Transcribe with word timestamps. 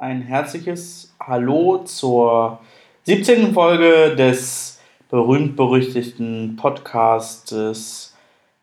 ein 0.00 0.22
herzliches 0.22 1.14
Hallo 1.20 1.84
zur 1.84 2.58
17. 3.02 3.52
Folge 3.52 4.16
des 4.16 4.80
berühmt-berüchtigten 5.10 6.56
Podcastes 6.56 8.16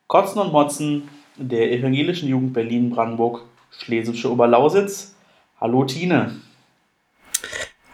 Kotzen 0.08 0.42
und 0.42 0.52
Motzen 0.52 1.10
der 1.36 1.72
Evangelischen 1.72 2.28
Jugend 2.28 2.54
Berlin-Brandenburg 2.54 3.44
Schlesische 3.70 4.32
Oberlausitz. 4.32 5.16
Hallo 5.62 5.84
Tine. 5.84 6.42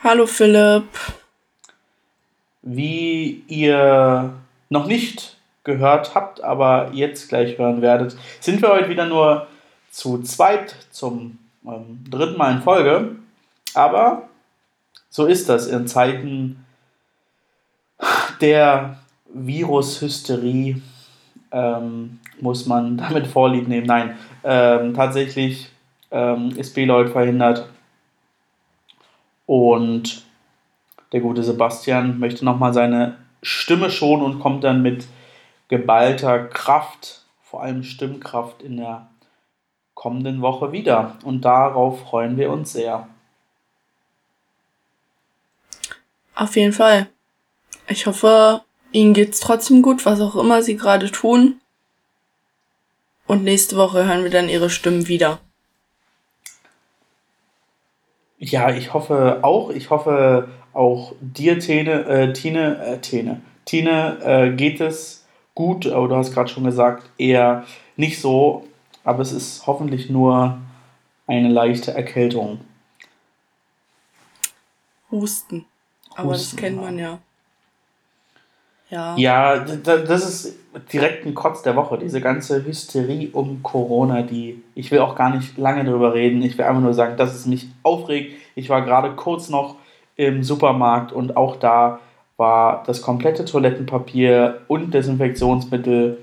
Hallo 0.02 0.25
Philipp. 0.25 0.88
Wie 2.62 3.44
ihr 3.50 4.36
noch 4.70 4.88
nicht 4.88 5.36
gehört 5.66 6.16
habt, 6.16 6.41
aber 6.41 6.91
jetzt 6.94 7.28
gleich 7.28 7.57
hören 7.57 7.82
werdet, 7.82 8.16
sind 8.39 8.62
wir 8.62 8.70
heute 8.70 8.88
wieder 8.88 9.05
nur 9.05 9.48
zu 9.91 10.21
zweit 10.21 10.78
zum 10.91 11.39
ähm, 11.66 12.05
dritten 12.10 12.38
Mal 12.38 12.54
in 12.54 12.62
Folge. 12.62 13.18
Aber 13.74 14.30
so 15.10 15.25
ist 15.25 15.50
das 15.50 15.68
in 15.68 15.88
Zeiten 15.88 16.66
der 18.42 18.97
Virushysterie. 19.34 20.82
Ähm, 21.52 22.20
muss 22.42 22.66
man 22.66 22.97
damit 22.97 23.28
Vorlieb 23.28 23.68
nehmen. 23.68 23.86
Nein, 23.86 24.18
ähm, 24.44 24.94
tatsächlich 24.94 25.70
ähm, 26.11 26.52
ist 26.57 26.74
Beloid 26.74 27.10
verhindert. 27.10 27.68
Und 29.46 30.24
der 31.11 31.21
gute 31.21 31.44
Sebastian 31.44 32.19
möchte 32.19 32.44
nochmal 32.44 32.73
seine 32.73 33.17
Stimme 33.44 33.92
schonen 33.92 34.23
und 34.23 34.39
kommt 34.39 34.64
dann 34.64 34.81
mit 34.81 35.05
geballter 35.67 36.45
Kraft, 36.45 37.23
vor 37.42 37.61
allem 37.61 37.83
Stimmkraft, 37.83 38.64
in 38.64 38.78
der 38.78 39.08
kommenden 39.94 40.42
Woche 40.42 40.72
wieder. 40.72 41.17
Und 41.23 41.45
darauf 41.45 42.02
freuen 42.02 42.38
wir 42.38 42.52
uns 42.52 42.73
sehr. 42.73 43.08
Auf 46.36 46.55
jeden 46.55 46.73
Fall. 46.73 47.08
Ich 47.88 48.05
hoffe, 48.05 48.61
Ihnen 48.91 49.13
geht's 49.13 49.39
trotzdem 49.39 49.81
gut, 49.81 50.05
was 50.05 50.21
auch 50.21 50.35
immer 50.35 50.63
Sie 50.63 50.77
gerade 50.77 51.11
tun. 51.11 51.59
Und 53.27 53.44
nächste 53.44 53.77
Woche 53.77 54.05
hören 54.05 54.23
wir 54.23 54.31
dann 54.31 54.49
Ihre 54.49 54.69
Stimmen 54.69 55.08
wieder. 55.08 55.39
Ja, 58.38 58.71
ich 58.71 58.93
hoffe 58.93 59.39
auch. 59.41 59.69
Ich 59.69 59.89
hoffe 59.89 60.49
auch 60.73 61.13
dir, 61.21 61.59
Tine, 61.59 62.05
äh, 62.05 62.33
Tine, 62.33 62.86
äh, 62.86 62.99
Tine, 62.99 63.41
Tine, 63.65 64.19
äh, 64.21 64.55
geht 64.55 64.81
es 64.81 65.25
gut, 65.55 65.88
aber 65.88 66.08
du 66.08 66.15
hast 66.15 66.33
gerade 66.33 66.49
schon 66.49 66.63
gesagt, 66.63 67.09
eher 67.17 67.65
nicht 67.95 68.19
so. 68.19 68.67
Aber 69.03 69.21
es 69.21 69.31
ist 69.31 69.65
hoffentlich 69.67 70.09
nur 70.09 70.58
eine 71.27 71.49
leichte 71.49 71.93
Erkältung. 71.93 72.59
Husten. 75.11 75.65
Aber 76.16 76.33
das 76.33 76.56
kennt 76.56 76.80
man 76.80 76.97
ja. 76.97 77.19
Ja. 78.89 79.16
Ja, 79.17 79.59
das 79.59 80.23
ist 80.23 80.59
direkt 80.92 81.25
ein 81.25 81.33
Kotz 81.33 81.64
der 81.64 81.75
Woche, 81.75 81.97
diese 81.97 82.22
ganze 82.22 82.64
Hysterie 82.64 83.30
um 83.31 83.64
Corona, 83.64 84.22
die 84.22 84.61
ich 84.75 84.92
will 84.92 85.00
auch 85.00 85.16
gar 85.16 85.36
nicht 85.36 85.58
lange 85.58 85.83
darüber 85.83 86.14
reden. 86.14 86.42
Ich 86.44 86.58
will 86.58 86.66
einfach 86.66 86.81
nur 86.81 86.94
sagen, 86.94 87.17
dass 87.17 87.33
es 87.33 87.45
mich 87.45 87.67
aufregt. 87.81 88.36
Ich 88.55 88.70
war 88.70 88.83
gerade 88.83 89.16
kurz 89.16 89.50
noch 89.50 89.78
im 90.16 90.44
Supermarkt 90.44 91.11
und 91.11 91.38
auch 91.38 91.55
da 91.55 92.00
war 92.38 92.83
das 92.86 93.02
komplette 93.02 93.45
Toilettenpapier 93.45 94.61
und 94.67 94.94
Desinfektionsmittel 94.94 96.20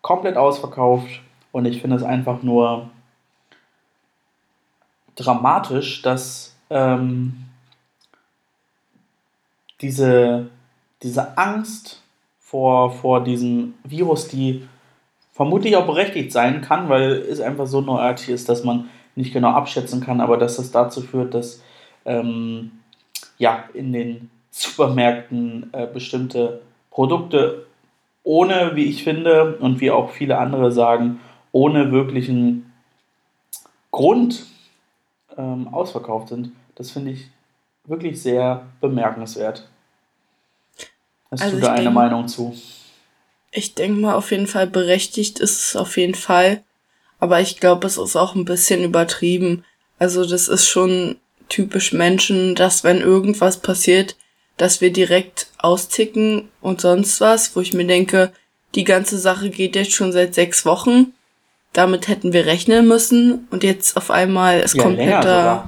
komplett 0.00 0.36
ausverkauft 0.36 1.20
und 1.52 1.66
ich 1.66 1.80
finde 1.80 1.96
es 1.96 2.02
einfach 2.02 2.42
nur 2.42 2.88
dramatisch, 5.16 6.00
dass 6.02 6.56
ähm, 6.70 7.47
diese 9.80 10.50
diese 11.02 11.38
Angst 11.38 12.02
vor, 12.40 12.90
vor 12.90 13.22
diesem 13.22 13.74
Virus, 13.84 14.28
die 14.28 14.66
vermutlich 15.32 15.76
auch 15.76 15.86
berechtigt 15.86 16.32
sein 16.32 16.62
kann, 16.62 16.88
weil 16.88 17.12
es 17.12 17.40
einfach 17.40 17.66
so 17.66 17.80
neuartig 17.80 18.30
ist, 18.30 18.48
dass 18.48 18.64
man 18.64 18.88
nicht 19.14 19.32
genau 19.32 19.50
abschätzen 19.50 20.00
kann, 20.00 20.20
aber 20.20 20.36
dass 20.36 20.56
das 20.56 20.70
dazu 20.70 21.02
führt, 21.02 21.34
dass 21.34 21.62
ähm, 22.04 22.72
ja, 23.36 23.64
in 23.74 23.92
den 23.92 24.30
Supermärkten 24.50 25.70
äh, 25.72 25.86
bestimmte 25.86 26.60
Produkte 26.90 27.66
ohne, 28.24 28.72
wie 28.74 28.84
ich 28.84 29.04
finde, 29.04 29.56
und 29.56 29.80
wie 29.80 29.90
auch 29.90 30.10
viele 30.10 30.38
andere 30.38 30.72
sagen, 30.72 31.20
ohne 31.52 31.92
wirklichen 31.92 32.72
Grund 33.90 34.44
ähm, 35.36 35.68
ausverkauft 35.72 36.28
sind. 36.28 36.50
Das 36.74 36.90
finde 36.90 37.12
ich 37.12 37.30
wirklich 37.84 38.20
sehr 38.20 38.66
bemerkenswert. 38.80 39.68
Hast 41.30 41.42
also 41.42 41.56
du 41.56 41.62
da 41.62 41.72
eine 41.72 41.82
denk, 41.82 41.94
Meinung 41.94 42.28
zu? 42.28 42.56
Ich 43.50 43.74
denke 43.74 44.00
mal, 44.00 44.14
auf 44.14 44.30
jeden 44.30 44.46
Fall 44.46 44.66
berechtigt 44.66 45.38
ist 45.40 45.60
es 45.60 45.76
auf 45.76 45.96
jeden 45.96 46.14
Fall. 46.14 46.62
Aber 47.18 47.40
ich 47.40 47.58
glaube, 47.60 47.86
es 47.86 47.98
ist 47.98 48.16
auch 48.16 48.34
ein 48.34 48.44
bisschen 48.44 48.84
übertrieben. 48.84 49.64
Also 49.98 50.24
das 50.24 50.48
ist 50.48 50.68
schon 50.68 51.16
typisch 51.48 51.92
Menschen, 51.92 52.54
dass 52.54 52.84
wenn 52.84 53.00
irgendwas 53.00 53.58
passiert, 53.60 54.16
dass 54.56 54.80
wir 54.80 54.92
direkt 54.92 55.48
austicken 55.58 56.48
und 56.60 56.80
sonst 56.80 57.20
was, 57.20 57.56
wo 57.56 57.60
ich 57.60 57.72
mir 57.72 57.86
denke, 57.86 58.32
die 58.74 58.84
ganze 58.84 59.18
Sache 59.18 59.50
geht 59.50 59.76
jetzt 59.76 59.92
schon 59.92 60.12
seit 60.12 60.34
sechs 60.34 60.64
Wochen. 60.64 61.14
Damit 61.72 62.08
hätten 62.08 62.32
wir 62.32 62.46
rechnen 62.46 62.86
müssen 62.86 63.46
und 63.50 63.62
jetzt 63.62 63.96
auf 63.96 64.10
einmal 64.10 64.60
ist 64.60 64.74
ja, 64.74 64.82
kompletter. 64.82 65.66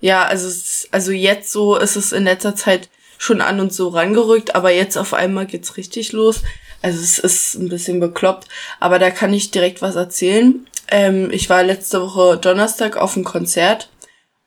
Ja, 0.00 0.24
also, 0.24 0.48
also 0.92 1.12
jetzt 1.12 1.52
so 1.52 1.76
ist 1.76 1.96
es 1.96 2.12
in 2.12 2.24
letzter 2.24 2.56
Zeit 2.56 2.88
schon 3.20 3.42
an 3.42 3.60
und 3.60 3.70
so 3.70 3.88
rangerückt, 3.88 4.54
aber 4.54 4.70
jetzt 4.70 4.96
auf 4.96 5.12
einmal 5.12 5.44
geht's 5.44 5.76
richtig 5.76 6.12
los. 6.12 6.42
Also 6.80 7.00
es 7.00 7.18
ist 7.18 7.54
ein 7.54 7.68
bisschen 7.68 8.00
bekloppt, 8.00 8.48
aber 8.80 8.98
da 8.98 9.10
kann 9.10 9.34
ich 9.34 9.50
direkt 9.50 9.82
was 9.82 9.94
erzählen. 9.94 10.66
Ähm, 10.88 11.30
ich 11.30 11.50
war 11.50 11.62
letzte 11.62 12.00
Woche 12.00 12.38
Donnerstag 12.38 12.96
auf 12.96 13.16
einem 13.16 13.26
Konzert 13.26 13.90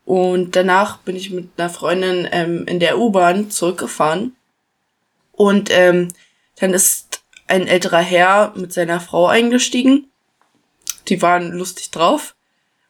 und 0.06 0.56
danach 0.56 0.98
bin 0.98 1.16
ich 1.16 1.30
mit 1.30 1.50
einer 1.56 1.70
Freundin 1.70 2.28
ähm, 2.32 2.66
in 2.66 2.80
der 2.80 2.98
U-Bahn 2.98 3.52
zurückgefahren 3.52 4.36
und 5.34 5.70
ähm, 5.72 6.08
dann 6.56 6.74
ist 6.74 7.22
ein 7.46 7.68
älterer 7.68 8.02
Herr 8.02 8.54
mit 8.56 8.74
seiner 8.74 9.00
Frau 9.00 9.28
eingestiegen. 9.28 10.08
Die 11.10 11.22
waren 11.22 11.52
lustig 11.52 11.92
drauf. 11.92 12.34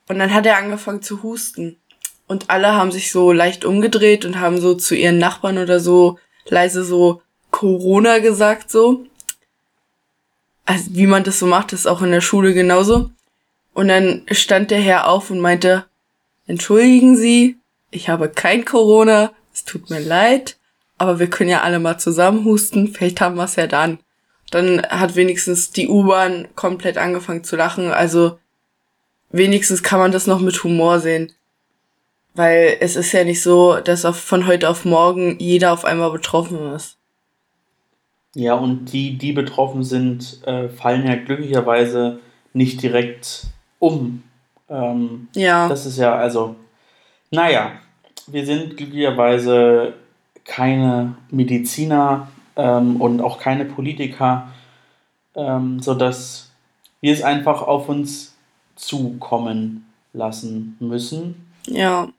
Und 0.08 0.20
dann 0.20 0.34
hat 0.34 0.46
er 0.46 0.58
angefangen 0.58 1.02
zu 1.02 1.24
husten. 1.24 1.78
Und 2.34 2.50
alle 2.50 2.74
haben 2.74 2.92
sich 2.92 3.12
so 3.12 3.32
leicht 3.32 3.64
umgedreht 3.64 4.26
und 4.26 4.40
haben 4.40 4.60
so 4.60 4.74
zu 4.74 4.96
ihren 4.96 5.20
Nachbarn 5.20 5.60
oder 5.60 5.80
so 5.80 6.18
leise 6.48 6.84
so 6.84 7.22
Corona 7.52 8.18
gesagt 8.18 8.72
so. 8.72 9.06
Also 10.66 10.86
wie 10.94 11.06
man 11.06 11.24
das 11.24 11.38
so 11.38 11.46
macht, 11.46 11.74
ist 11.74 11.86
auch 11.86 12.02
in 12.02 12.10
der 12.10 12.22
Schule 12.22 12.56
genauso. 12.56 13.12
Und 13.76 13.88
dann 13.90 14.24
stand 14.32 14.72
der 14.72 14.80
Herr 14.80 15.10
auf 15.10 15.30
und 15.30 15.42
meinte, 15.42 15.86
entschuldigen 16.48 17.16
Sie, 17.16 17.58
ich 17.92 18.10
habe 18.10 18.30
kein 18.30 18.66
Corona, 18.66 19.32
es 19.54 19.64
tut 19.64 19.92
mir 19.92 20.00
leid, 20.00 20.58
aber 20.98 21.20
wir 21.20 21.30
können 21.30 21.52
ja 21.52 21.62
alle 21.62 21.78
mal 21.78 22.00
zusammen 22.00 22.46
husten, 22.46 22.88
vielleicht 22.88 23.22
haben 23.22 23.36
wir 23.36 23.44
es 23.44 23.58
ja 23.58 23.68
dann. 23.68 24.00
Dann 24.50 24.82
hat 24.82 25.16
wenigstens 25.16 25.70
die 25.70 25.88
U-Bahn 25.88 26.48
komplett 26.56 26.98
angefangen 26.98 27.44
zu 27.44 27.56
lachen, 27.56 27.92
also 27.92 28.40
wenigstens 29.30 29.84
kann 29.84 30.00
man 30.00 30.12
das 30.12 30.26
noch 30.26 30.40
mit 30.40 30.64
Humor 30.64 31.00
sehen. 31.00 31.32
Weil 32.36 32.78
es 32.80 32.96
ist 32.96 33.12
ja 33.12 33.24
nicht 33.24 33.42
so, 33.42 33.80
dass 33.80 34.06
auf, 34.06 34.20
von 34.20 34.48
heute 34.48 34.70
auf 34.70 34.86
morgen 34.86 35.38
jeder 35.40 35.72
auf 35.72 35.86
einmal 35.86 36.12
betroffen 36.12 36.74
ist. 36.74 36.98
Ja, 38.36 38.56
und 38.56 38.92
die, 38.92 39.18
die 39.18 39.32
betroffen 39.32 39.84
sind, 39.84 40.42
äh, 40.48 40.70
fallen 40.70 41.06
ja 41.06 41.16
glücklicherweise 41.16 42.20
nicht 42.54 42.82
direkt 42.82 43.46
um. 43.78 44.24
Ähm, 44.70 45.28
ja. 45.36 45.70
Das 45.70 45.86
ist 45.86 45.98
ja, 45.98 46.16
also, 46.16 46.56
naja, 47.30 47.74
wir 48.28 48.46
sind 48.46 48.78
glücklicherweise 48.78 49.94
keine 50.46 51.16
Mediziner 51.30 52.28
ähm, 52.56 53.00
und 53.00 53.22
auch 53.22 53.40
keine 53.40 53.66
Politiker, 53.66 54.52
ähm, 55.36 55.80
sodass 55.80 56.52
wir 57.02 57.14
es 57.14 57.22
einfach 57.22 57.62
auf 57.62 57.90
uns 57.90 58.36
zukommen 58.76 59.86
lassen 60.14 60.76
müssen. 60.80 61.54
Ja. 61.66 62.10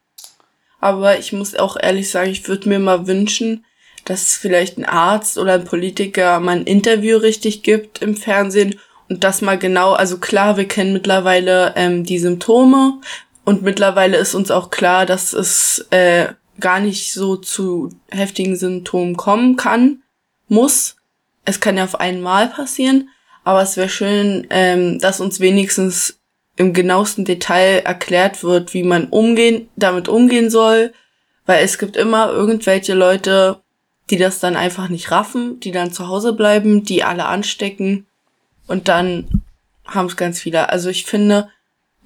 Aber 0.85 1.19
ich 1.19 1.33
muss 1.33 1.55
auch 1.55 1.79
ehrlich 1.83 2.11
sagen, 2.11 2.31
ich 2.31 2.47
würde 2.47 2.69
mir 2.69 2.79
mal 2.79 3.07
wünschen, 3.07 3.65
dass 4.05 4.37
vielleicht 4.37 4.77
ein 4.77 4.85
Arzt 4.85 5.39
oder 5.39 5.55
ein 5.55 5.65
Politiker 5.65 6.41
mal 6.41 6.57
ein 6.57 6.65
Interview 6.65 7.17
richtig 7.17 7.63
gibt 7.63 8.03
im 8.03 8.15
Fernsehen 8.15 8.79
und 9.09 9.25
das 9.25 9.41
mal 9.41 9.57
genau, 9.57 9.95
also 9.95 10.19
klar, 10.19 10.59
wir 10.59 10.69
kennen 10.69 10.93
mittlerweile 10.93 11.73
ähm, 11.75 12.05
die 12.05 12.19
Symptome 12.19 13.01
und 13.47 13.63
mittlerweile 13.63 14.19
ist 14.19 14.35
uns 14.35 14.51
auch 14.51 14.69
klar, 14.69 15.07
dass 15.07 15.33
es 15.33 15.87
äh, 15.89 16.27
gar 16.61 16.81
nicht 16.81 17.15
so 17.15 17.37
zu 17.37 17.89
heftigen 18.11 18.55
Symptomen 18.55 19.17
kommen 19.17 19.57
kann, 19.57 20.03
muss. 20.49 20.97
Es 21.47 21.61
kann 21.61 21.79
ja 21.79 21.85
auf 21.85 21.99
einmal 21.99 22.49
passieren, 22.49 23.09
aber 23.43 23.63
es 23.63 23.79
wäre 23.79 23.89
schön, 23.89 24.47
ähm, 24.51 24.99
dass 24.99 25.23
uns 25.23 25.41
wenigstens 25.41 26.19
im 26.57 26.73
genauesten 26.73 27.25
Detail 27.25 27.83
erklärt 27.85 28.43
wird, 28.45 28.75
wie 28.75 28.85
man 28.85 29.07
umgehen, 29.07 29.69
damit 29.77 30.09
umgehen 30.09 30.51
soll, 30.51 30.93
weil 31.47 31.65
es 31.65 31.79
gibt 31.79 31.97
immer 31.97 32.31
irgendwelche 32.31 32.95
Leute, 32.95 33.61
die 34.11 34.19
das 34.19 34.39
dann 34.39 34.57
einfach 34.57 34.89
nicht 34.89 35.11
raffen, 35.11 35.61
die 35.61 35.73
dann 35.73 35.93
zu 35.93 36.09
Hause 36.09 36.33
bleiben, 36.33 36.85
die 36.85 37.03
alle 37.03 37.27
anstecken 37.27 38.07
und 38.67 38.89
dann 38.89 39.43
haben 39.85 40.07
es 40.07 40.17
ganz 40.17 40.41
viele. 40.41 40.69
Also 40.71 40.89
ich 40.89 41.05
finde, 41.05 41.51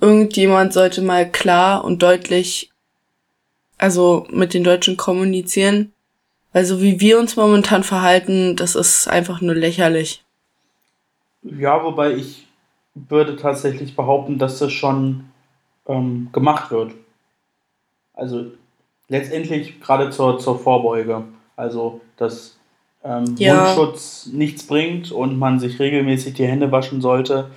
irgendjemand 0.01 0.73
sollte 0.73 1.03
mal 1.03 1.31
klar 1.31 1.85
und 1.85 2.03
deutlich, 2.03 2.71
also 3.77 4.27
mit 4.31 4.55
den 4.55 4.65
Deutschen 4.65 4.97
kommunizieren, 4.97 5.93
weil 6.53 6.65
so 6.65 6.81
wie 6.83 7.01
wir 7.01 7.19
uns 7.19 7.37
momentan 7.37 7.85
verhalten, 7.85 8.57
das 8.57 8.75
ist 8.75 9.07
einfach 9.09 9.41
nur 9.41 9.55
lächerlich. 9.55 10.25
Ja, 11.43 11.85
wobei 11.85 12.15
ich 12.15 12.48
würde 13.09 13.37
tatsächlich 13.37 13.97
behaupten, 13.97 14.39
dass 14.39 14.59
das 14.59 14.73
schon 14.73 15.25
ähm, 15.87 16.29
gemacht 16.33 16.71
wird. 16.71 16.93
Also 18.15 18.47
letztendlich 19.09 19.81
gerade 19.81 20.11
zur, 20.11 20.39
zur 20.39 20.59
Vorbeuge. 20.59 21.25
Also, 21.57 22.01
dass 22.17 22.57
ähm, 23.05 23.35
ja. 23.39 23.65
Mundschutz 23.65 24.27
nichts 24.33 24.67
bringt 24.67 25.13
und 25.13 25.39
man 25.39 25.59
sich 25.59 25.79
regelmäßig 25.79 26.35
die 26.35 26.47
Hände 26.47 26.71
waschen 26.73 27.01
sollte. 27.01 27.51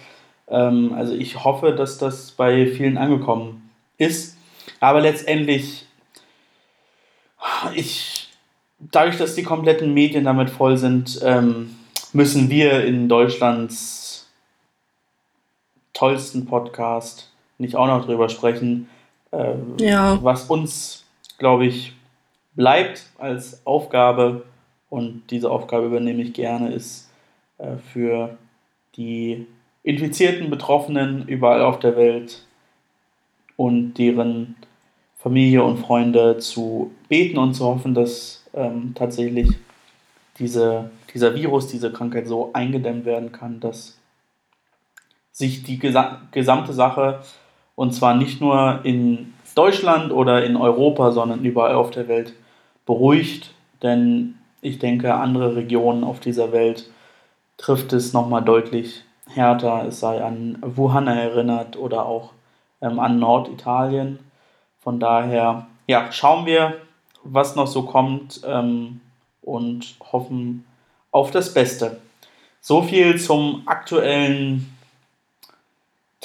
Ähm, 0.47 0.93
also 0.93 1.13
ich 1.13 1.43
hoffe, 1.43 1.73
dass 1.73 1.97
das 1.97 2.31
bei 2.31 2.67
vielen 2.67 2.97
angekommen 2.97 3.69
ist. 3.97 4.37
Aber 4.79 5.01
letztendlich, 5.01 5.85
ich, 7.75 8.29
dadurch, 8.79 9.17
dass 9.17 9.35
die 9.35 9.43
kompletten 9.43 9.93
Medien 9.93 10.23
damit 10.23 10.49
voll 10.49 10.77
sind, 10.77 11.19
ähm, 11.23 11.75
müssen 12.13 12.49
wir 12.49 12.85
in 12.85 13.07
Deutschlands 13.07 14.00
tollsten 15.93 16.45
Podcast 16.45 17.31
nicht 17.57 17.75
auch 17.75 17.87
noch 17.87 18.05
drüber 18.05 18.27
sprechen, 18.29 18.89
ähm, 19.31 19.77
ja. 19.79 20.19
was 20.21 20.45
uns, 20.45 21.05
glaube 21.37 21.65
ich, 21.65 21.93
bleibt 22.55 23.05
als 23.17 23.65
Aufgabe 23.65 24.43
und 24.89 25.23
diese 25.29 25.49
Aufgabe 25.49 25.85
übernehme 25.85 26.21
ich 26.21 26.33
gerne, 26.33 26.73
ist 26.73 27.09
äh, 27.59 27.77
für 27.93 28.37
die 28.95 29.47
infizierten 29.83 30.49
Betroffenen 30.49 31.27
überall 31.27 31.61
auf 31.61 31.79
der 31.79 31.95
Welt 31.95 32.45
und 33.55 33.93
deren 33.93 34.55
Familie 35.17 35.63
und 35.63 35.77
Freunde 35.77 36.39
zu 36.39 36.91
beten 37.07 37.37
und 37.37 37.53
zu 37.53 37.65
hoffen, 37.65 37.93
dass 37.93 38.43
ähm, 38.53 38.93
tatsächlich 38.95 39.49
diese, 40.39 40.89
dieser 41.13 41.35
Virus, 41.35 41.67
diese 41.67 41.91
Krankheit 41.91 42.27
so 42.27 42.51
eingedämmt 42.53 43.05
werden 43.05 43.31
kann, 43.31 43.59
dass 43.59 43.97
sich 45.31 45.63
die 45.63 45.79
gesamte 45.79 46.73
Sache, 46.73 47.21
und 47.75 47.93
zwar 47.93 48.15
nicht 48.15 48.41
nur 48.41 48.81
in 48.83 49.33
Deutschland 49.55 50.11
oder 50.11 50.43
in 50.45 50.55
Europa, 50.55 51.11
sondern 51.11 51.43
überall 51.43 51.75
auf 51.75 51.91
der 51.91 52.07
Welt, 52.07 52.33
beruhigt. 52.85 53.53
Denn 53.81 54.35
ich 54.61 54.79
denke, 54.79 55.13
andere 55.15 55.55
Regionen 55.55 56.03
auf 56.03 56.19
dieser 56.19 56.51
Welt 56.51 56.89
trifft 57.57 57.93
es 57.93 58.13
nochmal 58.13 58.43
deutlich 58.43 59.03
härter. 59.27 59.85
Es 59.87 59.99
sei 59.99 60.23
an 60.23 60.57
Wuhan 60.61 61.07
erinnert 61.07 61.77
oder 61.77 62.05
auch 62.05 62.31
ähm, 62.81 62.99
an 62.99 63.19
Norditalien. 63.19 64.19
Von 64.79 64.99
daher, 64.99 65.67
ja, 65.87 66.11
schauen 66.11 66.45
wir, 66.45 66.75
was 67.23 67.55
noch 67.55 67.67
so 67.67 67.83
kommt 67.83 68.41
ähm, 68.45 69.01
und 69.41 69.95
hoffen 70.11 70.65
auf 71.11 71.31
das 71.31 71.53
Beste. 71.53 71.99
So 72.61 72.81
viel 72.83 73.19
zum 73.19 73.63
aktuellen 73.65 74.75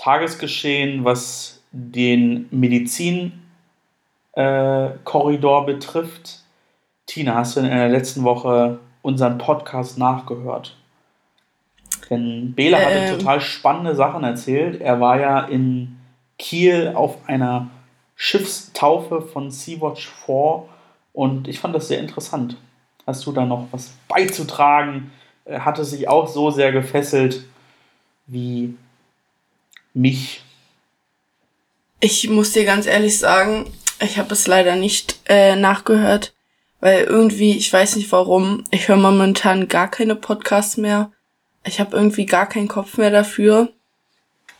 Tagesgeschehen, 0.07 1.05
was 1.05 1.61
den 1.73 2.47
Medizinkorridor 2.53 3.33
äh, 4.37 5.67
betrifft. 5.67 6.45
Tina, 7.07 7.35
hast 7.35 7.57
du 7.57 7.61
in 7.61 7.67
der 7.67 7.89
letzten 7.89 8.23
Woche 8.23 8.79
unseren 9.03 9.39
Podcast 9.39 9.99
nachgehört? 9.99 10.77
Denn 12.09 12.53
Bela 12.55 12.79
hatte 12.79 12.99
ähm. 12.99 13.19
total 13.19 13.41
spannende 13.41 13.97
Sachen 13.97 14.23
erzählt. 14.23 14.81
Er 14.81 15.01
war 15.01 15.19
ja 15.19 15.41
in 15.41 15.99
Kiel 16.39 16.93
auf 16.95 17.29
einer 17.29 17.71
Schiffstaufe 18.15 19.23
von 19.23 19.51
Sea-Watch 19.51 20.09
4 20.25 20.69
und 21.15 21.49
ich 21.49 21.59
fand 21.59 21.75
das 21.75 21.89
sehr 21.89 21.99
interessant. 21.99 22.57
Hast 23.09 23.27
du 23.27 23.33
da 23.33 23.45
noch 23.45 23.67
was 23.73 23.93
beizutragen? 24.07 25.11
Er 25.45 25.65
hatte 25.65 25.85
sich 25.85 26.09
auch 26.09 26.29
so 26.29 26.53
sehr 26.53 26.71
gefesselt 26.71 27.45
wie 28.29 28.77
mich. 29.97 30.43
Ich 32.01 32.29
muss 32.29 32.53
dir 32.53 32.65
ganz 32.65 32.87
ehrlich 32.87 33.19
sagen, 33.19 33.73
ich 34.01 34.19
habe 34.19 34.33
es 34.35 34.47
leider 34.47 34.77
nicht 34.77 35.21
äh, 35.27 35.57
nachgehört, 35.57 36.35
weil 36.81 37.05
irgendwie, 37.05 37.57
ich 37.57 37.73
weiß 37.73 37.97
nicht 37.97 38.13
warum, 38.13 38.65
ich 38.71 38.89
höre 38.89 38.97
momentan 38.97 39.69
gar 39.69 39.91
keine 39.91 40.15
Podcasts 40.15 40.77
mehr 40.77 41.11
ich 41.67 41.81
habe 41.81 41.97
irgendwie 41.97 42.27
gar 42.27 42.49
keinen 42.49 42.69
Kopf 42.69 42.97
mehr 42.97 43.11
dafür, 43.11 43.73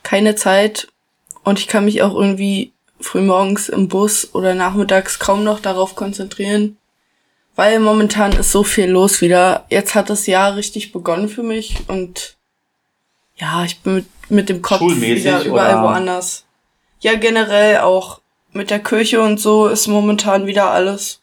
keine 0.03 0.35
Zeit 0.35 0.89
und 1.45 1.59
ich 1.59 1.69
kann 1.69 1.85
mich 1.85 2.03
auch 2.03 2.15
irgendwie 2.15 2.73
frühmorgens 3.01 3.69
im 3.69 3.89
Bus 3.89 4.35
oder 4.35 4.55
nachmittags 4.55 5.19
kaum 5.19 5.45
noch 5.45 5.61
darauf 5.61 5.95
konzentrieren, 5.95 6.77
weil 7.55 7.79
momentan 7.79 8.33
ist 8.33 8.53
so 8.53 8.65
viel 8.65 8.87
los 8.87 9.21
wieder. 9.21 9.67
Jetzt 9.71 9.95
hat 9.95 10.11
das 10.11 10.27
Jahr 10.27 10.57
richtig 10.57 10.93
begonnen 10.93 11.29
für 11.29 11.43
mich 11.43 11.77
und 11.89 12.37
ja, 13.37 13.65
ich 13.65 13.81
bin 13.81 13.97
mit, 13.97 14.07
mit 14.29 14.49
dem 14.49 14.63
Kopf 14.63 14.81
wieder 14.81 15.45
überall 15.45 15.75
oder? 15.75 15.83
woanders. 15.83 16.45
Ja, 17.01 17.15
generell 17.15 17.79
auch 17.79 18.21
mit 18.53 18.71
der 18.71 18.81
Kirche 18.81 19.21
und 19.21 19.39
so 19.39 19.69
ist 19.69 19.87
momentan 19.87 20.47
wieder 20.47 20.71
alles. 20.71 21.21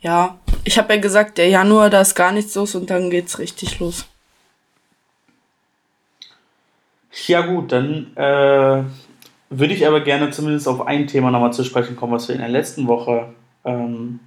Ja, 0.00 0.38
ich 0.64 0.78
habe 0.78 0.94
ja 0.94 1.00
gesagt, 1.00 1.38
der 1.38 1.48
Januar, 1.48 1.90
da 1.90 2.00
ist 2.00 2.14
gar 2.14 2.32
nichts 2.32 2.54
los 2.54 2.74
und 2.74 2.88
dann 2.88 3.10
geht's 3.10 3.38
richtig 3.38 3.78
los. 3.80 4.06
Ja 7.26 7.42
gut, 7.42 7.72
dann 7.72 8.16
äh, 8.16 8.84
würde 9.50 9.74
ich 9.74 9.86
aber 9.86 10.00
gerne 10.00 10.30
zumindest 10.30 10.68
auf 10.68 10.86
ein 10.86 11.06
Thema 11.06 11.30
nochmal 11.30 11.52
zu 11.52 11.64
sprechen 11.64 11.96
kommen, 11.96 12.12
was 12.12 12.28
wir 12.28 12.34
in 12.34 12.40
der 12.40 12.50
letzten 12.50 12.86
Woche 12.86 13.34
ähm, 13.64 14.20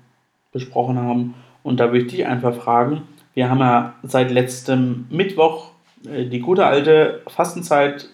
besprochen 0.52 1.00
haben. 1.00 1.34
Und 1.64 1.80
da 1.80 1.88
würde 1.88 2.06
ich 2.06 2.12
dich 2.12 2.26
einfach 2.26 2.54
fragen, 2.54 3.04
wir 3.34 3.50
haben 3.50 3.60
ja 3.60 3.96
seit 4.04 4.32
letztem 4.32 5.08
Mittwoch 5.10 5.72
die 6.04 6.40
gute 6.40 6.66
alte 6.66 7.22
Fastenzeit, 7.28 8.10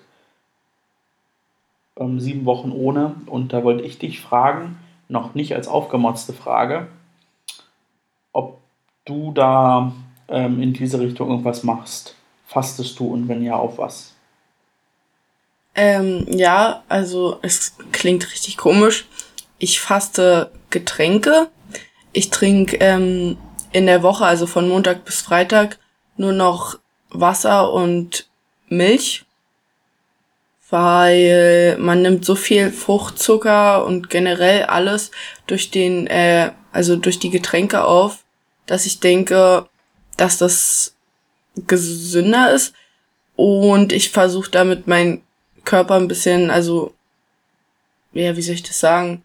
ähm, 1.97 2.19
sieben 2.19 2.45
Wochen 2.45 2.71
ohne. 2.71 3.15
Und 3.25 3.53
da 3.53 3.63
wollte 3.63 3.83
ich 3.83 3.99
dich 3.99 4.21
fragen, 4.21 4.79
noch 5.07 5.33
nicht 5.33 5.55
als 5.55 5.67
aufgemotzte 5.67 6.33
Frage, 6.33 6.87
ob 8.31 8.59
du 9.05 9.31
da 9.33 9.91
ähm, 10.27 10.61
in 10.61 10.73
diese 10.73 10.99
Richtung 10.99 11.29
irgendwas 11.29 11.63
machst. 11.63 12.15
Fastest 12.45 12.99
du 12.99 13.07
und 13.07 13.27
wenn 13.27 13.43
ja, 13.43 13.55
auf 13.55 13.77
was? 13.77 14.13
Ähm, 15.75 16.25
ja, 16.29 16.83
also 16.89 17.39
es 17.41 17.75
klingt 17.91 18.31
richtig 18.31 18.57
komisch. 18.57 19.07
Ich 19.59 19.79
faste 19.79 20.51
Getränke. 20.69 21.49
Ich 22.11 22.29
trinke 22.29 22.77
ähm, 22.77 23.37
in 23.71 23.85
der 23.85 24.03
Woche, 24.03 24.25
also 24.25 24.47
von 24.47 24.67
Montag 24.67 25.05
bis 25.05 25.21
Freitag, 25.21 25.77
nur 26.17 26.33
noch 26.33 26.79
Wasser 27.09 27.71
und 27.71 28.27
Milch, 28.67 29.25
weil 30.69 31.77
man 31.79 32.01
nimmt 32.01 32.25
so 32.25 32.35
viel 32.35 32.71
Fruchtzucker 32.71 33.85
und 33.85 34.09
generell 34.09 34.65
alles 34.65 35.11
durch 35.47 35.71
den, 35.71 36.07
äh, 36.07 36.51
also 36.71 36.95
durch 36.95 37.19
die 37.19 37.31
Getränke 37.31 37.83
auf, 37.83 38.23
dass 38.67 38.85
ich 38.85 38.99
denke, 38.99 39.67
dass 40.17 40.37
das 40.37 40.93
gesünder 41.67 42.51
ist. 42.51 42.73
Und 43.35 43.93
ich 43.93 44.09
versuche 44.09 44.51
damit 44.51 44.87
mein 44.87 45.21
Körper 45.63 45.95
ein 45.95 46.07
bisschen, 46.07 46.51
also, 46.51 46.93
ja, 48.13 48.35
wie 48.35 48.41
soll 48.41 48.55
ich 48.55 48.63
das 48.63 48.79
sagen? 48.79 49.23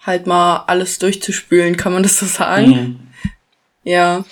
Halt 0.00 0.26
mal 0.26 0.64
alles 0.66 0.98
durchzuspülen, 0.98 1.76
kann 1.76 1.92
man 1.92 2.02
das 2.02 2.18
so 2.18 2.26
sagen? 2.26 2.70
Mhm. 2.70 3.00
Ja. 3.84 4.24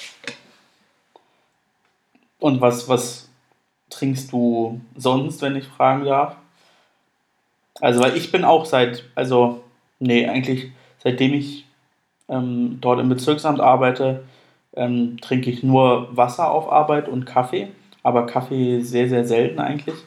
Und 2.42 2.60
was, 2.60 2.88
was 2.88 3.30
trinkst 3.88 4.32
du 4.32 4.80
sonst, 4.96 5.42
wenn 5.42 5.54
ich 5.54 5.68
fragen 5.68 6.04
darf? 6.04 6.34
Also, 7.80 8.02
weil 8.02 8.16
ich 8.16 8.32
bin 8.32 8.44
auch 8.44 8.64
seit, 8.64 9.04
also, 9.14 9.62
nee, 10.00 10.26
eigentlich 10.26 10.72
seitdem 10.98 11.34
ich 11.34 11.66
ähm, 12.28 12.78
dort 12.80 12.98
im 12.98 13.08
Bezirksamt 13.08 13.60
arbeite, 13.60 14.24
ähm, 14.74 15.18
trinke 15.20 15.50
ich 15.50 15.62
nur 15.62 16.08
Wasser 16.16 16.50
auf 16.50 16.72
Arbeit 16.72 17.08
und 17.08 17.26
Kaffee. 17.26 17.68
Aber 18.02 18.26
Kaffee 18.26 18.80
sehr, 18.80 19.08
sehr 19.08 19.24
selten 19.24 19.60
eigentlich. 19.60 19.98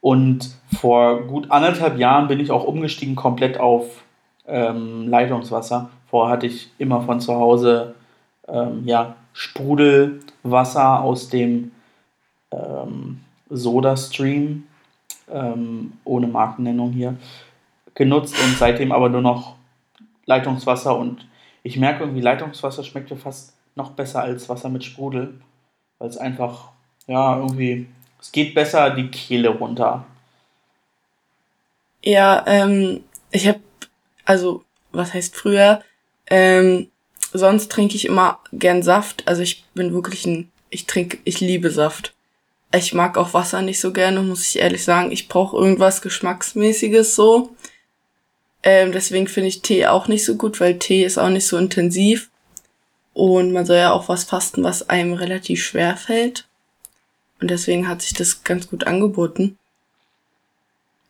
Und 0.00 0.54
vor 0.80 1.22
gut 1.22 1.50
anderthalb 1.50 1.98
Jahren 1.98 2.28
bin 2.28 2.38
ich 2.38 2.52
auch 2.52 2.62
umgestiegen 2.62 3.16
komplett 3.16 3.58
auf 3.58 4.04
ähm, 4.46 5.08
Leitungswasser. 5.08 5.90
Vorher 6.06 6.34
hatte 6.34 6.46
ich 6.46 6.70
immer 6.78 7.02
von 7.02 7.18
zu 7.18 7.34
Hause 7.34 7.96
ähm, 8.46 8.82
ja, 8.84 9.16
Sprudelwasser 10.44 11.00
aus 11.00 11.28
dem 11.28 11.72
ähm, 12.52 13.20
Soda-Stream 13.48 14.64
ähm, 15.30 15.92
ohne 16.04 16.26
Markennennung 16.26 16.92
hier, 16.92 17.16
genutzt 17.94 18.34
und 18.42 18.56
seitdem 18.58 18.92
aber 18.92 19.08
nur 19.08 19.22
noch 19.22 19.56
Leitungswasser 20.26 20.96
und 20.96 21.26
ich 21.62 21.78
merke 21.78 22.04
irgendwie, 22.04 22.20
Leitungswasser 22.20 22.84
schmeckt 22.84 23.10
mir 23.10 23.16
fast 23.16 23.54
noch 23.74 23.92
besser 23.92 24.22
als 24.22 24.48
Wasser 24.48 24.68
mit 24.68 24.84
Sprudel, 24.84 25.40
weil 25.98 26.10
es 26.10 26.18
einfach, 26.18 26.68
ja, 27.06 27.36
irgendwie, 27.38 27.88
es 28.20 28.30
geht 28.30 28.54
besser 28.54 28.90
die 28.90 29.08
Kehle 29.08 29.48
runter. 29.48 30.04
Ja, 32.02 32.44
ähm, 32.46 33.02
ich 33.30 33.48
habe, 33.48 33.60
also, 34.26 34.62
was 34.92 35.14
heißt 35.14 35.34
früher, 35.34 35.80
ähm, 36.26 36.88
sonst 37.34 37.70
trinke 37.70 37.96
ich 37.96 38.06
immer 38.06 38.38
gern 38.52 38.82
Saft, 38.82 39.26
also 39.26 39.42
ich 39.42 39.64
bin 39.74 39.92
wirklich 39.92 40.24
ein, 40.24 40.50
ich 40.70 40.86
trinke, 40.86 41.18
ich 41.24 41.40
liebe 41.40 41.70
Saft. 41.70 42.14
Ich 42.74 42.94
mag 42.94 43.18
auch 43.18 43.34
Wasser 43.34 43.62
nicht 43.62 43.80
so 43.80 43.92
gerne, 43.92 44.20
muss 44.22 44.48
ich 44.48 44.58
ehrlich 44.60 44.82
sagen. 44.82 45.12
Ich 45.12 45.28
brauche 45.28 45.56
irgendwas 45.56 46.02
Geschmacksmäßiges 46.02 47.14
so. 47.14 47.50
Ähm, 48.64 48.90
deswegen 48.90 49.28
finde 49.28 49.48
ich 49.48 49.62
Tee 49.62 49.86
auch 49.86 50.08
nicht 50.08 50.24
so 50.24 50.36
gut, 50.36 50.58
weil 50.58 50.78
Tee 50.78 51.04
ist 51.04 51.18
auch 51.18 51.28
nicht 51.28 51.46
so 51.46 51.56
intensiv. 51.56 52.30
Und 53.12 53.52
man 53.52 53.66
soll 53.66 53.76
ja 53.76 53.92
auch 53.92 54.08
was 54.08 54.24
fasten, 54.24 54.64
was 54.64 54.88
einem 54.88 55.12
relativ 55.12 55.64
schwer 55.64 55.96
fällt. 55.96 56.48
Und 57.40 57.50
deswegen 57.50 57.86
hat 57.86 58.02
sich 58.02 58.14
das 58.14 58.42
ganz 58.42 58.68
gut 58.68 58.86
angeboten. 58.86 59.56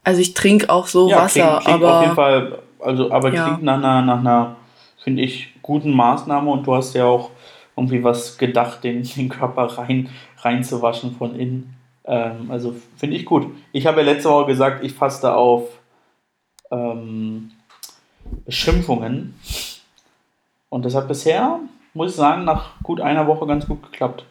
Also 0.03 0.21
ich 0.21 0.35
trinke 0.35 0.69
auch 0.69 0.87
so 0.87 1.09
ja, 1.09 1.23
Wasser, 1.23 1.61
klingt, 1.63 1.65
klingt 1.65 1.83
aber. 1.83 1.97
Auf 1.97 2.03
jeden 2.03 2.15
Fall, 2.15 2.59
also, 2.81 3.11
aber 3.11 3.33
ja. 3.33 3.47
klingt 3.47 3.63
nach 3.63 3.79
einer, 3.79 4.03
nach 4.03 4.19
einer, 4.19 4.57
finde 5.03 5.23
ich, 5.23 5.54
guten 5.65 5.93
Maßnahme 5.93 6.51
und 6.51 6.67
du 6.67 6.75
hast 6.75 6.95
ja 6.95 7.07
auch 7.07 7.31
irgendwie 7.75 8.05
was 8.05 8.39
gedacht, 8.39 8.85
den, 8.85 9.03
den 9.17 9.29
Körper 9.29 9.65
rein, 9.79 10.11
reinzuwaschen 10.39 11.17
von 11.17 11.35
innen. 11.35 11.75
Ähm, 12.05 12.51
also 12.51 12.77
finde 12.97 13.17
ich 13.17 13.25
gut. 13.25 13.47
Ich 13.73 13.87
habe 13.87 14.03
ja 14.03 14.13
letzte 14.13 14.29
Woche 14.29 14.47
gesagt, 14.47 14.85
ich 14.85 14.93
faste 14.93 15.35
auf 15.35 15.65
ähm, 16.71 17.51
Beschimpfungen. 18.45 19.35
Und 20.69 20.85
das 20.85 20.95
hat 20.95 21.09
bisher, 21.09 21.61
muss 21.95 22.11
ich 22.11 22.17
sagen, 22.17 22.45
nach 22.45 22.81
gut 22.83 23.01
einer 23.01 23.27
Woche 23.27 23.47
ganz 23.47 23.67
gut 23.67 23.83
geklappt. 23.83 24.27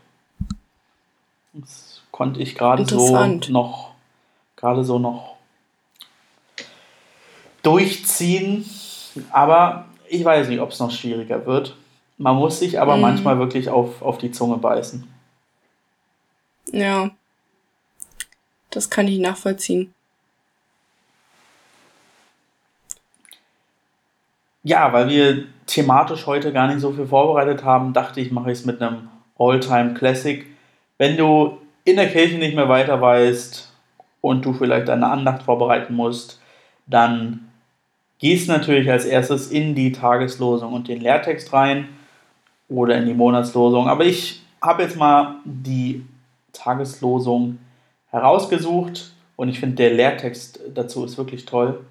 Das 1.53 2.01
konnte 2.11 2.41
ich 2.41 2.55
gerade 2.55 2.85
so 2.85 3.25
noch, 3.49 3.91
gerade 4.55 4.83
so 4.83 4.99
noch 4.99 5.35
durchziehen. 7.63 8.65
Aber 9.31 9.85
ich 10.13 10.23
weiß 10.23 10.47
nicht, 10.49 10.59
ob 10.59 10.69
es 10.69 10.79
noch 10.79 10.91
schwieriger 10.91 11.45
wird. 11.45 11.75
Man 12.17 12.35
muss 12.35 12.59
sich 12.59 12.79
aber 12.79 12.97
mm. 12.97 13.01
manchmal 13.01 13.39
wirklich 13.39 13.69
auf, 13.69 14.01
auf 14.01 14.19
die 14.19 14.31
Zunge 14.31 14.57
beißen. 14.57 15.07
Ja. 16.71 17.09
Das 18.69 18.89
kann 18.89 19.07
ich 19.07 19.19
nachvollziehen. 19.19 19.93
Ja, 24.63 24.93
weil 24.93 25.09
wir 25.09 25.45
thematisch 25.65 26.25
heute 26.25 26.53
gar 26.53 26.67
nicht 26.67 26.79
so 26.79 26.91
viel 26.91 27.07
vorbereitet 27.07 27.63
haben, 27.63 27.93
dachte 27.93 28.21
ich, 28.21 28.31
mache 28.31 28.51
ich 28.51 28.59
es 28.59 28.65
mit 28.65 28.81
einem 28.81 29.09
All-Time 29.37 29.93
Classic. 29.93 30.45
Wenn 30.97 31.17
du 31.17 31.57
in 31.83 31.97
der 31.97 32.09
Kirche 32.09 32.37
nicht 32.37 32.55
mehr 32.55 32.69
weiter 32.69 33.01
weißt 33.01 33.69
und 34.21 34.45
du 34.45 34.53
vielleicht 34.53 34.89
eine 34.89 35.09
Andacht 35.09 35.43
vorbereiten 35.43 35.95
musst, 35.95 36.39
dann 36.87 37.51
gehst 38.23 38.47
natürlich 38.47 38.89
als 38.89 39.03
erstes 39.03 39.51
in 39.51 39.75
die 39.75 39.91
Tageslosung 39.91 40.71
und 40.71 40.87
den 40.87 41.01
Lehrtext 41.01 41.51
rein 41.51 41.89
oder 42.69 42.95
in 42.95 43.05
die 43.05 43.13
Monatslosung. 43.13 43.89
Aber 43.89 44.05
ich 44.05 44.41
habe 44.61 44.83
jetzt 44.83 44.95
mal 44.95 45.35
die 45.43 46.05
Tageslosung 46.53 47.57
herausgesucht 48.11 49.11
und 49.35 49.49
ich 49.49 49.59
finde, 49.59 49.75
der 49.75 49.93
Lehrtext 49.93 50.61
dazu 50.73 51.03
ist 51.03 51.17
wirklich 51.17 51.43
toll. 51.43 51.81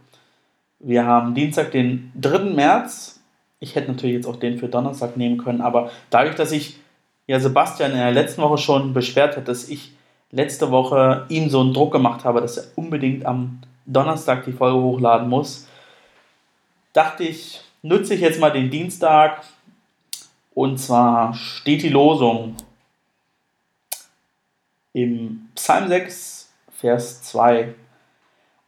Wir 0.79 1.05
haben 1.05 1.35
Dienstag, 1.35 1.71
den 1.71 2.11
3. 2.19 2.55
März. 2.55 3.21
Ich 3.61 3.75
hätte 3.75 3.93
natürlich 3.93 4.17
jetzt 4.17 4.27
auch 4.27 4.37
den 4.37 4.57
für 4.57 4.69
Donnerstag 4.69 5.19
nehmen 5.19 5.37
können, 5.37 5.61
aber 5.61 5.91
dadurch, 6.09 6.37
dass 6.37 6.51
ich 6.51 6.79
ja 7.27 7.41
Sebastian 7.41 7.91
in 7.91 7.99
der 7.99 8.11
letzten 8.11 8.41
Woche 8.41 8.57
schon 8.57 8.95
beschwert 8.95 9.37
hat, 9.37 9.49
dass 9.49 9.69
ich 9.69 9.93
letzte 10.31 10.71
Woche 10.71 11.27
ihm 11.29 11.51
so 11.51 11.61
einen 11.61 11.75
Druck 11.75 11.93
gemacht 11.93 12.25
habe, 12.25 12.41
dass 12.41 12.57
er 12.57 12.65
unbedingt 12.77 13.27
am 13.27 13.61
Donnerstag 13.85 14.47
die 14.47 14.53
Folge 14.53 14.81
hochladen 14.81 15.29
muss, 15.29 15.69
dachte 16.93 17.25
ich, 17.25 17.61
nutze 17.83 18.15
ich 18.15 18.21
jetzt 18.21 18.41
mal 18.41 18.51
den 18.51 18.71
Dienstag 18.71 19.43
und 20.55 20.79
zwar 20.79 21.35
steht 21.35 21.83
die 21.83 21.89
Losung 21.89 22.57
im 24.93 25.49
Psalm 25.55 25.89
6, 25.89 26.53
Vers 26.71 27.23
2. 27.23 27.75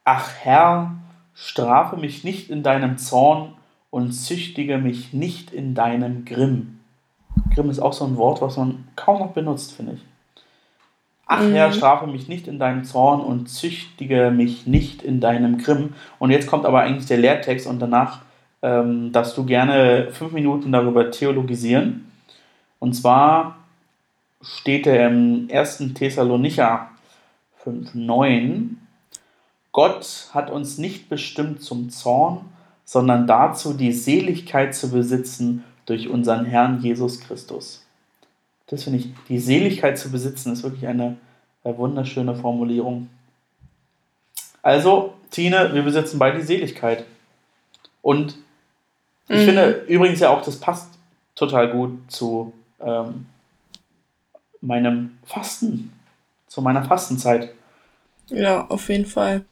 Ach 0.03 0.31
Herr, 0.39 0.95
strafe 1.33 1.97
mich 1.97 2.23
nicht 2.23 2.49
in 2.49 2.63
deinem 2.63 2.97
Zorn 2.97 3.53
und 3.91 4.11
züchtige 4.11 4.77
mich 4.77 5.13
nicht 5.13 5.51
in 5.51 5.75
deinem 5.75 6.25
Grimm. 6.25 6.79
Grimm 7.53 7.69
ist 7.69 7.79
auch 7.79 7.93
so 7.93 8.05
ein 8.05 8.17
Wort, 8.17 8.41
was 8.41 8.57
man 8.57 8.87
kaum 8.95 9.19
noch 9.19 9.33
benutzt, 9.33 9.73
finde 9.73 9.93
ich. 9.93 10.01
Ach 11.25 11.41
mhm. 11.41 11.53
Herr, 11.53 11.71
strafe 11.71 12.07
mich 12.07 12.27
nicht 12.27 12.47
in 12.47 12.59
deinem 12.59 12.83
Zorn 12.83 13.21
und 13.21 13.47
züchtige 13.47 14.31
mich 14.31 14.67
nicht 14.67 15.01
in 15.01 15.19
deinem 15.19 15.57
Grimm. 15.57 15.93
Und 16.19 16.31
jetzt 16.31 16.47
kommt 16.47 16.65
aber 16.65 16.81
eigentlich 16.81 17.07
der 17.07 17.17
Lehrtext 17.17 17.67
und 17.67 17.79
danach 17.79 18.21
ähm, 18.61 19.11
darfst 19.11 19.37
du 19.37 19.45
gerne 19.45 20.09
fünf 20.11 20.31
Minuten 20.31 20.71
darüber 20.71 21.11
theologisieren. 21.11 22.11
Und 22.79 22.93
zwar 22.93 23.57
steht 24.41 24.85
er 24.87 25.07
im 25.07 25.47
1. 25.51 25.93
Thessalonicher 25.95 26.89
5,9 27.63 28.75
Gott 29.75 30.29
hat 30.33 30.51
uns 30.51 30.77
nicht 30.77 31.09
bestimmt 31.09 31.61
zum 31.61 31.89
Zorn, 31.89 32.45
sondern 32.85 33.27
dazu, 33.27 33.73
die 33.73 33.91
Seligkeit 33.91 34.73
zu 34.73 34.89
besitzen 34.89 35.65
durch 35.85 36.07
unseren 36.07 36.45
Herrn 36.45 36.79
Jesus 36.79 37.19
Christus. 37.19 37.84
Das 38.67 38.83
finde 38.83 38.99
ich, 38.99 39.09
die 39.29 39.39
Seligkeit 39.39 39.97
zu 39.97 40.11
besitzen, 40.11 40.53
ist 40.53 40.63
wirklich 40.63 40.87
eine, 40.87 41.17
eine 41.63 41.77
wunderschöne 41.77 42.35
Formulierung. 42.35 43.09
Also, 44.61 45.13
Tine, 45.29 45.73
wir 45.73 45.83
besitzen 45.83 46.17
beide 46.17 46.39
die 46.39 46.45
Seligkeit. 46.45 47.05
Und 48.01 48.37
ich 49.27 49.41
mhm. 49.41 49.45
finde 49.45 49.85
übrigens 49.87 50.19
ja 50.19 50.29
auch, 50.29 50.41
das 50.41 50.59
passt 50.59 50.89
total 51.35 51.71
gut 51.71 51.99
zu 52.11 52.53
ähm, 52.79 53.25
meinem 54.61 55.17
Fasten, 55.25 55.93
zu 56.47 56.61
meiner 56.61 56.83
Fastenzeit. 56.83 57.53
Ja, 58.27 58.65
auf 58.67 58.89
jeden 58.89 59.05
Fall. 59.05 59.45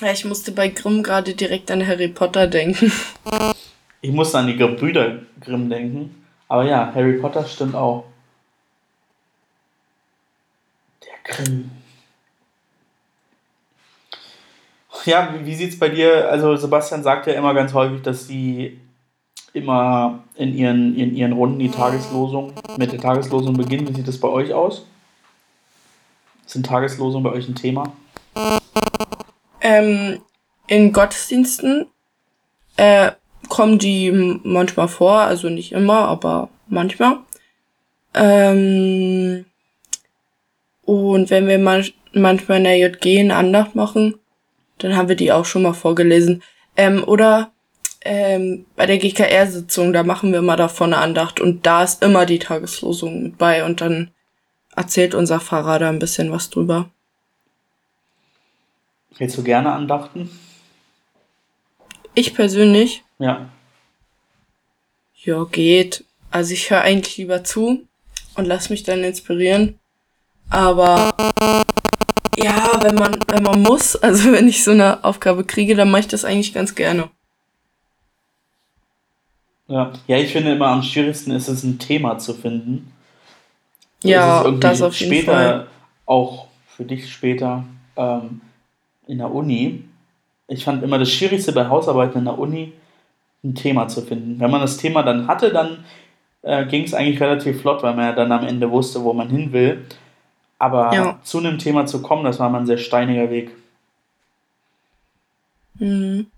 Ja, 0.00 0.12
ich 0.12 0.24
musste 0.24 0.52
bei 0.52 0.68
Grimm 0.68 1.02
gerade 1.02 1.34
direkt 1.34 1.70
an 1.70 1.86
Harry 1.86 2.08
Potter 2.08 2.46
denken. 2.46 2.92
Ich 4.02 4.12
musste 4.12 4.38
an 4.38 4.46
die 4.46 4.56
Gebrüder 4.56 5.20
Grimm 5.40 5.68
denken. 5.68 6.25
Aber 6.48 6.64
ja, 6.64 6.92
Harry 6.94 7.14
Potter 7.14 7.44
stimmt 7.44 7.74
auch. 7.74 8.04
Der 11.02 11.34
Grimm. 11.34 11.70
Ja, 15.04 15.32
wie, 15.32 15.46
wie 15.46 15.54
sieht 15.54 15.70
es 15.70 15.78
bei 15.78 15.88
dir? 15.88 16.28
Also 16.30 16.56
Sebastian 16.56 17.02
sagt 17.02 17.26
ja 17.26 17.34
immer 17.34 17.54
ganz 17.54 17.72
häufig, 17.74 18.02
dass 18.02 18.26
sie 18.26 18.80
immer 19.52 20.24
in 20.34 20.54
ihren, 20.54 20.96
in 20.96 21.14
ihren 21.14 21.32
Runden 21.32 21.58
die 21.58 21.70
Tageslosung 21.70 22.52
mit 22.76 22.92
der 22.92 23.00
Tageslosung 23.00 23.56
beginnen. 23.56 23.88
Wie 23.88 23.94
sieht 23.94 24.06
das 24.06 24.20
bei 24.20 24.28
euch 24.28 24.52
aus? 24.52 24.84
Sind 26.44 26.66
Tageslosungen 26.66 27.24
bei 27.24 27.30
euch 27.30 27.48
ein 27.48 27.54
Thema? 27.54 27.92
Ähm, 29.60 30.20
in 30.66 30.92
Gottesdiensten 30.92 31.86
äh, 32.76 33.12
kommen 33.48 33.78
die 33.78 34.10
manchmal 34.42 34.88
vor, 34.88 35.20
also 35.20 35.48
nicht 35.48 35.72
immer, 35.72 36.08
aber 36.08 36.48
manchmal. 36.68 37.18
Ähm, 38.14 39.44
und 40.84 41.30
wenn 41.30 41.48
wir 41.48 41.58
man 41.58 41.84
manchmal 42.12 42.58
in 42.58 42.64
der 42.64 42.78
JG 42.78 43.20
eine 43.20 43.36
Andacht 43.36 43.74
machen, 43.74 44.14
dann 44.78 44.96
haben 44.96 45.08
wir 45.08 45.16
die 45.16 45.32
auch 45.32 45.44
schon 45.44 45.62
mal 45.62 45.74
vorgelesen. 45.74 46.42
Ähm, 46.76 47.04
oder 47.04 47.52
ähm, 48.02 48.66
bei 48.76 48.86
der 48.86 48.98
GKR-Sitzung, 48.98 49.92
da 49.92 50.02
machen 50.02 50.32
wir 50.32 50.38
immer 50.38 50.56
davon 50.56 50.92
eine 50.94 51.02
Andacht 51.02 51.40
und 51.40 51.66
da 51.66 51.82
ist 51.82 52.02
immer 52.02 52.26
die 52.26 52.38
Tageslosung 52.38 53.22
mit 53.22 53.38
bei 53.38 53.64
und 53.64 53.80
dann 53.80 54.12
erzählt 54.74 55.14
unser 55.14 55.40
Pfarrer 55.40 55.78
da 55.78 55.88
ein 55.88 55.98
bisschen 55.98 56.30
was 56.30 56.50
drüber. 56.50 56.90
Hältst 59.16 59.38
du 59.38 59.42
gerne 59.42 59.72
Andachten? 59.72 60.30
Ich 62.14 62.34
persönlich? 62.34 63.02
Ja. 63.18 63.48
Ja, 65.24 65.44
geht. 65.44 66.04
Also 66.30 66.52
ich 66.52 66.70
höre 66.70 66.82
eigentlich 66.82 67.16
lieber 67.16 67.44
zu 67.44 67.86
und 68.34 68.44
lass 68.44 68.70
mich 68.70 68.82
dann 68.82 69.02
inspirieren. 69.02 69.78
Aber 70.50 71.14
ja, 72.36 72.78
wenn 72.82 72.94
man, 72.94 73.18
wenn 73.28 73.42
man 73.42 73.62
muss, 73.62 73.96
also 74.02 74.32
wenn 74.32 74.48
ich 74.48 74.62
so 74.62 74.72
eine 74.72 75.02
Aufgabe 75.04 75.44
kriege, 75.44 75.74
dann 75.74 75.90
mache 75.90 76.00
ich 76.00 76.08
das 76.08 76.24
eigentlich 76.24 76.52
ganz 76.52 76.74
gerne. 76.74 77.08
Ja, 79.68 79.92
ja, 80.06 80.18
ich 80.18 80.32
finde 80.32 80.52
immer 80.52 80.68
am 80.68 80.82
schwierigsten 80.82 81.32
ist 81.32 81.48
es, 81.48 81.64
ein 81.64 81.78
Thema 81.78 82.18
zu 82.18 82.34
finden. 82.34 82.92
Ja, 84.02 84.48
das 84.48 84.82
auf 84.82 84.94
jeden 85.00 85.12
später, 85.12 85.32
Fall. 85.32 85.66
Auch 86.04 86.46
für 86.68 86.84
dich 86.84 87.12
später 87.12 87.64
ähm, 87.96 88.42
in 89.08 89.18
der 89.18 89.32
Uni. 89.32 89.82
Ich 90.46 90.62
fand 90.62 90.84
immer 90.84 90.98
das 90.98 91.10
Schwierigste 91.10 91.52
bei 91.52 91.68
Hausarbeiten 91.68 92.18
in 92.18 92.26
der 92.26 92.38
Uni, 92.38 92.72
ein 93.50 93.54
Thema 93.54 93.88
zu 93.88 94.02
finden. 94.02 94.40
Wenn 94.40 94.50
man 94.50 94.60
das 94.60 94.76
Thema 94.76 95.02
dann 95.02 95.26
hatte, 95.26 95.52
dann 95.52 95.84
äh, 96.42 96.64
ging 96.66 96.84
es 96.84 96.94
eigentlich 96.94 97.20
relativ 97.20 97.60
flott, 97.60 97.82
weil 97.82 97.94
man 97.94 98.06
ja 98.06 98.12
dann 98.12 98.32
am 98.32 98.46
Ende 98.46 98.70
wusste, 98.70 99.02
wo 99.02 99.12
man 99.12 99.28
hin 99.28 99.52
will. 99.52 99.84
Aber 100.58 100.92
ja. 100.94 101.18
zu 101.22 101.38
einem 101.38 101.58
Thema 101.58 101.86
zu 101.86 102.02
kommen, 102.02 102.24
das 102.24 102.38
war 102.38 102.48
mal 102.48 102.60
ein 102.60 102.66
sehr 102.66 102.78
steiniger 102.78 103.30
Weg. 103.30 103.50
Mhm. 105.78 106.28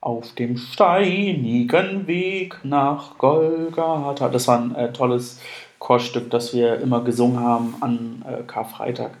Auf 0.00 0.34
dem 0.34 0.56
steinigen 0.56 2.06
Weg 2.06 2.58
nach 2.62 3.18
Golgatha. 3.18 4.28
Das 4.28 4.48
war 4.48 4.58
ein 4.58 4.74
äh, 4.74 4.92
tolles 4.92 5.40
Chorstück, 5.78 6.30
das 6.30 6.54
wir 6.54 6.80
immer 6.80 7.02
gesungen 7.02 7.40
haben 7.40 7.74
an 7.80 8.24
äh, 8.26 8.42
Karfreitag. 8.44 9.12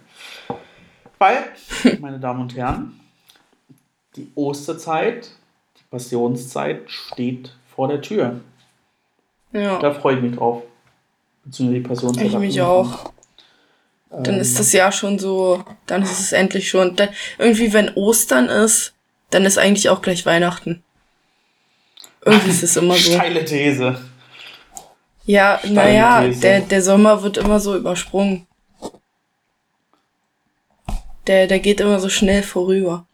Weil, 1.18 1.38
meine 2.00 2.20
Damen 2.20 2.42
und 2.42 2.56
Herren, 2.56 3.00
die 4.16 4.30
Osterzeit, 4.34 5.30
Passionszeit 5.90 6.90
steht 6.90 7.52
vor 7.74 7.88
der 7.88 8.00
Tür. 8.00 8.40
Ja. 9.52 9.78
Da 9.78 9.92
freue 9.92 10.16
ich 10.16 10.22
mich 10.22 10.36
drauf. 10.36 10.62
Beziehungsweise 11.44 11.80
die 11.80 11.88
Passionszeit. 11.88 12.26
Ich 12.26 12.38
mich 12.38 12.60
auch. 12.62 13.12
Dann 14.10 14.40
ist 14.40 14.58
das 14.58 14.72
Jahr 14.72 14.90
schon 14.90 15.18
so, 15.20 15.64
dann 15.86 16.02
ist 16.02 16.18
es 16.18 16.32
endlich 16.32 16.68
schon. 16.68 16.96
Dann, 16.96 17.10
irgendwie, 17.38 17.72
wenn 17.72 17.94
Ostern 17.94 18.48
ist, 18.48 18.92
dann 19.30 19.44
ist 19.44 19.56
eigentlich 19.56 19.88
auch 19.88 20.02
gleich 20.02 20.26
Weihnachten. 20.26 20.82
Irgendwie 22.24 22.50
ist 22.50 22.62
es 22.62 22.76
immer 22.76 22.94
so. 22.96 23.12
Steile 23.12 23.44
These. 23.44 24.00
Ja, 25.26 25.60
naja, 25.64 26.26
der, 26.26 26.60
der 26.60 26.82
Sommer 26.82 27.22
wird 27.22 27.36
immer 27.36 27.60
so 27.60 27.76
übersprungen. 27.76 28.46
Der, 31.28 31.46
der 31.46 31.60
geht 31.60 31.80
immer 31.80 32.00
so 32.00 32.08
schnell 32.08 32.42
vorüber. 32.42 33.06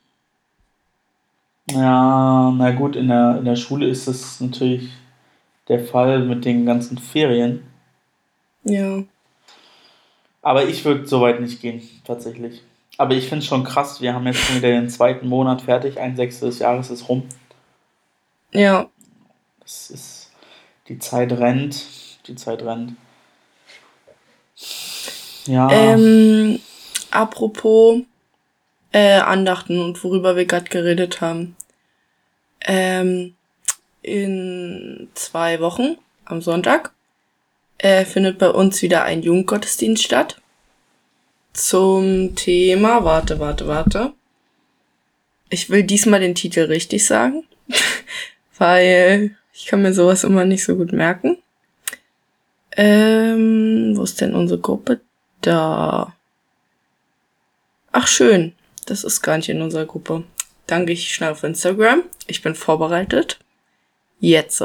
Ja, 1.71 2.53
na 2.57 2.71
gut, 2.73 2.95
in 2.95 3.09
der, 3.09 3.39
in 3.39 3.45
der 3.45 3.57
Schule 3.57 3.89
ist 3.89 4.07
das 4.07 4.41
natürlich 4.41 4.91
der 5.69 5.85
Fall 5.85 6.21
mit 6.21 6.45
den 6.45 6.65
ganzen 6.65 6.99
Ferien. 6.99 7.67
Ja. 8.63 9.03
Aber 10.43 10.65
ich 10.69 10.85
würde 10.85 11.07
so 11.07 11.21
weit 11.21 11.41
nicht 11.41 11.61
gehen, 11.61 11.83
tatsächlich. 12.05 12.63
Aber 12.99 13.15
ich 13.15 13.29
finde 13.29 13.41
es 13.43 13.47
schon 13.47 13.65
krass, 13.65 14.01
wir 14.01 14.15
haben 14.15 14.27
jetzt 14.27 14.39
schon 14.39 14.57
wieder 14.57 14.71
den 14.71 14.89
zweiten 14.89 15.29
Monat 15.29 15.63
fertig, 15.63 15.99
ein 15.99 16.15
Sechstel 16.17 16.51
des 16.51 16.61
Jahres 16.61 16.91
ist 16.91 17.09
rum. 17.09 17.25
Ja. 18.53 18.89
Das 19.61 19.91
ist, 19.91 20.31
die 20.89 20.99
Zeit 21.01 21.33
rennt, 21.33 21.85
die 22.29 22.37
Zeit 22.37 22.63
rennt. 22.63 22.93
Ja. 25.47 25.71
Ähm, 25.71 26.61
apropos 27.11 28.03
äh, 28.93 29.19
Andachten 29.19 29.81
und 29.81 30.03
worüber 30.03 30.37
wir 30.37 30.47
gerade 30.47 30.69
geredet 30.69 31.21
haben. 31.21 31.57
Ähm, 32.61 33.35
in 34.03 35.09
zwei 35.15 35.61
Wochen, 35.61 35.97
am 36.25 36.41
Sonntag, 36.41 36.93
äh, 37.79 38.05
findet 38.05 38.39
bei 38.39 38.49
uns 38.49 38.83
wieder 38.83 39.05
ein 39.05 39.23
Jugendgottesdienst 39.23 40.03
statt. 40.03 40.41
Zum 41.53 42.35
Thema, 42.37 43.05
warte, 43.05 43.39
warte, 43.39 43.67
warte. 43.67 44.13
Ich 45.49 45.71
will 45.71 45.83
diesmal 45.83 46.21
den 46.21 46.35
Titel 46.35 46.61
richtig 46.61 47.07
sagen, 47.07 47.45
weil 48.59 49.37
ich 49.53 49.67
kann 49.67 49.83
mir 49.83 49.95
sowas 49.95 50.25
immer 50.25 50.45
nicht 50.45 50.65
so 50.65 50.77
gut 50.77 50.93
merken. 50.93 51.39
Ähm, 52.77 53.97
wo 53.97 54.03
ist 54.03 54.21
denn 54.21 54.35
unsere 54.35 54.61
Gruppe? 54.61 55.01
Da. 55.41 56.15
Ach 57.93 58.07
schön, 58.07 58.53
das 58.87 59.05
ist 59.05 59.23
gar 59.23 59.37
nicht 59.37 59.49
in 59.49 59.63
unserer 59.63 59.87
Gruppe. 59.87 60.25
Danke 60.67 60.93
ich 60.93 61.15
schnell 61.15 61.31
auf 61.31 61.45
Instagram. 61.45 62.03
Ich 62.27 62.43
bin 62.43 62.55
vorbereitet. 62.55 63.39
Jetzt. 64.19 64.65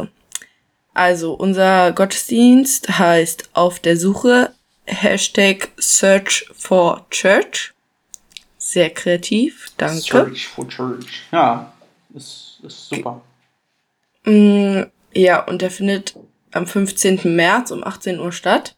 Also 0.93 1.34
unser 1.34 1.91
Gottesdienst 1.91 2.98
heißt 2.98 3.50
auf 3.54 3.80
der 3.80 3.98
Suche 3.98 4.54
Hashtag 4.86 5.69
Search 5.78 6.50
for 6.54 7.06
Church. 7.10 7.74
Sehr 8.58 8.89
kreativ, 8.89 9.72
danke. 9.78 10.02
Search 10.02 10.48
for 10.48 10.67
Church. 10.67 11.24
Ja, 11.32 11.74
ist, 12.13 12.60
ist 12.63 12.89
super. 12.89 13.22
Mm, 14.26 14.84
ja, 15.13 15.43
und 15.43 15.62
der 15.62 15.72
findet 15.72 16.15
am 16.52 16.67
15. 16.67 17.22
März 17.36 17.72
um 17.72 17.84
18 17.84 18.19
Uhr 18.19 18.32
statt. 18.32 18.76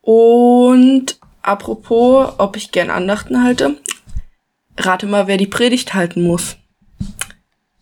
Und 0.00 1.18
apropos, 1.42 2.34
ob 2.38 2.56
ich 2.56 2.70
gern 2.70 2.90
Andachten 2.90 3.42
halte, 3.42 3.78
rate 4.76 5.06
mal, 5.06 5.26
wer 5.26 5.36
die 5.36 5.46
Predigt 5.46 5.94
halten 5.94 6.22
muss. 6.22 6.56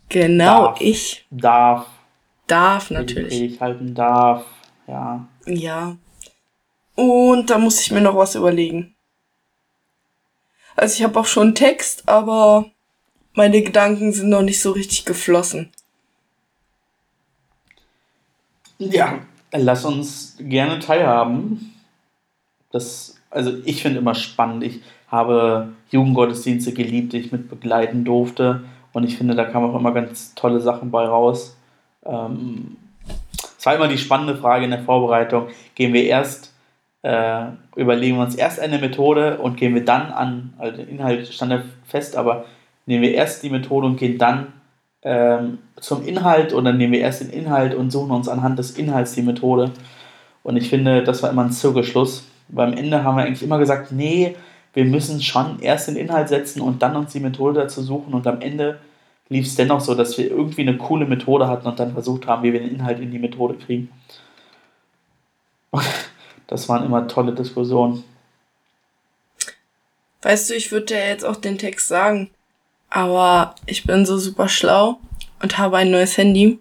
Genau, 0.09 0.67
darf, 0.67 0.81
ich. 0.81 1.27
Darf. 1.31 1.87
Darf 2.47 2.91
natürlich. 2.91 3.41
Ich 3.41 3.61
halten 3.61 3.95
darf, 3.95 4.45
ja. 4.87 5.27
Ja. 5.47 5.97
Und 6.95 7.49
da 7.49 7.59
muss 7.59 7.81
ich 7.81 7.91
mir 7.91 8.03
noch 8.03 8.17
was 8.17 8.35
überlegen. 8.35 8.95
Also 10.77 10.97
ich 10.97 11.03
habe 11.03 11.19
auch 11.19 11.27
schon 11.27 11.55
Text, 11.55 12.09
aber 12.09 12.71
meine 13.35 13.63
Gedanken 13.63 14.13
sind 14.13 14.29
noch 14.29 14.43
nicht 14.43 14.61
so 14.61 14.73
richtig 14.73 15.05
geflossen. 15.05 15.71
Ja, 18.79 19.21
lass 19.53 19.85
uns 19.85 20.37
gerne 20.39 20.79
teilhaben. 20.79 21.75
Das, 22.71 23.17
also 23.31 23.59
ich 23.65 23.83
finde 23.83 23.99
immer 23.99 24.15
spannend. 24.15 24.65
Ich 24.65 24.83
habe 25.13 25.69
Jugendgottesdienste 25.91 26.73
geliebt, 26.73 27.13
die 27.13 27.19
ich 27.19 27.31
mit 27.33 27.49
begleiten 27.49 28.05
durfte. 28.05 28.63
Und 28.93 29.05
ich 29.05 29.17
finde, 29.17 29.35
da 29.35 29.45
kamen 29.45 29.71
auch 29.71 29.79
immer 29.79 29.93
ganz 29.93 30.35
tolle 30.35 30.61
Sachen 30.61 30.91
bei 30.91 31.07
raus. 31.07 31.57
Ähm, 32.05 32.77
es 33.59 33.67
war 33.67 33.77
immer 33.77 33.89
die 33.89 33.99
spannende 33.99 34.37
Frage 34.37 34.65
in 34.65 34.71
der 34.71 34.83
Vorbereitung. 34.83 35.49
Gehen 35.75 35.93
wir 35.93 36.05
erst, 36.05 36.53
äh, 37.03 37.45
überlegen 37.77 38.17
wir 38.17 38.25
uns 38.25 38.35
erst 38.35 38.59
eine 38.59 38.79
Methode 38.79 39.39
und 39.39 39.57
gehen 39.57 39.75
wir 39.75 39.85
dann 39.85 40.11
an, 40.11 40.55
also 40.59 40.79
der 40.79 40.89
Inhalt 40.89 41.29
stand 41.29 41.53
ja 41.53 41.63
fest, 41.87 42.17
aber 42.17 42.47
nehmen 42.87 43.03
wir 43.03 43.15
erst 43.15 43.43
die 43.43 43.51
Methode 43.51 43.87
und 43.87 43.99
gehen 43.99 44.19
dann 44.19 44.49
ähm, 45.03 45.59
zum 45.77 46.07
Inhalt 46.07 46.55
oder 46.55 46.73
nehmen 46.73 46.93
wir 46.93 47.01
erst 47.01 47.21
den 47.21 47.31
Inhalt 47.31 47.75
und 47.75 47.91
suchen 47.91 48.13
uns 48.13 48.29
anhand 48.29 48.59
des 48.59 48.79
Inhalts 48.79 49.15
die 49.15 49.23
Methode. 49.23 49.71
Und 50.43 50.57
ich 50.57 50.71
finde, 50.71 51.05
das 51.05 51.23
war 51.23 51.31
immer 51.31 51.45
ein 51.45 51.53
Zirkelschluss. 51.53 52.27
Weil 52.49 52.69
am 52.69 52.77
Ende 52.77 53.05
haben 53.05 53.17
wir 53.17 53.25
eigentlich 53.25 53.43
immer 53.43 53.59
gesagt, 53.59 53.93
nee, 53.93 54.37
wir 54.73 54.85
müssen 54.85 55.23
schon 55.23 55.61
erst 55.61 55.89
den 55.89 55.97
Inhalt 55.97 56.29
setzen 56.29 56.61
und 56.61 56.83
dann 56.83 56.97
uns 56.97 57.13
die 57.13 57.21
Methode 57.21 57.61
dazu 57.61 57.83
suchen 57.83 58.15
und 58.15 58.27
am 58.27 58.41
Ende 58.41 58.81
lief 59.29 59.47
es 59.47 59.55
dennoch 59.55 59.81
so, 59.81 59.95
dass 59.95 60.17
wir 60.19 60.31
irgendwie 60.31 60.63
eine 60.63 60.77
coole 60.77 61.07
Methode 61.07 61.49
hatten 61.49 61.67
und 61.67 61.79
dann 61.79 61.93
versucht 61.93 62.27
haben, 62.27 62.43
wie 62.43 62.53
wir 62.53 62.61
den 62.61 62.75
Inhalt 62.75 63.01
in 63.01 63.11
die 63.11 63.19
Methode 63.19 63.55
kriegen. 63.55 63.91
Das 66.49 66.69
waren 66.69 66.85
immer 66.85 67.09
tolle 67.09 67.33
Diskussionen. 67.33 68.05
Weißt 70.21 70.51
du, 70.51 70.55
ich 70.55 70.71
würde 70.71 70.87
dir 70.87 71.09
jetzt 71.09 71.25
auch 71.25 71.37
den 71.37 71.57
Text 71.57 71.89
sagen, 71.89 72.29
aber 72.91 73.55
ich 73.65 73.85
bin 73.85 74.05
so 74.05 74.19
super 74.19 74.51
schlau 74.51 74.99
und 75.41 75.57
habe 75.57 75.79
ein 75.79 75.91
neues 75.91 76.19
Handy 76.19 76.59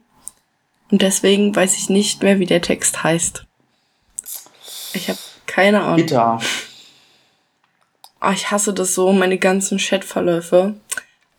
und 0.92 1.02
deswegen 1.02 1.54
weiß 1.54 1.76
ich 1.78 1.90
nicht 1.90 2.24
mehr, 2.24 2.40
wie 2.40 2.46
der 2.46 2.62
Text 2.62 3.04
heißt. 3.04 3.46
Ich 4.94 5.10
habe 5.10 5.20
keine 5.46 5.82
Ahnung. 5.82 5.98
Bitter. 5.98 6.40
Oh, 8.22 8.32
ich 8.32 8.52
hasse 8.52 8.74
das 8.74 8.94
so, 8.94 9.12
meine 9.12 9.38
ganzen 9.38 9.80
Chatverläufe 9.80 10.76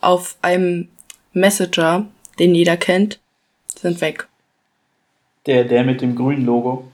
auf 0.00 0.36
einem 0.42 0.88
Messenger, 1.32 2.06
den 2.38 2.54
jeder 2.54 2.76
kennt, 2.76 3.20
sind 3.80 4.00
weg. 4.00 4.28
Der, 5.46 5.64
der 5.64 5.84
mit 5.84 6.00
dem 6.00 6.16
grünen 6.16 6.44
Logo. 6.44 6.90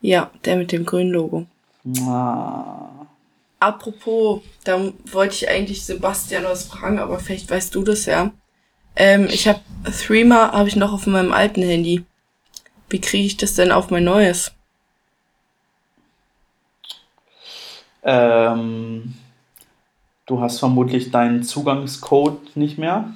Ja, 0.00 0.30
der 0.44 0.56
mit 0.56 0.72
dem 0.72 0.86
grünen 0.86 1.10
Logo. 1.10 1.46
Ah. 2.06 3.06
Apropos, 3.58 4.40
da 4.64 4.80
wollte 5.12 5.34
ich 5.34 5.48
eigentlich 5.48 5.84
Sebastian 5.84 6.44
was 6.44 6.64
fragen, 6.64 6.98
aber 6.98 7.18
vielleicht 7.18 7.50
weißt 7.50 7.74
du 7.74 7.82
das 7.82 8.06
ja. 8.06 8.32
Ähm, 8.96 9.28
ich 9.30 9.46
habe 9.46 9.60
Threema 9.84 10.52
habe 10.52 10.68
ich 10.68 10.76
noch 10.76 10.92
auf 10.92 11.06
meinem 11.06 11.32
alten 11.32 11.62
Handy. 11.62 12.04
Wie 12.88 13.00
kriege 13.00 13.26
ich 13.26 13.36
das 13.36 13.54
denn 13.54 13.72
auf 13.72 13.90
mein 13.90 14.04
neues? 14.04 14.52
Ähm, 18.02 19.14
du 20.26 20.40
hast 20.40 20.58
vermutlich 20.58 21.10
deinen 21.10 21.42
Zugangscode 21.42 22.56
nicht 22.56 22.78
mehr. 22.78 23.12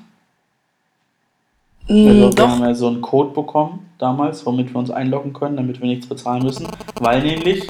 Mm, 1.88 2.08
also, 2.08 2.36
wir 2.36 2.50
haben 2.50 2.62
ja 2.62 2.74
so 2.74 2.88
einen 2.88 3.00
Code 3.00 3.32
bekommen 3.32 3.90
damals, 3.98 4.44
womit 4.46 4.72
wir 4.72 4.78
uns 4.78 4.90
einloggen 4.90 5.32
können, 5.32 5.56
damit 5.56 5.80
wir 5.80 5.88
nichts 5.88 6.08
bezahlen 6.08 6.42
müssen. 6.42 6.66
Weil 7.00 7.22
nämlich, 7.22 7.66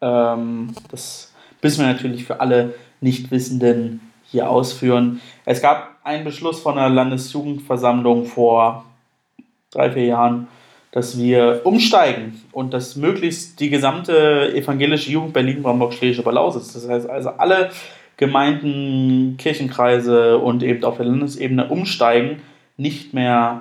ähm, 0.00 0.74
das 0.90 1.32
müssen 1.62 1.80
wir 1.80 1.92
natürlich 1.92 2.24
für 2.24 2.40
alle 2.40 2.74
Nichtwissenden 3.00 4.00
hier 4.24 4.50
ausführen. 4.50 5.20
Es 5.44 5.62
gab 5.62 5.96
einen 6.04 6.24
Beschluss 6.24 6.60
von 6.60 6.76
der 6.76 6.88
Landesjugendversammlung 6.88 8.26
vor 8.26 8.84
drei, 9.70 9.90
vier 9.90 10.06
Jahren, 10.06 10.48
dass 10.96 11.18
wir 11.18 11.60
umsteigen 11.64 12.40
und 12.52 12.72
dass 12.72 12.96
möglichst 12.96 13.60
die 13.60 13.68
gesamte 13.68 14.54
evangelische 14.54 15.10
Jugend 15.10 15.34
Berlin-Brandenburg-Schlesische 15.34 16.22
Balausitz, 16.22 16.72
das 16.72 16.88
heißt 16.88 17.10
also 17.10 17.28
alle 17.36 17.68
Gemeinden, 18.16 19.36
Kirchenkreise 19.36 20.38
und 20.38 20.62
eben 20.62 20.82
auf 20.84 20.96
der 20.96 21.04
Landesebene 21.04 21.68
umsteigen, 21.68 22.40
nicht 22.78 23.12
mehr 23.12 23.60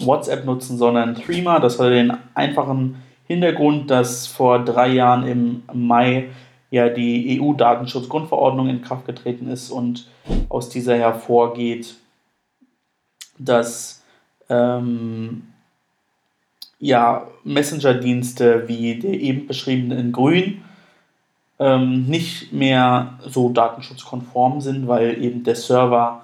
WhatsApp 0.00 0.44
nutzen, 0.44 0.76
sondern 0.76 1.14
Threema. 1.14 1.60
Das 1.60 1.80
hat 1.80 1.92
den 1.92 2.12
einfachen 2.34 2.96
Hintergrund, 3.26 3.90
dass 3.90 4.26
vor 4.26 4.62
drei 4.62 4.88
Jahren 4.88 5.26
im 5.26 5.62
Mai 5.72 6.28
ja 6.70 6.90
die 6.90 7.40
EU-Datenschutzgrundverordnung 7.40 8.68
in 8.68 8.82
Kraft 8.82 9.06
getreten 9.06 9.48
ist 9.48 9.70
und 9.70 10.10
aus 10.50 10.68
dieser 10.68 10.98
hervorgeht, 10.98 11.94
dass 13.38 14.04
ähm, 14.50 15.44
ja, 16.80 17.26
Messenger-Dienste 17.44 18.66
wie 18.66 18.98
der 18.98 19.20
eben 19.20 19.46
beschriebene 19.46 20.00
in 20.00 20.12
Grün 20.12 20.62
ähm, 21.58 22.06
nicht 22.06 22.52
mehr 22.52 23.18
so 23.26 23.50
datenschutzkonform 23.50 24.60
sind, 24.60 24.88
weil 24.88 25.22
eben 25.22 25.44
der 25.44 25.56
Server 25.56 26.22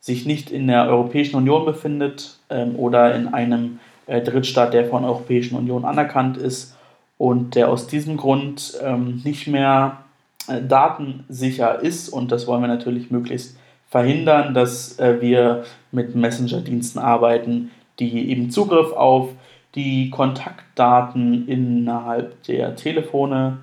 sich 0.00 0.26
nicht 0.26 0.50
in 0.50 0.68
der 0.68 0.86
Europäischen 0.86 1.36
Union 1.36 1.64
befindet 1.64 2.38
ähm, 2.50 2.76
oder 2.76 3.14
in 3.14 3.28
einem 3.28 3.80
äh, 4.06 4.20
Drittstaat, 4.20 4.74
der 4.74 4.84
von 4.84 5.02
der 5.02 5.10
Europäischen 5.10 5.56
Union 5.56 5.84
anerkannt 5.84 6.36
ist 6.36 6.76
und 7.18 7.54
der 7.54 7.70
aus 7.70 7.86
diesem 7.86 8.18
Grund 8.18 8.78
ähm, 8.82 9.22
nicht 9.24 9.46
mehr 9.46 10.04
äh, 10.46 10.60
datensicher 10.62 11.80
ist. 11.80 12.10
Und 12.10 12.30
das 12.30 12.46
wollen 12.46 12.60
wir 12.60 12.68
natürlich 12.68 13.10
möglichst 13.10 13.56
verhindern, 13.88 14.52
dass 14.52 14.98
äh, 14.98 15.20
wir 15.20 15.64
mit 15.90 16.14
Messenger-Diensten 16.14 16.98
arbeiten, 16.98 17.70
die 17.98 18.30
eben 18.30 18.50
Zugriff 18.50 18.92
auf 18.92 19.30
die 19.76 20.10
Kontaktdaten 20.10 21.46
innerhalb 21.46 22.42
der 22.44 22.74
Telefone 22.74 23.58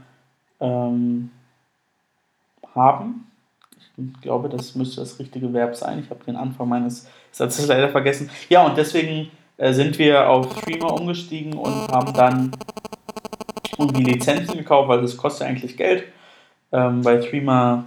ähm, 0.61 1.31
haben. 2.73 3.31
Ich 3.97 4.21
glaube, 4.21 4.47
das 4.47 4.75
müsste 4.75 5.01
das 5.01 5.19
richtige 5.19 5.51
Verb 5.53 5.75
sein. 5.75 5.99
Ich 5.99 6.09
habe 6.09 6.23
den 6.23 6.35
Anfang 6.35 6.69
meines 6.69 7.09
Satzes 7.31 7.67
leider 7.67 7.89
vergessen. 7.89 8.29
Ja, 8.49 8.65
und 8.65 8.77
deswegen 8.77 9.31
äh, 9.57 9.73
sind 9.73 9.97
wir 9.99 10.29
auf 10.29 10.57
Streamer 10.57 10.93
umgestiegen 10.93 11.53
und 11.53 11.91
haben 11.91 12.13
dann 12.13 12.51
irgendwie 13.77 14.03
Lizenzen 14.03 14.57
gekauft, 14.57 14.89
weil 14.89 15.01
das 15.01 15.17
kostet 15.17 15.47
eigentlich 15.47 15.77
Geld. 15.77 16.05
Ähm, 16.71 17.01
bei 17.01 17.21
Streamer 17.21 17.85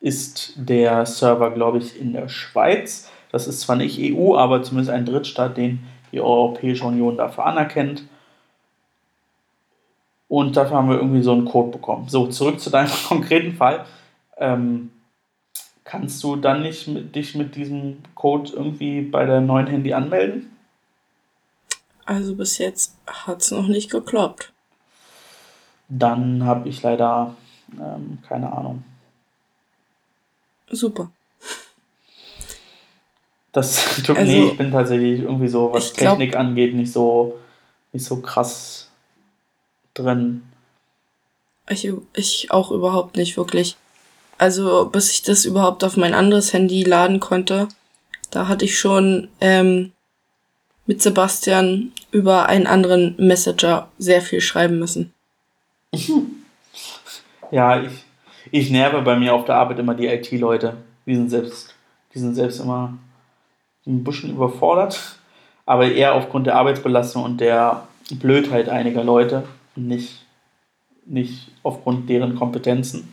ist 0.00 0.54
der 0.56 1.06
Server, 1.06 1.50
glaube 1.50 1.78
ich, 1.78 2.00
in 2.00 2.12
der 2.12 2.28
Schweiz. 2.28 3.10
Das 3.32 3.48
ist 3.48 3.60
zwar 3.60 3.76
nicht 3.76 3.98
EU, 4.00 4.36
aber 4.36 4.62
zumindest 4.62 4.90
ein 4.90 5.06
Drittstaat, 5.06 5.56
den 5.56 5.80
die 6.14 6.20
Europäische 6.20 6.84
Union 6.84 7.16
dafür 7.16 7.46
anerkennt. 7.46 8.04
Und 10.28 10.56
dafür 10.56 10.76
haben 10.76 10.88
wir 10.88 10.96
irgendwie 10.96 11.22
so 11.22 11.32
einen 11.32 11.44
Code 11.44 11.72
bekommen. 11.72 12.08
So, 12.08 12.28
zurück 12.28 12.60
zu 12.60 12.70
deinem 12.70 12.90
konkreten 13.08 13.54
Fall. 13.54 13.84
Ähm, 14.38 14.90
kannst 15.82 16.22
du 16.22 16.36
dann 16.36 16.62
nicht 16.62 16.88
mit, 16.88 17.14
dich 17.14 17.34
mit 17.34 17.56
diesem 17.56 17.98
Code 18.14 18.52
irgendwie 18.54 19.02
bei 19.02 19.26
der 19.26 19.40
neuen 19.40 19.66
Handy 19.66 19.92
anmelden? 19.92 20.50
Also 22.06 22.34
bis 22.34 22.58
jetzt 22.58 22.96
hat 23.06 23.42
es 23.42 23.50
noch 23.50 23.66
nicht 23.66 23.90
geklappt. 23.90 24.52
Dann 25.88 26.44
habe 26.44 26.68
ich 26.68 26.82
leider 26.82 27.34
ähm, 27.72 28.18
keine 28.26 28.52
Ahnung. 28.52 28.84
Super. 30.70 31.10
Das 33.54 34.02
tut 34.04 34.18
also, 34.18 34.30
nee, 34.30 34.48
ich 34.48 34.58
bin 34.58 34.70
tatsächlich 34.70 35.20
irgendwie 35.20 35.48
so, 35.48 35.72
was 35.72 35.94
glaub, 35.94 36.18
Technik 36.18 36.36
angeht, 36.36 36.74
nicht 36.74 36.92
so, 36.92 37.38
nicht 37.92 38.04
so 38.04 38.16
krass 38.16 38.90
drin. 39.94 40.42
Ich, 41.68 41.90
ich 42.14 42.50
auch 42.50 42.70
überhaupt 42.72 43.16
nicht 43.16 43.38
wirklich. 43.38 43.76
Also, 44.36 44.86
bis 44.86 45.12
ich 45.12 45.22
das 45.22 45.44
überhaupt 45.44 45.84
auf 45.84 45.96
mein 45.96 46.12
anderes 46.12 46.52
Handy 46.52 46.82
laden 46.82 47.20
konnte, 47.20 47.68
da 48.30 48.48
hatte 48.48 48.64
ich 48.64 48.76
schon 48.76 49.28
ähm, 49.40 49.92
mit 50.86 51.00
Sebastian 51.00 51.92
über 52.10 52.46
einen 52.48 52.66
anderen 52.66 53.14
Messenger 53.16 53.88
sehr 53.98 54.20
viel 54.20 54.42
schreiben 54.42 54.78
müssen. 54.78 55.14
Ja, 57.50 57.80
ich, 57.80 57.92
ich 58.50 58.70
nerve 58.70 59.02
bei 59.02 59.16
mir 59.16 59.32
auf 59.32 59.44
der 59.44 59.54
Arbeit 59.54 59.78
immer 59.78 59.94
die 59.94 60.06
IT-Leute. 60.06 60.76
Die 61.06 61.14
sind 61.14 61.30
selbst, 61.30 61.72
die 62.12 62.18
sind 62.18 62.34
selbst 62.34 62.58
immer 62.58 62.98
ein 63.86 64.04
bisschen 64.04 64.30
überfordert, 64.30 65.18
aber 65.66 65.90
eher 65.90 66.14
aufgrund 66.14 66.46
der 66.46 66.56
Arbeitsbelastung 66.56 67.24
und 67.24 67.40
der 67.40 67.86
Blödheit 68.10 68.68
einiger 68.68 69.04
Leute, 69.04 69.44
nicht, 69.76 70.24
nicht 71.06 71.50
aufgrund 71.62 72.08
deren 72.08 72.34
Kompetenzen. 72.34 73.12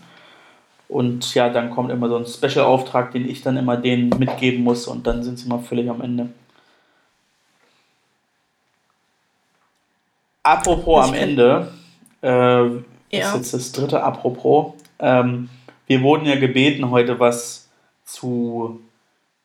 Und 0.88 1.34
ja, 1.36 1.50
dann 1.50 1.70
kommt 1.72 1.90
immer 1.90 2.10
so 2.10 2.18
ein 2.18 2.26
Special-Auftrag, 2.26 3.12
den 3.12 3.30
ich 3.30 3.42
dann 3.42 3.56
immer 3.56 3.78
denen 3.78 4.10
mitgeben 4.10 4.64
muss 4.64 4.88
und 4.88 5.08
dann 5.08 5.24
sind 5.24 5.40
sie 5.40 5.48
mal 5.48 5.60
völlig 5.60 5.90
am 5.90 6.02
Ende. 6.02 6.30
Apropos 10.44 11.08
am 11.08 11.14
Ende, 11.14 11.72
äh, 12.22 12.28
ja. 12.28 12.82
ist 13.12 13.36
jetzt 13.36 13.54
das 13.54 13.72
dritte 13.72 14.04
Apropos. 14.04 14.74
Ähm, 15.00 15.50
wir 15.88 16.02
wurden 16.02 16.26
ja 16.26 16.36
gebeten, 16.36 16.90
heute 16.90 17.20
was 17.20 17.70
zu 18.04 18.82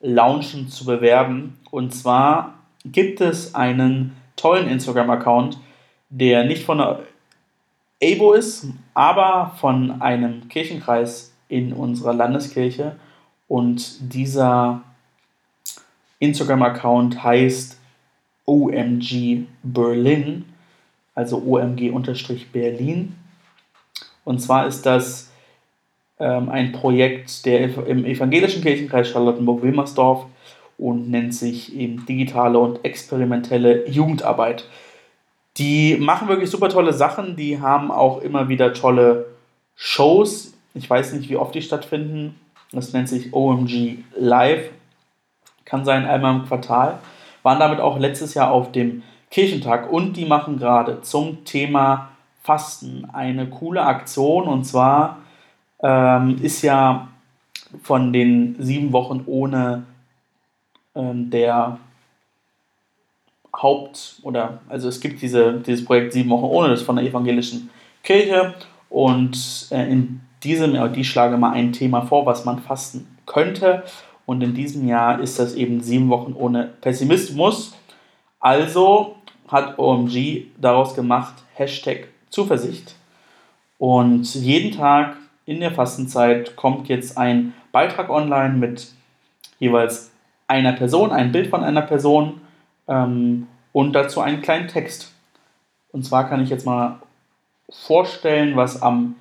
launchen, 0.00 0.68
zu 0.68 0.84
bewerben. 0.84 1.58
Und 1.70 1.94
zwar 1.94 2.54
gibt 2.84 3.20
es 3.20 3.54
einen 3.54 4.16
tollen 4.36 4.68
Instagram-Account, 4.68 5.58
der 6.10 6.44
nicht 6.44 6.64
von 6.64 6.80
ABO 6.80 8.32
ist, 8.32 8.68
aber 8.94 9.54
von 9.58 10.02
einem 10.02 10.48
Kirchenkreis 10.48 11.32
in 11.48 11.72
unserer 11.72 12.12
Landeskirche. 12.12 12.96
Und 13.48 14.12
dieser 14.12 14.82
Instagram-Account 16.18 17.22
heißt 17.22 17.78
OMG 18.44 19.46
Berlin, 19.62 20.44
also 21.14 21.42
OMG-Berlin. 21.44 23.16
Und 24.24 24.40
zwar 24.40 24.66
ist 24.66 24.84
das 24.86 25.30
ähm, 26.18 26.48
ein 26.48 26.72
Projekt 26.72 27.44
der 27.44 27.86
im 27.86 28.04
evangelischen 28.04 28.62
Kirchenkreis 28.62 29.10
Charlottenburg-Wilmersdorf 29.10 30.26
und 30.78 31.10
nennt 31.10 31.34
sich 31.34 31.74
eben 31.74 32.04
digitale 32.06 32.58
und 32.58 32.84
experimentelle 32.84 33.88
Jugendarbeit. 33.88 34.64
Die 35.56 35.96
machen 35.96 36.28
wirklich 36.28 36.50
super 36.50 36.68
tolle 36.68 36.92
Sachen, 36.92 37.36
die 37.36 37.60
haben 37.60 37.90
auch 37.90 38.20
immer 38.20 38.48
wieder 38.48 38.74
tolle 38.74 39.26
Shows. 39.74 40.54
Ich 40.74 40.88
weiß 40.88 41.14
nicht, 41.14 41.30
wie 41.30 41.36
oft 41.36 41.54
die 41.54 41.62
stattfinden. 41.62 42.34
Das 42.72 42.92
nennt 42.92 43.08
sich 43.08 43.32
OMG 43.32 43.98
Live. 44.16 44.70
Kann 45.64 45.84
sein 45.84 46.04
einmal 46.06 46.36
im 46.36 46.46
Quartal. 46.46 46.98
Waren 47.42 47.58
damit 47.58 47.80
auch 47.80 47.98
letztes 47.98 48.34
Jahr 48.34 48.50
auf 48.50 48.72
dem 48.72 49.02
Kirchentag 49.30 49.90
und 49.90 50.14
die 50.16 50.24
machen 50.24 50.58
gerade 50.58 51.00
zum 51.02 51.44
Thema 51.44 52.10
Fasten 52.42 53.08
eine 53.12 53.46
coole 53.48 53.82
Aktion 53.82 54.44
und 54.44 54.64
zwar 54.64 55.18
ähm, 55.82 56.38
ist 56.42 56.62
ja 56.62 57.08
von 57.82 58.12
den 58.12 58.56
sieben 58.58 58.92
Wochen 58.92 59.24
ohne 59.26 59.84
ähm, 60.94 61.30
der 61.30 61.78
Haupt- 63.54 64.16
oder, 64.22 64.60
also 64.68 64.88
es 64.88 65.00
gibt 65.00 65.22
diese, 65.22 65.60
dieses 65.60 65.84
Projekt 65.84 66.12
Sieben 66.12 66.30
Wochen 66.30 66.44
ohne, 66.44 66.68
das 66.68 66.82
von 66.82 66.96
der 66.96 67.04
evangelischen 67.04 67.70
Kirche 68.02 68.54
und 68.90 69.68
äh, 69.70 69.90
in 69.90 70.20
diesem 70.44 70.74
Jahr, 70.74 70.88
die 70.88 71.04
schlage 71.04 71.36
mal 71.36 71.52
ein 71.52 71.72
Thema 71.72 72.02
vor, 72.02 72.26
was 72.26 72.44
man 72.44 72.58
fasten 72.58 73.06
könnte 73.24 73.82
und 74.26 74.42
in 74.42 74.54
diesem 74.54 74.86
Jahr 74.86 75.20
ist 75.20 75.38
das 75.38 75.54
eben 75.54 75.80
sieben 75.80 76.08
Wochen 76.08 76.34
ohne 76.34 76.64
Pessimismus. 76.80 77.74
Also 78.40 79.16
hat 79.48 79.78
OMG 79.78 80.46
daraus 80.60 80.94
gemacht, 80.94 81.34
Hashtag 81.54 82.08
Zuversicht. 82.28 82.96
Und 83.78 84.34
jeden 84.34 84.76
Tag 84.76 85.16
in 85.46 85.60
der 85.60 85.70
Fastenzeit 85.70 86.56
kommt 86.56 86.88
jetzt 86.88 87.16
ein 87.16 87.54
Beitrag 87.72 88.10
online 88.10 88.54
mit 88.54 88.88
jeweils 89.58 90.10
einer 90.48 90.72
Person, 90.72 91.12
ein 91.12 91.32
Bild 91.32 91.48
von 91.48 91.64
einer 91.64 91.82
Person 91.82 92.40
ähm, 92.88 93.46
und 93.72 93.92
dazu 93.94 94.20
einen 94.20 94.42
kleinen 94.42 94.68
Text. 94.68 95.12
Und 95.92 96.04
zwar 96.04 96.28
kann 96.28 96.42
ich 96.42 96.50
jetzt 96.50 96.66
mal 96.66 97.00
vorstellen, 97.70 98.56
was 98.56 98.82
am 98.82 99.14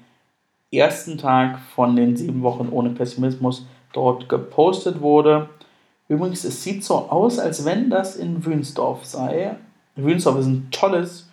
ersten 0.71 1.17
Tag 1.17 1.59
von 1.75 1.95
den 1.95 2.17
sieben 2.17 2.41
Wochen 2.41 2.69
ohne 2.69 2.89
Pessimismus 2.89 3.65
dort 3.93 4.27
gepostet 4.27 5.01
wurde. 5.01 5.49
Übrigens, 6.07 6.43
es 6.43 6.63
sieht 6.63 6.83
so 6.83 6.95
aus, 6.95 7.39
als 7.39 7.65
wenn 7.65 7.89
das 7.89 8.15
in 8.15 8.45
Wünsdorf 8.45 9.05
sei. 9.05 9.55
Wünsdorf 9.95 10.39
ist 10.39 10.47
ein 10.47 10.67
tolles 10.71 11.29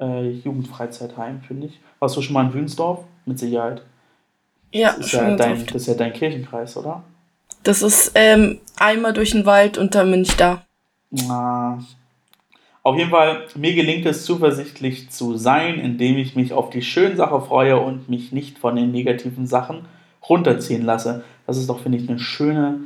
äh, 0.00 0.30
Jugendfreizeitheim, 0.30 1.42
finde 1.42 1.68
ich. 1.68 1.80
Warst 2.00 2.16
du 2.16 2.22
schon 2.22 2.34
mal 2.34 2.46
in 2.46 2.54
Wünsdorf? 2.54 3.04
Mit 3.26 3.38
Sicherheit. 3.38 3.82
Ja, 4.74 4.92
das 4.96 5.06
ist, 5.06 5.12
ja 5.12 5.36
dein, 5.36 5.66
das 5.66 5.74
ist 5.82 5.86
ja 5.86 5.94
dein 5.94 6.12
Kirchenkreis, 6.12 6.76
oder? 6.76 7.04
Das 7.62 7.80
ist 7.80 8.10
ähm, 8.16 8.58
einmal 8.76 9.12
durch 9.12 9.30
den 9.30 9.46
Wald 9.46 9.78
und 9.78 9.94
dann 9.94 10.10
bin 10.10 10.22
ich 10.22 10.34
da. 10.36 10.64
Na, 11.10 11.78
Auf 12.82 12.98
jeden 12.98 13.10
Fall, 13.10 13.44
mir 13.54 13.72
gelingt 13.74 14.04
es 14.04 14.24
zuversichtlich 14.24 15.10
zu 15.10 15.36
sein, 15.36 15.78
indem 15.78 16.18
ich 16.18 16.34
mich 16.34 16.52
auf 16.52 16.70
die 16.70 16.82
schönen 16.82 17.16
Sachen 17.16 17.40
freue 17.42 17.78
und 17.78 18.08
mich 18.08 18.32
nicht 18.32 18.58
von 18.58 18.74
den 18.74 18.90
negativen 18.90 19.46
Sachen 19.46 19.84
runterziehen 20.28 20.82
lasse. 20.82 21.22
Das 21.46 21.56
ist 21.56 21.68
doch, 21.68 21.80
finde 21.80 21.98
ich, 21.98 22.08
eine 22.08 22.18
schöne 22.18 22.80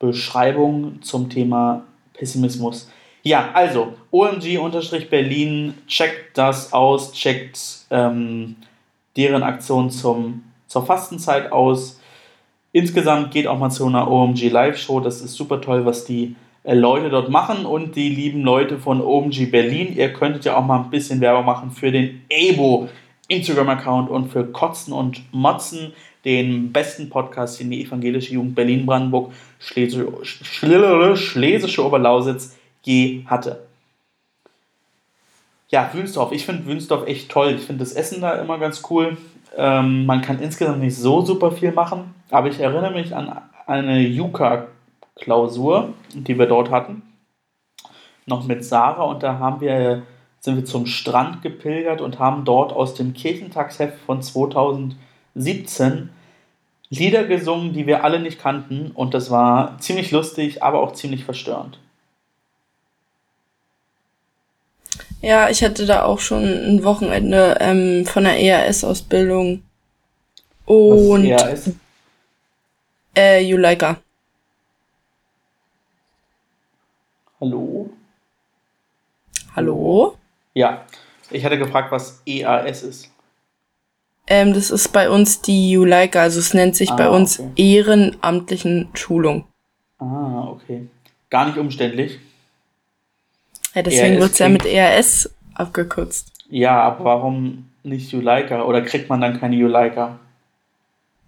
Beschreibung 0.00 1.00
zum 1.02 1.30
Thema 1.30 1.84
Pessimismus. 2.14 2.90
Ja, 3.22 3.50
also 3.54 3.94
OMG-Berlin, 4.10 5.74
checkt 5.86 6.36
das 6.36 6.72
aus, 6.72 7.12
checkt 7.12 7.60
ähm, 7.90 8.56
deren 9.16 9.44
Aktion 9.44 9.90
zum, 9.90 10.42
zur 10.68 10.86
Fastenzeit 10.86 11.50
aus. 11.50 12.00
Insgesamt 12.72 13.32
geht 13.32 13.48
auch 13.48 13.58
mal 13.58 13.70
zu 13.70 13.86
einer 13.86 14.08
OMG 14.08 14.50
Live-Show. 14.50 15.00
Das 15.00 15.20
ist 15.20 15.34
super 15.34 15.60
toll, 15.60 15.84
was 15.84 16.04
die 16.04 16.36
äh, 16.62 16.74
Leute 16.74 17.10
dort 17.10 17.30
machen 17.30 17.66
und 17.66 17.96
die 17.96 18.10
lieben 18.10 18.42
Leute 18.42 18.78
von 18.78 19.00
OMG 19.00 19.50
Berlin. 19.50 19.96
Ihr 19.96 20.12
könntet 20.12 20.44
ja 20.44 20.56
auch 20.56 20.64
mal 20.64 20.78
ein 20.80 20.90
bisschen 20.90 21.20
Werbung 21.20 21.46
machen 21.46 21.72
für 21.72 21.90
den 21.90 22.22
Ebo 22.28 22.88
Instagram-Account 23.28 24.10
und 24.10 24.28
für 24.28 24.44
Kotzen 24.44 24.92
und 24.92 25.22
Motzen, 25.32 25.92
den 26.24 26.72
besten 26.72 27.08
Podcast, 27.08 27.60
den 27.60 27.70
die 27.70 27.84
evangelische 27.84 28.34
Jugend 28.34 28.54
Berlin-Brandenburg, 28.54 29.32
Schlesische 29.58 30.06
Oberlausitz 31.84 32.56
je 32.82 33.24
hatte. 33.26 33.66
Ja, 35.70 35.90
Wünsdorf. 35.92 36.32
Ich 36.32 36.46
finde 36.46 36.64
Wünsdorf 36.66 37.06
echt 37.06 37.30
toll. 37.30 37.56
Ich 37.58 37.66
finde 37.66 37.84
das 37.84 37.92
Essen 37.92 38.22
da 38.22 38.40
immer 38.40 38.58
ganz 38.58 38.82
cool. 38.90 39.18
Ähm, 39.56 40.06
man 40.06 40.22
kann 40.22 40.40
insgesamt 40.40 40.80
nicht 40.80 40.96
so 40.96 41.22
super 41.22 41.50
viel 41.50 41.72
machen, 41.72 42.14
aber 42.30 42.48
ich 42.48 42.60
erinnere 42.60 42.92
mich 42.92 43.14
an 43.14 43.36
eine 43.66 44.00
Yuka-Klausur, 44.00 45.94
die 46.14 46.38
wir 46.38 46.46
dort 46.46 46.70
hatten. 46.70 47.02
Noch 48.26 48.46
mit 48.46 48.64
Sarah 48.64 49.04
und 49.04 49.22
da 49.22 49.38
haben 49.38 49.60
wir, 49.60 50.02
sind 50.40 50.56
wir 50.56 50.64
zum 50.64 50.86
Strand 50.86 51.42
gepilgert 51.42 52.00
und 52.00 52.18
haben 52.18 52.44
dort 52.44 52.72
aus 52.72 52.94
dem 52.94 53.14
Kirchentagsheft 53.14 53.98
von 54.00 54.22
2017 54.22 56.10
Lieder 56.90 57.24
gesungen, 57.24 57.72
die 57.72 57.86
wir 57.86 58.04
alle 58.04 58.20
nicht 58.20 58.40
kannten 58.40 58.90
und 58.94 59.12
das 59.12 59.30
war 59.30 59.78
ziemlich 59.78 60.10
lustig, 60.10 60.62
aber 60.62 60.80
auch 60.80 60.92
ziemlich 60.92 61.24
verstörend. 61.24 61.78
Ja, 65.20 65.48
ich 65.50 65.64
hatte 65.64 65.86
da 65.86 66.04
auch 66.04 66.20
schon 66.20 66.44
ein 66.44 66.84
Wochenende 66.84 67.56
ähm, 67.60 68.06
von 68.06 68.24
der 68.24 68.38
ERS-Ausbildung. 68.40 69.62
Und. 70.64 71.30
Was 71.30 71.42
ERS? 71.42 71.70
Äh, 73.16 73.42
Juleika. 73.42 73.96
Hallo? 77.40 77.90
Hallo? 79.54 80.16
Ja, 80.54 80.84
ich 81.30 81.44
hatte 81.44 81.58
gefragt, 81.58 81.90
was 81.90 82.22
EAS 82.26 82.82
ist. 82.82 83.10
Ähm, 84.28 84.52
das 84.52 84.70
ist 84.70 84.92
bei 84.92 85.08
uns 85.08 85.40
die 85.40 85.70
Juleika, 85.70 86.22
also 86.22 86.38
es 86.38 86.52
nennt 86.52 86.76
sich 86.76 86.90
ah, 86.90 86.96
bei 86.96 87.08
uns 87.08 87.40
okay. 87.40 87.52
ehrenamtlichen 87.56 88.88
Schulung. 88.94 89.44
Ah, 89.98 90.48
okay. 90.48 90.86
Gar 91.30 91.46
nicht 91.46 91.58
umständlich. 91.58 92.20
Ja, 93.78 93.82
deswegen 93.82 94.18
wird 94.18 94.32
es 94.32 94.38
ja 94.40 94.48
mit 94.48 94.66
ERS 94.66 95.32
abgekürzt. 95.54 96.32
Ja, 96.50 96.82
aber 96.82 97.04
warum 97.04 97.68
nicht 97.84 98.10
Juleika? 98.10 98.64
Oder 98.64 98.82
kriegt 98.82 99.08
man 99.08 99.20
dann 99.20 99.38
keine 99.38 99.54
Juleika? 99.54 100.18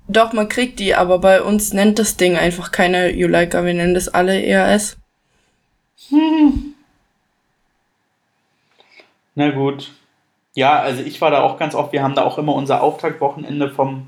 Doch, 0.09 0.33
man 0.33 0.49
kriegt 0.49 0.81
die, 0.81 0.97
aber 0.97 1.21
bei 1.21 1.43
uns 1.43 1.73
nennt 1.73 2.01
das 2.01 2.17
Ding 2.17 2.37
einfach 2.37 2.73
keine 2.73 3.13
Juleika. 3.13 3.65
Wir 3.65 3.75
nennen 3.75 3.95
das 3.95 4.09
alle 4.09 4.43
ERS. 4.43 4.97
Hm. 6.09 6.75
Na 9.37 9.51
gut. 9.53 9.93
Ja, 10.55 10.81
also 10.81 11.05
ich 11.05 11.21
war 11.21 11.31
da 11.31 11.43
auch 11.43 11.57
ganz 11.57 11.77
oft. 11.77 11.93
Wir 11.93 12.03
haben 12.03 12.17
da 12.17 12.25
auch 12.25 12.37
immer 12.37 12.57
unser 12.57 12.83
Auftaktwochenende 12.83 13.71
vom, 13.71 14.07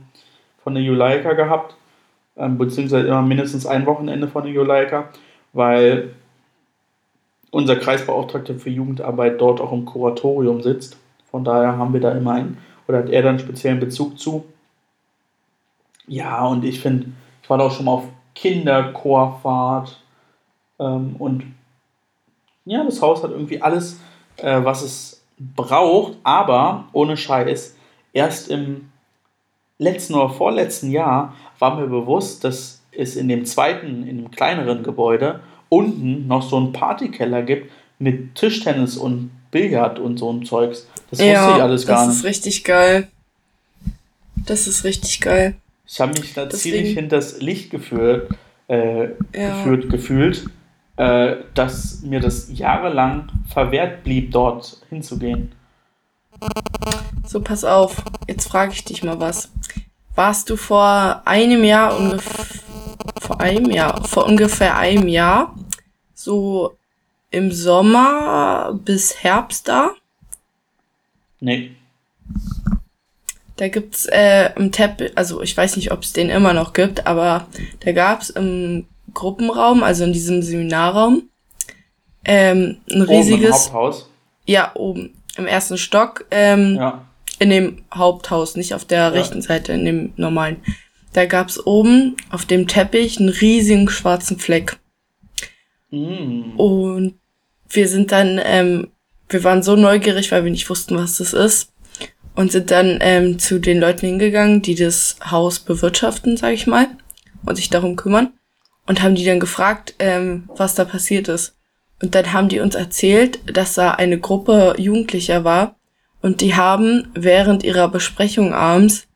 von 0.64 0.74
der 0.74 0.82
Juleika 0.82 1.34
gehabt. 1.34 1.76
Ähm, 2.36 2.58
beziehungsweise 2.58 3.06
immer 3.06 3.22
mindestens 3.22 3.66
ein 3.66 3.86
Wochenende 3.86 4.26
von 4.26 4.42
der 4.42 4.52
Juleika. 4.52 5.10
Weil 5.52 6.14
unser 7.52 7.76
Kreisbeauftragter 7.76 8.56
für 8.56 8.70
Jugendarbeit 8.70 9.40
dort 9.40 9.60
auch 9.60 9.72
im 9.72 9.84
Kuratorium 9.84 10.62
sitzt. 10.62 10.96
Von 11.30 11.44
daher 11.44 11.76
haben 11.76 11.92
wir 11.92 12.00
da 12.00 12.10
immer 12.12 12.32
einen, 12.32 12.58
oder 12.88 12.98
hat 12.98 13.10
er 13.10 13.22
dann 13.22 13.38
speziellen 13.38 13.78
Bezug 13.78 14.18
zu. 14.18 14.44
Ja, 16.08 16.44
und 16.46 16.64
ich 16.64 16.80
finde, 16.80 17.08
ich 17.42 17.50
war 17.50 17.58
da 17.58 17.64
auch 17.64 17.72
schon 17.72 17.84
mal 17.84 17.92
auf 17.92 18.08
Kinderchorfahrt 18.34 20.00
ähm, 20.80 21.14
und 21.18 21.44
ja, 22.64 22.82
das 22.84 23.02
Haus 23.02 23.22
hat 23.22 23.30
irgendwie 23.30 23.60
alles, 23.60 24.00
äh, 24.38 24.64
was 24.64 24.82
es 24.82 25.22
braucht, 25.38 26.16
aber 26.22 26.86
ohne 26.92 27.16
Scheiß, 27.16 27.76
erst 28.12 28.48
im 28.48 28.90
letzten 29.78 30.14
oder 30.14 30.30
vorletzten 30.30 30.90
Jahr 30.90 31.34
war 31.58 31.76
mir 31.76 31.86
bewusst, 31.86 32.44
dass 32.44 32.82
es 32.92 33.16
in 33.16 33.28
dem 33.28 33.44
zweiten, 33.44 34.06
in 34.06 34.18
dem 34.18 34.30
kleineren 34.30 34.82
Gebäude 34.82 35.40
unten 35.72 36.26
noch 36.26 36.42
so 36.42 36.58
einen 36.58 36.74
Partykeller 36.74 37.42
gibt 37.42 37.72
mit 37.98 38.34
Tischtennis 38.34 38.98
und 38.98 39.30
Billard 39.50 39.98
und 39.98 40.18
so 40.18 40.30
ein 40.30 40.44
Zeugs. 40.44 40.86
Das 41.10 41.18
wusste 41.18 41.32
ja, 41.32 41.56
ich 41.56 41.62
alles 41.62 41.86
gar 41.86 42.06
nicht. 42.06 42.10
Das 42.10 42.16
ist 42.18 42.24
richtig 42.24 42.64
geil. 42.64 43.08
Das 44.36 44.66
ist 44.66 44.84
richtig 44.84 45.20
geil. 45.22 45.54
Ich 45.86 45.98
habe 45.98 46.12
mich 46.12 46.34
da 46.34 46.44
Deswegen, 46.44 46.76
ziemlich 46.76 46.94
hinters 46.94 47.40
Licht 47.40 47.70
geführt, 47.70 48.30
äh, 48.68 49.08
ja. 49.34 49.62
geführt, 49.64 49.88
gefühlt, 49.88 50.44
äh, 50.96 51.36
dass 51.54 52.02
mir 52.02 52.20
das 52.20 52.50
jahrelang 52.52 53.30
verwehrt 53.48 54.04
blieb, 54.04 54.30
dort 54.30 54.78
hinzugehen. 54.90 55.52
So, 57.26 57.40
pass 57.40 57.64
auf. 57.64 58.04
Jetzt 58.28 58.48
frage 58.48 58.72
ich 58.72 58.84
dich 58.84 59.02
mal 59.02 59.20
was. 59.20 59.50
Warst 60.14 60.50
du 60.50 60.56
vor 60.56 61.22
einem 61.24 61.64
Jahr 61.64 61.98
ungefähr 61.98 62.44
vor 63.20 63.40
einem 63.40 63.70
Jahr, 63.70 64.04
vor 64.04 64.26
ungefähr 64.26 64.76
einem 64.76 65.08
Jahr, 65.08 65.54
so 66.22 66.76
im 67.30 67.50
Sommer 67.52 68.78
bis 68.84 69.22
Herbst 69.22 69.68
da? 69.68 69.92
Nee. 71.40 71.72
Da 73.56 73.68
gibt's 73.68 74.06
äh, 74.06 74.50
im 74.56 74.72
Teppich, 74.72 75.12
also 75.16 75.42
ich 75.42 75.56
weiß 75.56 75.76
nicht, 75.76 75.92
ob 75.92 76.02
es 76.02 76.12
den 76.12 76.30
immer 76.30 76.52
noch 76.52 76.72
gibt, 76.72 77.06
aber 77.06 77.46
da 77.80 77.92
gab's 77.92 78.30
im 78.30 78.86
Gruppenraum, 79.14 79.82
also 79.82 80.04
in 80.04 80.12
diesem 80.12 80.42
Seminarraum, 80.42 81.28
ähm, 82.24 82.78
ein 82.90 83.02
riesiges. 83.02 83.68
Oben 83.68 83.68
im 83.68 83.72
Haupthaus? 83.72 84.10
Ja, 84.46 84.72
oben 84.74 85.14
im 85.36 85.46
ersten 85.46 85.78
Stock. 85.78 86.26
Ähm, 86.30 86.76
ja. 86.76 87.04
In 87.38 87.50
dem 87.50 87.84
Haupthaus, 87.92 88.56
nicht 88.56 88.74
auf 88.74 88.84
der 88.84 88.98
ja. 88.98 89.08
rechten 89.08 89.42
Seite, 89.42 89.72
in 89.72 89.84
dem 89.84 90.12
normalen. 90.16 90.62
Da 91.12 91.26
gab's 91.26 91.58
oben 91.66 92.16
auf 92.30 92.46
dem 92.46 92.68
Teppich 92.68 93.18
einen 93.18 93.28
riesigen 93.28 93.88
schwarzen 93.88 94.38
Fleck. 94.38 94.78
Mm. 95.92 96.56
Und 96.56 97.14
wir 97.68 97.86
sind 97.86 98.10
dann, 98.10 98.40
ähm, 98.42 98.88
wir 99.28 99.44
waren 99.44 99.62
so 99.62 99.76
neugierig, 99.76 100.32
weil 100.32 100.42
wir 100.42 100.50
nicht 100.50 100.68
wussten, 100.68 100.96
was 100.96 101.18
das 101.18 101.32
ist. 101.32 101.72
Und 102.34 102.50
sind 102.50 102.70
dann 102.70 102.98
ähm, 103.00 103.38
zu 103.38 103.60
den 103.60 103.78
Leuten 103.78 104.06
hingegangen, 104.06 104.62
die 104.62 104.74
das 104.74 105.16
Haus 105.30 105.60
bewirtschaften, 105.60 106.36
sag 106.36 106.54
ich 106.54 106.66
mal, 106.66 106.88
und 107.44 107.56
sich 107.56 107.70
darum 107.70 107.94
kümmern. 107.94 108.32
Und 108.86 109.02
haben 109.02 109.14
die 109.14 109.24
dann 109.24 109.38
gefragt, 109.38 109.94
ähm, 110.00 110.48
was 110.56 110.74
da 110.74 110.84
passiert 110.84 111.28
ist. 111.28 111.54
Und 112.02 112.16
dann 112.16 112.32
haben 112.32 112.48
die 112.48 112.58
uns 112.58 112.74
erzählt, 112.74 113.38
dass 113.46 113.74
da 113.74 113.92
eine 113.92 114.18
Gruppe 114.18 114.74
Jugendlicher 114.76 115.44
war 115.44 115.76
und 116.22 116.40
die 116.40 116.54
haben 116.54 117.10
während 117.14 117.64
ihrer 117.64 117.88
Besprechung 117.88 118.54
abends 118.54 119.06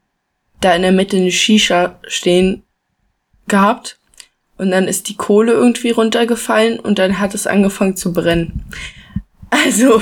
da 0.60 0.74
in 0.74 0.82
der 0.82 0.92
Mitte 0.92 1.16
eine 1.16 1.32
Shisha 1.32 1.98
stehen 2.06 2.62
gehabt 3.48 3.98
und 4.58 4.70
dann 4.70 4.88
ist 4.88 5.08
die 5.08 5.16
Kohle 5.16 5.52
irgendwie 5.52 5.90
runtergefallen 5.90 6.78
und 6.78 6.98
dann 6.98 7.18
hat 7.20 7.34
es 7.34 7.46
angefangen 7.46 7.96
zu 7.96 8.12
brennen. 8.12 8.64
Also. 9.50 10.00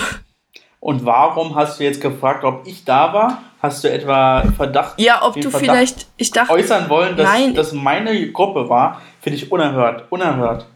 Und 0.81 1.05
warum 1.05 1.55
hast 1.55 1.81
du 1.81 1.85
jetzt 1.85 2.01
gefragt, 2.01 2.45
ob 2.45 2.67
ich 2.67 2.85
da 2.85 3.12
war? 3.12 3.43
Hast 3.61 3.83
du 3.83 3.90
etwa 3.90 4.45
Verdacht? 4.57 5.01
Ja, 5.01 5.23
ob 5.25 5.35
du 5.35 5.51
Verdacht 5.51 5.61
vielleicht, 5.61 6.07
ich 6.19 6.31
dachte, 6.31 6.53
äußern 6.53 6.88
wollen, 6.90 7.17
dass 7.17 7.27
nein. 7.27 7.55
das 7.55 7.73
meine 7.73 8.31
Gruppe 8.31 8.69
war, 8.69 9.01
finde 9.21 9.38
ich 9.38 9.51
unerhört, 9.51 10.05
unerhört. 10.11 10.67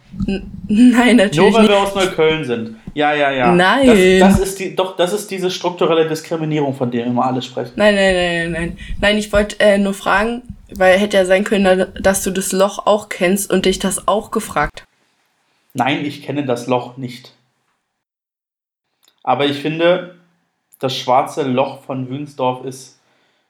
Nein, 0.68 1.16
natürlich. 1.16 1.36
Nur 1.36 1.52
weil 1.52 1.62
nicht. 1.62 1.70
wir 1.70 1.78
aus 1.78 1.94
Neukölln 1.94 2.44
sind. 2.44 2.76
Ja, 2.94 3.12
ja, 3.12 3.30
ja. 3.30 3.52
Nein. 3.52 4.18
Das, 4.18 4.38
das, 4.38 4.48
ist 4.48 4.58
die, 4.58 4.74
doch, 4.74 4.96
das 4.96 5.12
ist 5.12 5.30
diese 5.30 5.50
strukturelle 5.50 6.08
Diskriminierung, 6.08 6.74
von 6.74 6.90
der 6.90 7.04
immer 7.04 7.26
alle 7.26 7.42
sprechen. 7.42 7.72
Nein, 7.76 7.94
nein, 7.94 8.14
nein, 8.14 8.52
nein. 8.52 8.78
Nein, 9.00 9.18
ich 9.18 9.30
wollte 9.32 9.60
äh, 9.60 9.76
nur 9.76 9.94
fragen, 9.94 10.42
weil 10.74 10.98
hätte 10.98 11.16
ja 11.16 11.24
sein 11.24 11.44
können, 11.44 11.92
dass 12.00 12.22
du 12.22 12.30
das 12.30 12.52
Loch 12.52 12.86
auch 12.86 13.08
kennst 13.08 13.50
und 13.50 13.66
dich 13.66 13.78
das 13.78 14.08
auch 14.08 14.30
gefragt. 14.30 14.84
Nein, 15.74 16.04
ich 16.04 16.22
kenne 16.22 16.44
das 16.44 16.66
Loch 16.66 16.96
nicht. 16.96 17.32
Aber 19.22 19.46
ich 19.46 19.58
finde, 19.58 20.16
das 20.78 20.96
schwarze 20.96 21.42
Loch 21.42 21.82
von 21.82 22.08
Wünsdorf 22.08 22.64
ist 22.64 22.98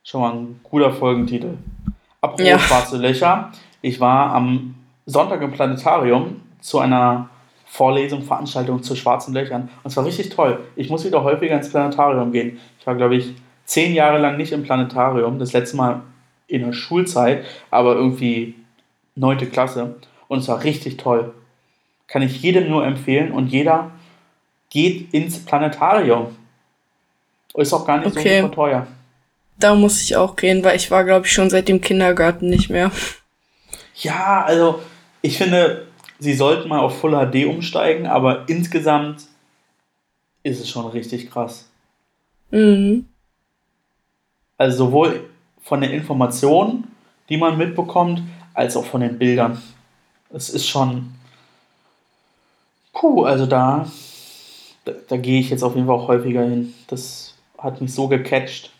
schon 0.02 0.20
mal 0.20 0.32
ein 0.32 0.60
guter 0.62 0.92
Folgentitel. 0.92 1.54
Apropos 2.20 2.46
ja. 2.46 2.58
schwarze 2.58 2.96
Löcher. 2.96 3.52
Ich 3.80 4.00
war 4.00 4.34
am 4.34 4.74
Sonntag 5.06 5.40
im 5.42 5.52
Planetarium 5.52 6.42
zu 6.60 6.78
einer 6.80 7.28
Vorlesungen, 7.66 8.24
Veranstaltungen 8.24 8.82
zu 8.82 8.96
schwarzen 8.96 9.34
Löchern. 9.34 9.68
Und 9.82 9.90
es 9.90 9.96
war 9.96 10.04
richtig 10.04 10.30
toll. 10.30 10.58
Ich 10.74 10.90
muss 10.90 11.04
wieder 11.04 11.22
häufiger 11.22 11.56
ins 11.56 11.70
Planetarium 11.70 12.32
gehen. 12.32 12.58
Ich 12.80 12.86
war, 12.86 12.94
glaube 12.94 13.16
ich, 13.16 13.34
zehn 13.64 13.94
Jahre 13.94 14.18
lang 14.18 14.36
nicht 14.36 14.52
im 14.52 14.62
Planetarium. 14.62 15.38
Das 15.38 15.52
letzte 15.52 15.76
Mal 15.76 16.02
in 16.48 16.64
der 16.64 16.72
Schulzeit, 16.72 17.44
aber 17.70 17.94
irgendwie 17.94 18.54
neunte 19.14 19.46
Klasse. 19.46 19.96
Und 20.26 20.40
es 20.40 20.48
war 20.48 20.64
richtig 20.64 20.96
toll. 20.96 21.34
Kann 22.06 22.22
ich 22.22 22.42
jedem 22.42 22.68
nur 22.68 22.84
empfehlen. 22.84 23.30
Und 23.30 23.48
jeder 23.48 23.92
geht 24.70 25.12
ins 25.14 25.44
Planetarium. 25.44 26.34
Ist 27.54 27.72
auch 27.72 27.86
gar 27.86 27.98
nicht 27.98 28.16
okay. 28.16 28.42
so 28.42 28.48
teuer. 28.48 28.86
Da 29.58 29.74
muss 29.74 30.00
ich 30.02 30.16
auch 30.16 30.36
gehen, 30.36 30.62
weil 30.64 30.76
ich 30.76 30.90
war, 30.90 31.04
glaube 31.04 31.26
ich, 31.26 31.32
schon 31.32 31.50
seit 31.50 31.68
dem 31.68 31.80
Kindergarten 31.80 32.48
nicht 32.48 32.70
mehr. 32.70 32.90
Ja, 33.96 34.44
also 34.44 34.80
ich 35.22 35.36
finde, 35.36 35.86
sie 36.18 36.34
sollten 36.34 36.68
mal 36.68 36.78
auf 36.78 37.00
Full 37.00 37.12
HD 37.12 37.46
umsteigen, 37.46 38.06
aber 38.06 38.48
insgesamt 38.48 39.26
ist 40.44 40.60
es 40.60 40.70
schon 40.70 40.86
richtig 40.86 41.30
krass. 41.30 41.68
Mhm. 42.50 43.06
Also 44.56 44.86
sowohl 44.86 45.28
von 45.68 45.82
den 45.82 45.90
Informationen, 45.90 46.90
die 47.28 47.36
man 47.36 47.58
mitbekommt, 47.58 48.22
als 48.54 48.74
auch 48.74 48.86
von 48.86 49.02
den 49.02 49.18
Bildern. 49.18 49.60
Es 50.32 50.48
ist 50.48 50.66
schon. 50.66 51.12
Puh, 52.94 53.24
also 53.24 53.44
da, 53.44 53.86
da, 54.86 54.92
da 55.06 55.16
gehe 55.18 55.40
ich 55.40 55.50
jetzt 55.50 55.62
auf 55.62 55.74
jeden 55.74 55.86
Fall 55.86 55.96
auch 55.96 56.08
häufiger 56.08 56.42
hin. 56.42 56.72
Das 56.86 57.34
hat 57.58 57.82
mich 57.82 57.92
so 57.92 58.08
gecatcht. 58.08 58.70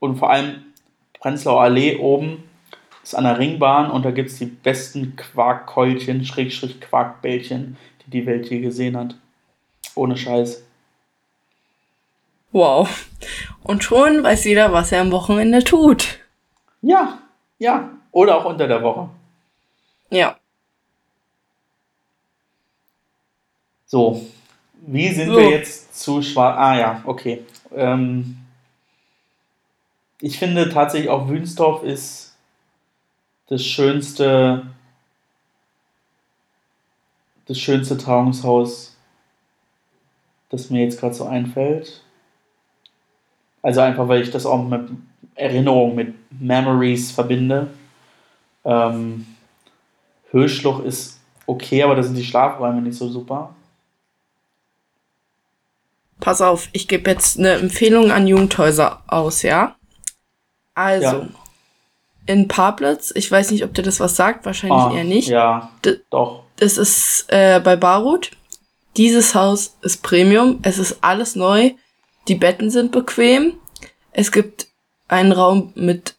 Und 0.00 0.16
vor 0.16 0.30
allem 0.30 0.64
Prenzlauer 1.20 1.60
Allee 1.60 1.98
oben 1.98 2.42
ist 3.02 3.14
an 3.14 3.24
der 3.24 3.38
Ringbahn 3.38 3.90
und 3.90 4.04
da 4.04 4.10
gibt 4.10 4.30
es 4.30 4.38
die 4.38 4.46
besten 4.46 5.14
Quarkkeulchen, 5.16 6.24
Schrägstrich 6.24 6.80
Quarkbällchen, 6.80 7.76
die 8.06 8.10
die 8.10 8.26
Welt 8.26 8.48
je 8.48 8.60
gesehen 8.60 8.96
hat. 8.96 9.14
Ohne 9.94 10.16
Scheiß. 10.16 10.64
Wow. 12.52 13.06
Und 13.62 13.84
schon 13.84 14.22
weiß 14.22 14.44
jeder, 14.44 14.72
was 14.72 14.92
er 14.92 15.02
am 15.02 15.12
Wochenende 15.12 15.62
tut. 15.62 16.21
Ja, 16.82 17.18
ja. 17.58 17.90
Oder 18.10 18.36
auch 18.36 18.44
unter 18.44 18.68
der 18.68 18.82
Woche. 18.82 19.08
Ja. 20.10 20.36
So. 23.86 24.26
Wie 24.84 25.08
sind 25.12 25.28
so. 25.28 25.36
wir 25.36 25.50
jetzt 25.50 25.98
zu 25.98 26.22
schwarz? 26.22 26.56
Ah 26.58 26.76
ja, 26.76 27.02
okay. 27.06 27.44
Ähm, 27.72 28.36
ich 30.20 30.38
finde 30.38 30.68
tatsächlich 30.68 31.08
auch 31.08 31.28
Wünsdorf 31.28 31.82
ist 31.84 32.36
das 33.46 33.64
schönste, 33.64 34.66
das 37.46 37.58
schönste 37.58 37.96
Trauungshaus, 37.96 38.96
das 40.48 40.70
mir 40.70 40.82
jetzt 40.84 40.98
gerade 40.98 41.14
so 41.14 41.24
einfällt. 41.24 42.02
Also 43.62 43.80
einfach, 43.80 44.08
weil 44.08 44.22
ich 44.22 44.30
das 44.30 44.46
auch 44.46 44.62
mit 44.64 44.90
Erinnerungen, 45.34 45.94
mit 45.94 46.14
Memories 46.40 47.10
verbinde. 47.10 47.68
Ähm, 48.64 49.26
Höchstloch 50.30 50.84
ist 50.84 51.20
okay, 51.46 51.82
aber 51.82 51.94
da 51.94 52.02
sind 52.02 52.16
die 52.16 52.24
Schlafräume 52.24 52.80
nicht 52.82 52.96
so 52.96 53.08
super. 53.08 53.54
Pass 56.20 56.40
auf, 56.40 56.68
ich 56.72 56.86
gebe 56.86 57.10
jetzt 57.10 57.38
eine 57.38 57.54
Empfehlung 57.54 58.12
an 58.12 58.28
Jugendhäuser 58.28 59.02
aus, 59.08 59.42
ja? 59.42 59.74
Also, 60.74 61.04
ja. 61.04 61.28
in 62.26 62.48
Pablitz, 62.48 63.12
ich 63.14 63.30
weiß 63.30 63.50
nicht, 63.50 63.64
ob 63.64 63.74
dir 63.74 63.82
das 63.82 64.00
was 64.00 64.16
sagt, 64.16 64.46
wahrscheinlich 64.46 64.78
ah, 64.78 64.94
eher 64.94 65.04
nicht. 65.04 65.28
Ja, 65.28 65.70
D 65.84 65.98
doch. 66.10 66.44
Das 66.56 66.78
ist 66.78 67.26
äh, 67.28 67.60
bei 67.62 67.76
Barut. 67.76 68.30
Dieses 68.96 69.34
Haus 69.34 69.76
ist 69.82 70.02
Premium, 70.02 70.60
es 70.62 70.78
ist 70.78 70.98
alles 71.02 71.34
neu. 71.34 71.72
Die 72.28 72.36
Betten 72.36 72.70
sind 72.70 72.92
bequem. 72.92 73.54
Es 74.12 74.30
gibt 74.30 74.68
einen 75.12 75.32
Raum 75.32 75.72
mit, 75.74 76.16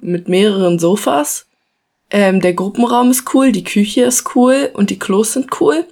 mit 0.00 0.28
mehreren 0.28 0.78
Sofas. 0.78 1.46
Ähm, 2.10 2.40
der 2.40 2.54
Gruppenraum 2.54 3.10
ist 3.10 3.34
cool, 3.34 3.52
die 3.52 3.64
Küche 3.64 4.02
ist 4.02 4.34
cool 4.34 4.70
und 4.74 4.90
die 4.90 4.98
Klos 4.98 5.32
sind 5.34 5.60
cool. 5.60 5.84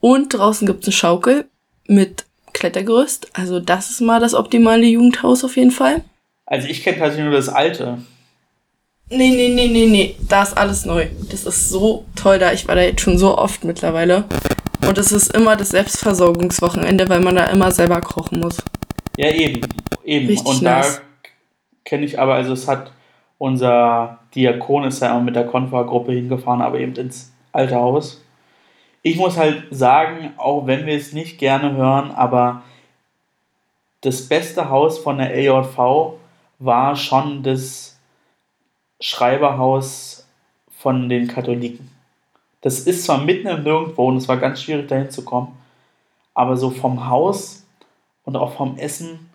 Und 0.00 0.34
draußen 0.34 0.66
gibt 0.66 0.82
es 0.82 0.88
eine 0.88 0.92
Schaukel 0.92 1.44
mit 1.86 2.24
Klettergerüst. 2.52 3.28
Also 3.32 3.60
das 3.60 3.90
ist 3.90 4.00
mal 4.00 4.20
das 4.20 4.34
optimale 4.34 4.86
Jugendhaus 4.86 5.44
auf 5.44 5.56
jeden 5.56 5.70
Fall. 5.70 6.02
Also 6.46 6.68
ich 6.68 6.82
kenne 6.82 6.98
tatsächlich 6.98 7.24
nur 7.24 7.34
das 7.34 7.48
alte. 7.48 7.98
Nee, 9.08 9.30
nee, 9.30 9.48
nee, 9.48 9.68
nee, 9.68 9.86
nee. 9.86 10.16
Da 10.28 10.42
ist 10.42 10.56
alles 10.56 10.84
neu. 10.84 11.06
Das 11.30 11.44
ist 11.44 11.68
so 11.68 12.04
toll 12.16 12.38
da. 12.38 12.52
Ich 12.52 12.66
war 12.66 12.74
da 12.74 12.82
jetzt 12.82 13.02
schon 13.02 13.18
so 13.18 13.36
oft 13.36 13.62
mittlerweile. 13.64 14.24
Und 14.86 14.98
es 14.98 15.12
ist 15.12 15.34
immer 15.34 15.56
das 15.56 15.68
Selbstversorgungswochenende, 15.68 17.08
weil 17.08 17.20
man 17.20 17.36
da 17.36 17.44
immer 17.46 17.70
selber 17.70 18.00
kochen 18.00 18.40
muss. 18.40 18.58
Ja, 19.16 19.30
eben. 19.30 19.60
Eben. 20.04 20.26
Richtig 20.26 20.46
und 20.46 20.62
nice. 20.62 20.96
da 20.96 21.02
kenne 21.84 22.04
ich 22.04 22.18
aber, 22.18 22.34
also 22.34 22.52
es 22.52 22.68
hat 22.68 22.92
unser 23.38 24.20
Diakon 24.36 24.84
ist 24.84 25.02
ja 25.02 25.10
immer 25.10 25.20
mit 25.20 25.34
der 25.34 25.46
Konfa-Gruppe 25.46 26.12
hingefahren, 26.12 26.62
aber 26.62 26.78
eben 26.78 26.94
ins 26.94 27.32
alte 27.50 27.74
Haus. 27.74 28.22
Ich 29.02 29.16
muss 29.16 29.36
halt 29.36 29.64
sagen, 29.72 30.32
auch 30.36 30.68
wenn 30.68 30.86
wir 30.86 30.96
es 30.96 31.12
nicht 31.12 31.38
gerne 31.38 31.74
hören, 31.74 32.12
aber 32.12 32.62
das 34.02 34.28
beste 34.28 34.70
Haus 34.70 34.98
von 34.98 35.18
der 35.18 35.30
AJV 35.30 36.18
war 36.60 36.94
schon 36.94 37.42
das 37.42 37.98
Schreiberhaus 39.00 40.28
von 40.78 41.08
den 41.08 41.26
Katholiken. 41.26 41.90
Das 42.60 42.78
ist 42.78 43.04
zwar 43.04 43.18
mitten 43.18 43.48
im 43.48 43.64
Nirgendwo 43.64 44.06
und 44.06 44.18
es 44.18 44.28
war 44.28 44.36
ganz 44.36 44.62
schwierig 44.62 44.86
dahin 44.86 45.10
zu 45.10 45.24
kommen, 45.24 45.58
aber 46.32 46.56
so 46.56 46.70
vom 46.70 47.08
Haus 47.08 47.66
und 48.24 48.36
auch 48.36 48.52
vom 48.52 48.76
Essen 48.78 49.31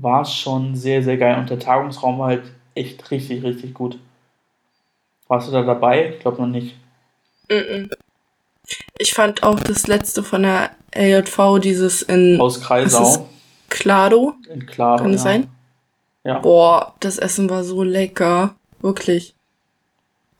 war 0.00 0.22
es 0.22 0.32
schon 0.32 0.74
sehr, 0.76 1.02
sehr 1.02 1.16
geil. 1.16 1.38
Und 1.38 1.50
der 1.50 1.58
Tagungsraum 1.58 2.18
war 2.18 2.28
halt 2.28 2.44
echt 2.74 3.10
richtig, 3.10 3.42
richtig 3.42 3.74
gut. 3.74 3.98
Warst 5.28 5.48
du 5.48 5.52
da 5.52 5.62
dabei? 5.62 6.14
Ich 6.14 6.20
glaube 6.20 6.40
noch 6.40 6.48
nicht. 6.48 6.74
Ich 8.98 9.14
fand 9.14 9.42
auch 9.42 9.60
das 9.60 9.86
letzte 9.86 10.22
von 10.22 10.42
der 10.42 10.70
AJV, 10.94 11.60
dieses 11.60 12.02
in. 12.02 12.40
Aus 12.40 12.60
Kreisau. 12.60 13.28
Klado. 13.68 14.34
In 14.50 14.66
Klado. 14.66 15.02
Kann 15.02 15.14
es 15.14 15.24
ja. 15.24 15.30
sein? 15.30 15.48
Ja. 16.24 16.38
Boah, 16.38 16.94
das 17.00 17.18
Essen 17.18 17.48
war 17.50 17.64
so 17.64 17.82
lecker. 17.82 18.54
Wirklich. 18.80 19.34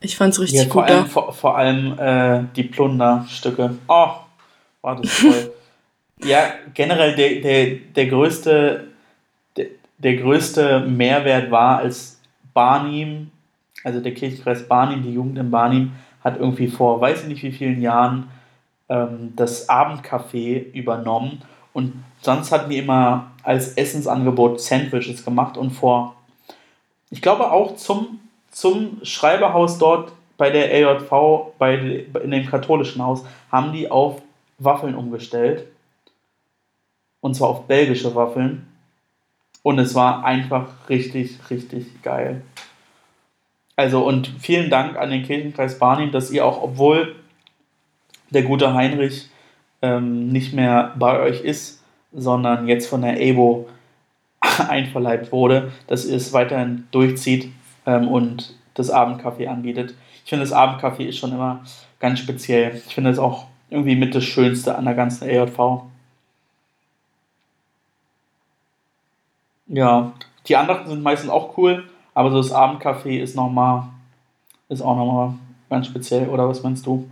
Ich 0.01 0.15
fand's 0.15 0.39
richtig 0.39 0.63
ja, 0.63 0.69
vor 0.69 0.83
gut. 0.83 0.91
Allem, 0.91 1.05
vor, 1.07 1.33
vor 1.33 1.57
allem 1.57 1.99
äh, 1.99 2.43
die 2.55 2.63
Plunderstücke. 2.63 3.75
Oh, 3.87 4.09
war 4.81 4.95
das 4.95 5.19
toll. 5.19 5.53
ja, 6.23 6.53
generell 6.73 7.15
der, 7.15 7.41
der, 7.41 7.75
der 7.95 8.05
größte 8.07 8.88
der, 9.99 10.17
größte 10.17 10.81
Mehrwert 10.81 11.51
war, 11.51 11.77
als 11.79 12.19
Barnim, 12.53 13.31
also 13.83 13.99
der 13.99 14.13
Kirchenkreis 14.13 14.67
Barnim, 14.67 15.03
die 15.03 15.13
Jugend 15.13 15.37
in 15.37 15.51
Barnim, 15.51 15.91
hat 16.23 16.37
irgendwie 16.37 16.67
vor 16.67 16.99
weiß 16.99 17.23
ich 17.23 17.27
nicht 17.29 17.43
wie 17.43 17.51
vielen 17.51 17.81
Jahren 17.81 18.29
ähm, 18.89 19.33
das 19.35 19.69
Abendcafé 19.69 20.71
übernommen 20.73 21.41
und 21.71 21.93
sonst 22.21 22.51
hatten 22.51 22.69
die 22.69 22.77
immer 22.77 23.31
als 23.43 23.73
Essensangebot 23.73 24.59
Sandwiches 24.59 25.23
gemacht 25.23 25.57
und 25.57 25.71
vor, 25.71 26.15
ich 27.09 27.21
glaube 27.21 27.51
auch 27.51 27.75
zum, 27.75 28.19
zum 28.51 28.99
Schreiberhaus 29.03 29.77
dort 29.77 30.11
bei 30.37 30.49
der 30.49 30.71
AJV, 30.71 31.53
bei, 31.57 32.05
in 32.23 32.31
dem 32.31 32.45
katholischen 32.45 33.03
Haus, 33.03 33.25
haben 33.51 33.73
die 33.73 33.91
auf 33.91 34.21
Waffeln 34.57 34.95
umgestellt. 34.95 35.67
Und 37.21 37.35
zwar 37.35 37.49
auf 37.49 37.67
belgische 37.67 38.15
Waffeln. 38.15 38.68
Und 39.69 39.77
es 39.77 39.93
war 39.93 40.25
einfach 40.25 40.65
richtig, 40.89 41.37
richtig 41.51 42.01
geil. 42.01 42.41
Also 43.75 44.03
und 44.03 44.27
vielen 44.39 44.71
Dank 44.71 44.97
an 44.97 45.11
den 45.11 45.21
Kirchenkreis 45.21 45.77
Barnim, 45.77 46.11
dass 46.11 46.31
ihr 46.31 46.43
auch, 46.43 46.63
obwohl 46.63 47.17
der 48.31 48.41
gute 48.41 48.73
Heinrich 48.73 49.29
ähm, 49.83 50.29
nicht 50.29 50.55
mehr 50.55 50.95
bei 50.97 51.19
euch 51.19 51.41
ist, 51.41 51.83
sondern 52.11 52.67
jetzt 52.67 52.87
von 52.87 53.03
der 53.03 53.21
EBO 53.21 53.69
einverleibt 54.67 55.31
wurde, 55.31 55.71
dass 55.85 56.07
ihr 56.07 56.17
es 56.17 56.33
weiterhin 56.33 56.87
durchzieht 56.89 57.51
ähm, 57.85 58.07
und 58.07 58.55
das 58.73 58.89
Abendkaffee 58.89 59.49
anbietet. 59.49 59.93
Ich 60.23 60.31
finde, 60.31 60.45
das 60.45 60.51
Abendkaffee 60.51 61.05
ist 61.05 61.19
schon 61.19 61.31
immer 61.31 61.63
ganz 61.99 62.17
speziell. 62.17 62.81
Ich 62.87 62.95
finde 62.95 63.11
es 63.11 63.19
auch 63.19 63.45
irgendwie 63.69 63.95
mit 63.95 64.15
das 64.15 64.23
Schönste 64.23 64.75
an 64.75 64.85
der 64.85 64.95
ganzen 64.95 65.29
EJV. 65.29 65.83
Ja, 69.69 70.13
die 70.47 70.55
anderen 70.55 70.87
sind 70.87 71.03
meistens 71.03 71.29
auch 71.29 71.57
cool, 71.57 71.87
aber 72.13 72.31
so 72.31 72.37
das 72.37 72.51
Abendcafé 72.51 73.19
ist 73.19 73.35
nochmal, 73.35 73.83
ist 74.67 74.81
auch 74.81 74.95
nochmal 74.95 75.33
ganz 75.69 75.87
speziell, 75.87 76.27
oder 76.27 76.49
was 76.49 76.63
meinst 76.63 76.85
du? 76.85 77.09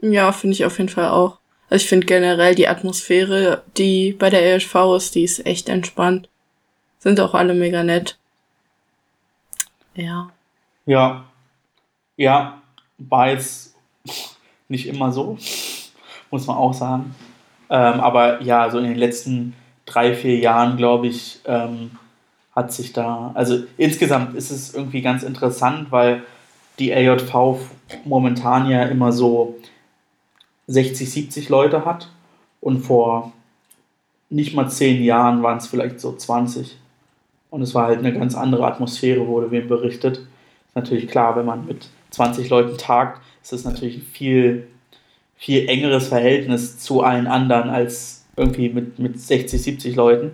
Ja, 0.00 0.32
finde 0.32 0.54
ich 0.54 0.64
auf 0.64 0.78
jeden 0.78 0.88
Fall 0.88 1.08
auch. 1.08 1.38
Also 1.68 1.82
ich 1.82 1.88
finde 1.88 2.06
generell 2.06 2.54
die 2.54 2.68
Atmosphäre, 2.68 3.62
die 3.76 4.12
bei 4.12 4.30
der 4.30 4.54
ESV 4.54 4.74
ist, 4.96 5.14
die 5.16 5.24
ist 5.24 5.44
echt 5.44 5.68
entspannt. 5.68 6.28
Sind 6.98 7.18
auch 7.18 7.34
alle 7.34 7.54
mega 7.54 7.82
nett. 7.82 8.16
Ja. 9.94 10.30
Ja. 10.84 11.24
Ja, 12.16 12.62
war 12.98 13.30
jetzt 13.30 13.74
nicht 14.68 14.86
immer 14.86 15.12
so. 15.12 15.36
muss 16.30 16.46
man 16.46 16.56
auch 16.56 16.74
sagen. 16.74 17.14
Ähm, 17.68 18.00
aber 18.00 18.42
ja, 18.42 18.70
so 18.70 18.78
in 18.78 18.84
den 18.84 18.96
letzten 18.96 19.54
drei, 19.86 20.14
vier 20.14 20.38
Jahren, 20.38 20.76
glaube 20.76 21.06
ich, 21.06 21.40
ähm, 21.46 21.92
hat 22.54 22.72
sich 22.72 22.92
da, 22.92 23.32
also 23.34 23.64
insgesamt 23.76 24.34
ist 24.34 24.50
es 24.50 24.74
irgendwie 24.74 25.02
ganz 25.02 25.22
interessant, 25.22 25.92
weil 25.92 26.22
die 26.78 26.90
LJV 26.90 27.58
momentan 28.04 28.68
ja 28.68 28.82
immer 28.84 29.12
so 29.12 29.56
60, 30.66 31.10
70 31.10 31.48
Leute 31.48 31.84
hat 31.84 32.10
und 32.60 32.80
vor 32.80 33.32
nicht 34.28 34.54
mal 34.54 34.68
zehn 34.68 35.02
Jahren 35.04 35.42
waren 35.42 35.58
es 35.58 35.66
vielleicht 35.66 36.00
so 36.00 36.14
20. 36.14 36.76
Und 37.50 37.62
es 37.62 37.74
war 37.74 37.86
halt 37.86 38.00
eine 38.00 38.12
ganz 38.12 38.34
andere 38.34 38.66
Atmosphäre, 38.66 39.26
wurde 39.26 39.50
wem 39.50 39.68
berichtet. 39.68 40.18
Ist 40.18 40.74
natürlich 40.74 41.08
klar, 41.08 41.36
wenn 41.36 41.46
man 41.46 41.66
mit 41.66 41.88
20 42.10 42.48
Leuten 42.50 42.76
tagt, 42.76 43.20
ist 43.42 43.52
das 43.52 43.64
natürlich 43.64 43.98
ein 43.98 44.06
viel, 44.12 44.66
viel 45.36 45.68
engeres 45.68 46.08
Verhältnis 46.08 46.78
zu 46.78 47.02
allen 47.02 47.26
anderen 47.26 47.70
als 47.70 48.15
irgendwie 48.36 48.68
mit, 48.68 48.98
mit 48.98 49.20
60, 49.20 49.60
70 49.62 49.96
Leuten. 49.96 50.32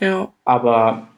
Ja. 0.00 0.32
Aber, 0.44 1.08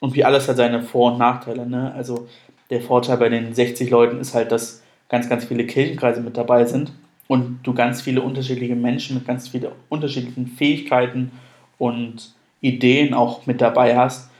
und 0.00 0.14
wie 0.14 0.24
alles 0.24 0.48
hat 0.48 0.56
seine 0.56 0.82
Vor- 0.82 1.12
und 1.12 1.18
Nachteile, 1.18 1.66
ne? 1.66 1.92
Also 1.94 2.28
der 2.70 2.80
Vorteil 2.80 3.16
bei 3.16 3.28
den 3.28 3.54
60 3.54 3.90
Leuten 3.90 4.20
ist 4.20 4.34
halt, 4.34 4.52
dass 4.52 4.82
ganz, 5.08 5.28
ganz 5.28 5.44
viele 5.44 5.66
Kirchenkreise 5.66 6.20
mit 6.20 6.36
dabei 6.36 6.64
sind 6.64 6.92
und 7.28 7.60
du 7.64 7.74
ganz 7.74 8.00
viele 8.00 8.22
unterschiedliche 8.22 8.76
Menschen 8.76 9.16
mit 9.16 9.26
ganz 9.26 9.48
vielen 9.48 9.72
unterschiedlichen 9.88 10.46
Fähigkeiten 10.46 11.32
und 11.78 12.32
Ideen 12.60 13.14
auch 13.14 13.46
mit 13.46 13.60
dabei 13.60 13.96
hast, 13.96 14.30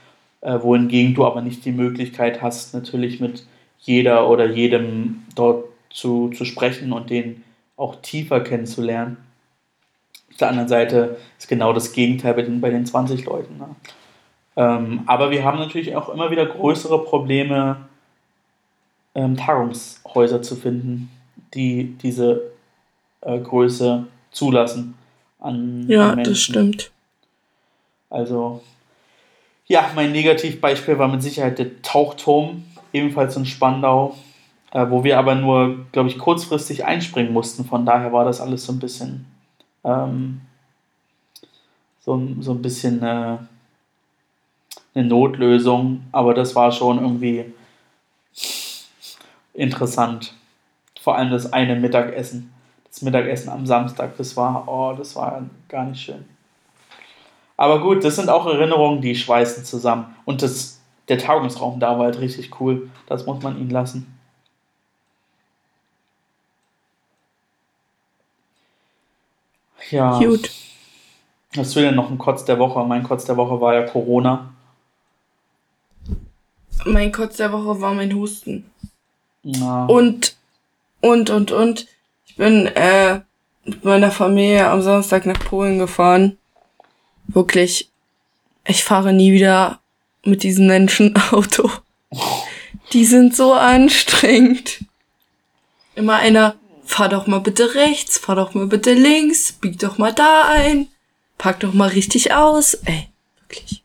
äh, 0.41 0.59
wohingegen 0.61 1.13
du 1.13 1.25
aber 1.25 1.41
nicht 1.41 1.65
die 1.65 1.71
Möglichkeit 1.71 2.41
hast, 2.41 2.73
natürlich 2.73 3.19
mit 3.19 3.45
jeder 3.79 4.29
oder 4.29 4.49
jedem 4.49 5.23
dort 5.35 5.65
zu, 5.89 6.29
zu 6.29 6.45
sprechen 6.45 6.93
und 6.93 7.09
den 7.09 7.43
auch 7.75 8.01
tiefer 8.01 8.41
kennenzulernen. 8.41 9.17
Auf 10.31 10.37
der 10.37 10.49
anderen 10.49 10.67
Seite 10.69 11.17
ist 11.37 11.47
genau 11.47 11.73
das 11.73 11.93
Gegenteil 11.93 12.33
bei 12.33 12.41
den, 12.41 12.61
bei 12.61 12.69
den 12.69 12.85
20 12.85 13.25
Leuten. 13.25 13.57
Ne? 13.57 13.75
Ähm, 14.55 15.01
aber 15.05 15.31
wir 15.31 15.43
haben 15.43 15.59
natürlich 15.59 15.95
auch 15.95 16.09
immer 16.09 16.31
wieder 16.31 16.45
größere 16.45 17.03
Probleme, 17.03 17.77
ähm, 19.15 19.37
Tagungshäuser 19.37 20.41
zu 20.41 20.55
finden, 20.55 21.09
die 21.53 21.97
diese 22.01 22.51
äh, 23.21 23.39
Größe 23.39 24.07
zulassen 24.31 24.95
an, 25.39 25.85
ja, 25.87 26.11
an 26.11 26.23
das 26.23 26.39
stimmt. 26.39 26.91
Also, 28.09 28.61
ja, 29.67 29.89
mein 29.95 30.11
Negativbeispiel 30.11 30.99
war 30.99 31.07
mit 31.07 31.23
Sicherheit 31.23 31.59
der 31.59 31.81
Tauchturm, 31.81 32.63
ebenfalls 32.93 33.35
in 33.37 33.45
Spandau, 33.45 34.17
äh, 34.71 34.85
wo 34.89 35.03
wir 35.03 35.17
aber 35.17 35.35
nur, 35.35 35.85
glaube 35.91 36.09
ich, 36.09 36.17
kurzfristig 36.17 36.85
einspringen 36.85 37.33
mussten. 37.33 37.65
Von 37.65 37.85
daher 37.85 38.11
war 38.11 38.25
das 38.25 38.41
alles 38.41 38.65
so 38.65 38.73
ein 38.73 38.79
bisschen, 38.79 39.25
ähm, 39.83 40.41
so, 41.99 42.19
so 42.39 42.51
ein 42.51 42.61
bisschen 42.61 43.01
äh, 43.03 43.37
eine 44.93 45.07
Notlösung, 45.07 46.03
aber 46.11 46.33
das 46.33 46.55
war 46.55 46.71
schon 46.71 46.99
irgendwie 46.99 47.45
interessant. 49.53 50.33
Vor 50.99 51.17
allem 51.17 51.31
das 51.31 51.51
eine 51.51 51.75
Mittagessen. 51.75 52.53
Das 52.87 53.01
Mittagessen 53.01 53.49
am 53.49 53.65
Samstag, 53.65 54.17
das 54.17 54.35
war, 54.35 54.67
oh, 54.67 54.93
das 54.97 55.15
war 55.15 55.43
gar 55.69 55.85
nicht 55.85 56.01
schön. 56.01 56.25
Aber 57.55 57.79
gut, 57.79 58.03
das 58.03 58.15
sind 58.15 58.29
auch 58.29 58.45
Erinnerungen, 58.47 59.01
die 59.01 59.15
schweißen 59.15 59.63
zusammen. 59.63 60.15
Und 60.25 60.41
das, 60.41 60.81
der 61.07 61.19
Tagungsraum 61.19 61.79
da 61.79 61.97
war 61.97 62.05
halt 62.05 62.19
richtig 62.19 62.59
cool. 62.59 62.89
Das 63.07 63.25
muss 63.25 63.41
man 63.43 63.57
ihnen 63.59 63.69
lassen. 63.69 64.17
Ja. 69.91 70.17
Gut. 70.19 70.49
Hast 71.55 71.75
du 71.75 71.81
denn 71.81 71.95
noch 71.95 72.07
einen 72.07 72.17
Kotz 72.17 72.45
der 72.45 72.59
Woche? 72.59 72.83
Mein 72.85 73.03
Kotz 73.03 73.25
der 73.25 73.37
Woche 73.37 73.59
war 73.59 73.73
ja 73.73 73.83
Corona. 73.83 74.53
Mein 76.85 77.11
Kotz 77.11 77.37
der 77.37 77.51
Woche 77.51 77.81
war 77.81 77.93
mein 77.93 78.13
Husten. 78.13 78.71
Ja. 79.43 79.85
Und, 79.85 80.35
und, 81.01 81.29
und, 81.29 81.51
und. 81.51 81.87
Ich 82.25 82.37
bin 82.37 82.67
äh, 82.67 83.19
mit 83.65 83.83
meiner 83.83 84.11
Familie 84.11 84.67
am 84.67 84.81
Samstag 84.81 85.25
nach 85.25 85.39
Polen 85.39 85.77
gefahren. 85.77 86.37
Wirklich, 87.27 87.89
ich 88.65 88.83
fahre 88.83 89.13
nie 89.13 89.33
wieder 89.33 89.79
mit 90.23 90.43
diesem 90.43 90.67
Menschen 90.67 91.15
Auto. 91.31 91.69
Die 92.93 93.05
sind 93.05 93.35
so 93.35 93.53
anstrengend. 93.53 94.83
Immer 95.95 96.15
einer, 96.15 96.55
fahr 96.91 97.07
doch 97.07 97.25
mal 97.25 97.39
bitte 97.39 97.73
rechts, 97.73 98.17
fahr 98.17 98.35
doch 98.35 98.53
mal 98.53 98.67
bitte 98.67 98.93
links, 98.93 99.53
bieg 99.53 99.79
doch 99.79 99.97
mal 99.97 100.13
da 100.13 100.49
ein, 100.49 100.87
pack 101.37 101.61
doch 101.61 101.73
mal 101.73 101.87
richtig 101.87 102.33
aus. 102.33 102.73
Ey, 102.73 103.07
wirklich. 103.39 103.81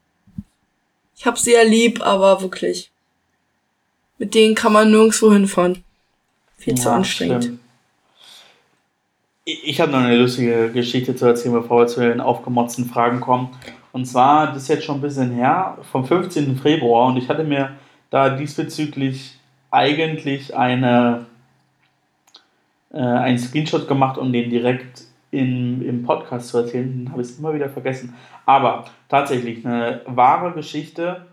Ich 1.17 1.25
hab 1.25 1.39
sie 1.39 1.53
ja 1.53 1.63
lieb, 1.63 2.05
aber 2.05 2.43
wirklich. 2.43 2.91
Mit 4.19 4.35
denen 4.35 4.57
kann 4.57 4.73
man 4.73 4.91
nirgendwo 4.91 5.33
hinfahren. 5.33 5.85
Viel 6.59 6.77
ja, 6.77 6.83
zu 6.83 6.91
anstrengend. 6.91 7.45
Stimmt. 7.45 7.61
Ich 9.45 9.81
habe 9.81 9.93
noch 9.93 10.01
eine 10.01 10.19
lustige 10.19 10.73
Geschichte 10.73 11.15
zu 11.15 11.27
erzählen, 11.27 11.55
bevor 11.55 11.83
wir 11.83 11.87
zu 11.87 12.01
den 12.01 12.21
aufgemotzten 12.21 12.87
Fragen 12.87 13.21
kommen. 13.21 13.57
Und 13.93 14.07
zwar, 14.07 14.49
das 14.49 14.65
ist 14.65 14.69
jetzt 14.69 14.85
schon 14.85 14.97
ein 14.97 15.03
bisschen 15.03 15.31
her, 15.31 15.79
vom 15.93 16.05
15. 16.05 16.57
Februar. 16.57 17.07
Und 17.07 17.19
ich 17.19 17.29
hatte 17.29 17.45
mir 17.45 17.77
da 18.11 18.31
diesbezüglich 18.31 19.39
eigentlich 19.71 20.57
eine, 20.57 21.27
äh, 22.97 23.01
einen 23.01 23.39
Screenshot 23.39 23.87
gemacht, 23.87 24.19
um 24.19 24.33
den 24.33 24.51
direkt 24.51 25.05
in, 25.31 25.83
im 25.87 26.03
Podcast 26.03 26.49
zu 26.49 26.59
erzählen. 26.59 27.05
Den 27.05 27.13
habe 27.13 27.23
ich 27.23 27.39
immer 27.39 27.55
wieder 27.55 27.69
vergessen. 27.69 28.15
Aber 28.47 28.87
tatsächlich, 29.09 29.65
eine 29.67 30.01
wahre 30.07 30.53
Geschichte 30.53 31.27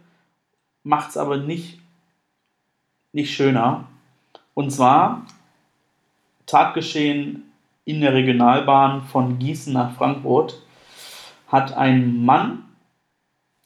macht 0.84 1.12
es 1.12 1.18
aber 1.18 1.38
nicht 1.38 1.80
nicht 3.14 3.34
schöner. 3.34 3.86
Und 4.54 4.72
zwar 4.72 5.26
Tatgeschehen 6.46 7.44
in 7.86 8.02
der 8.02 8.14
Regionalbahn 8.14 9.04
von 9.04 9.40
Gießen 9.40 9.72
nach 9.72 9.96
Frankfurt 9.96 10.62
hat 11.48 11.74
ein 11.78 12.26
Mann 12.26 12.66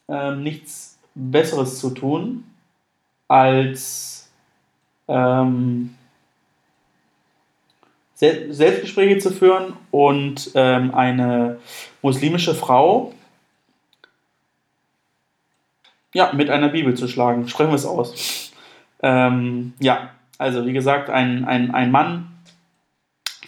äh, 0.08 0.36
nichts 0.36 1.00
Besseres 1.16 1.80
zu 1.80 1.92
tun, 1.92 2.44
als 3.28 4.30
ähm, 5.08 5.96
Sel 8.18 8.52
Selbstgespräche 8.52 9.20
zu 9.20 9.30
führen 9.30 9.74
und 9.92 10.50
ähm, 10.56 10.94
eine 10.96 11.60
muslimische 12.02 12.56
Frau 12.56 13.14
ja, 16.16 16.34
mit 16.34 16.50
einer 16.50 16.70
Bibel 16.70 16.96
zu 16.96 17.08
schlagen. 17.08 17.48
Sprechen 17.48 17.70
wir 17.70 17.76
es 17.76 17.86
aus. 17.86 18.52
Ähm, 19.04 19.74
ja, 19.80 20.10
also 20.40 20.66
wie 20.66 20.74
gesagt, 20.74 21.12
ein, 21.12 21.46
ein, 21.46 21.70
ein 21.70 21.92
Mann 21.92 22.32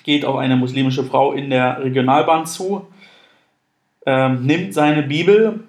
geht 0.03 0.24
auf 0.24 0.36
eine 0.36 0.55
muslimische 0.55 1.03
Frau 1.03 1.34
in 1.34 1.49
der 1.49 1.84
Regionalbahn 1.84 2.45
zu, 2.45 2.88
ähm, 4.05 4.45
nimmt 4.45 4.76
seine 4.76 5.01
Bibel, 5.01 5.63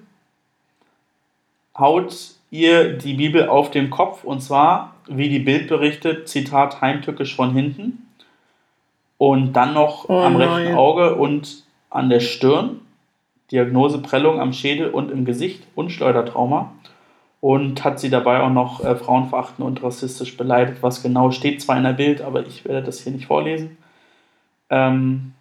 haut 1.74 2.34
ihr 2.50 2.98
die 2.98 3.14
Bibel 3.14 3.48
auf 3.48 3.70
den 3.70 3.88
Kopf 3.88 4.24
und 4.24 4.42
zwar, 4.42 4.94
wie 5.06 5.30
die 5.30 5.38
Bild 5.38 5.68
berichtet, 5.68 6.28
Zitat 6.28 6.82
heimtückisch 6.82 7.34
von 7.34 7.54
hinten 7.54 8.09
und 9.20 9.52
dann 9.52 9.74
noch 9.74 10.08
oh 10.08 10.22
am 10.22 10.36
rechten 10.36 10.74
Auge 10.76 11.14
und 11.14 11.64
an 11.90 12.08
der 12.08 12.20
Stirn, 12.20 12.80
Diagnose 13.50 13.98
Prellung 13.98 14.40
am 14.40 14.54
Schädel 14.54 14.88
und 14.88 15.10
im 15.10 15.26
Gesicht 15.26 15.62
und 15.74 15.90
Schleudertrauma. 15.90 16.72
Und 17.42 17.84
hat 17.84 18.00
sie 18.00 18.08
dabei 18.08 18.40
auch 18.40 18.48
noch 18.48 18.82
äh, 18.82 18.96
frauenverachtend 18.96 19.60
und 19.60 19.82
rassistisch 19.82 20.38
beleidigt, 20.38 20.82
was 20.82 21.02
genau 21.02 21.32
steht 21.32 21.60
zwar 21.60 21.76
in 21.76 21.84
der 21.84 21.92
Bild, 21.92 22.22
aber 22.22 22.46
ich 22.46 22.64
werde 22.64 22.86
das 22.86 23.02
hier 23.02 23.12
nicht 23.12 23.26
vorlesen. 23.26 23.76
Ähm, 24.70 25.34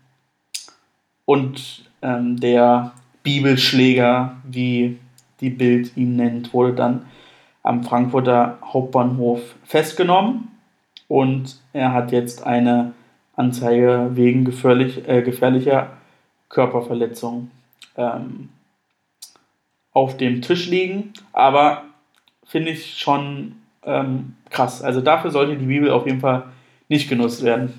und 1.24 1.86
ähm, 2.02 2.38
der 2.38 2.92
Bibelschläger, 3.24 4.36
wie 4.44 4.98
die 5.40 5.52
Bild 5.52 5.96
ihn 5.96 6.18
nennt, 6.18 6.54
wurde 6.54 6.74
dann 6.74 7.06
am 7.64 7.86
Frankfurter 7.86 8.58
Hauptbahnhof 8.62 9.56
festgenommen. 9.64 10.50
Und 11.08 11.62
er 11.72 11.94
hat 11.94 12.12
jetzt 12.12 12.46
eine 12.46 12.94
Anzeige 13.40 14.10
wegen 14.14 14.44
gefährlich, 14.44 15.08
äh, 15.08 15.22
gefährlicher 15.22 15.92
Körperverletzung 16.50 17.50
ähm, 17.96 18.50
auf 19.94 20.18
dem 20.18 20.42
Tisch 20.42 20.68
liegen. 20.68 21.14
Aber 21.32 21.84
finde 22.46 22.72
ich 22.72 22.98
schon 22.98 23.56
ähm, 23.84 24.36
krass. 24.50 24.82
Also 24.82 25.00
dafür 25.00 25.32
sollte 25.32 25.56
die 25.56 25.66
Bibel 25.66 25.90
auf 25.92 26.06
jeden 26.06 26.20
Fall 26.20 26.44
nicht 26.90 27.08
genutzt 27.08 27.44
werden. 27.44 27.74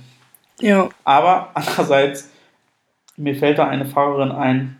Ja. 0.60 0.88
Aber 1.04 1.50
andererseits, 1.54 2.30
mir 3.16 3.34
fällt 3.34 3.58
da 3.58 3.68
eine 3.68 3.84
Fahrerin 3.84 4.32
ein, 4.32 4.78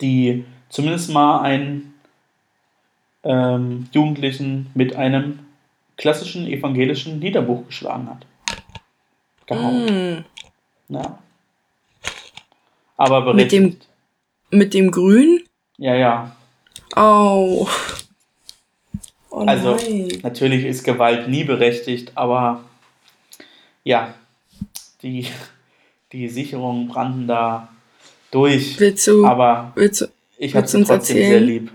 die 0.00 0.44
zumindest 0.68 1.12
mal 1.12 1.40
einen 1.40 1.94
ähm, 3.24 3.88
Jugendlichen 3.92 4.70
mit 4.74 4.94
einem 4.94 5.40
klassischen 5.96 6.46
evangelischen 6.46 7.20
Liederbuch 7.20 7.66
geschlagen 7.66 8.08
hat. 8.08 8.26
Gehauen. 9.46 10.24
Mm. 10.88 10.94
Ja. 10.94 11.18
Aber 12.96 13.34
Mit 13.34 13.52
dem, 13.52 13.76
mit 14.50 14.74
dem 14.74 14.90
Grün? 14.90 15.42
Ja, 15.78 15.94
ja. 15.94 16.36
Oh. 16.96 17.68
oh 19.30 19.38
Also, 19.40 19.74
nein. 19.76 20.08
natürlich 20.22 20.64
ist 20.64 20.84
Gewalt 20.84 21.28
nie 21.28 21.44
berechtigt, 21.44 22.12
aber 22.14 22.64
ja, 23.84 24.14
die, 25.02 25.26
die 26.12 26.28
Sicherungen 26.28 26.88
brannten 26.88 27.26
da 27.26 27.68
durch. 28.30 28.80
Willst 28.80 29.06
du, 29.06 29.26
Aber 29.26 29.72
willst 29.74 30.00
du, 30.00 30.06
ich 30.38 30.54
habe 30.56 30.66
sie 30.66 30.78
trotzdem 30.78 30.96
erzählen? 30.96 31.30
sehr 31.30 31.40
lieb. 31.40 31.70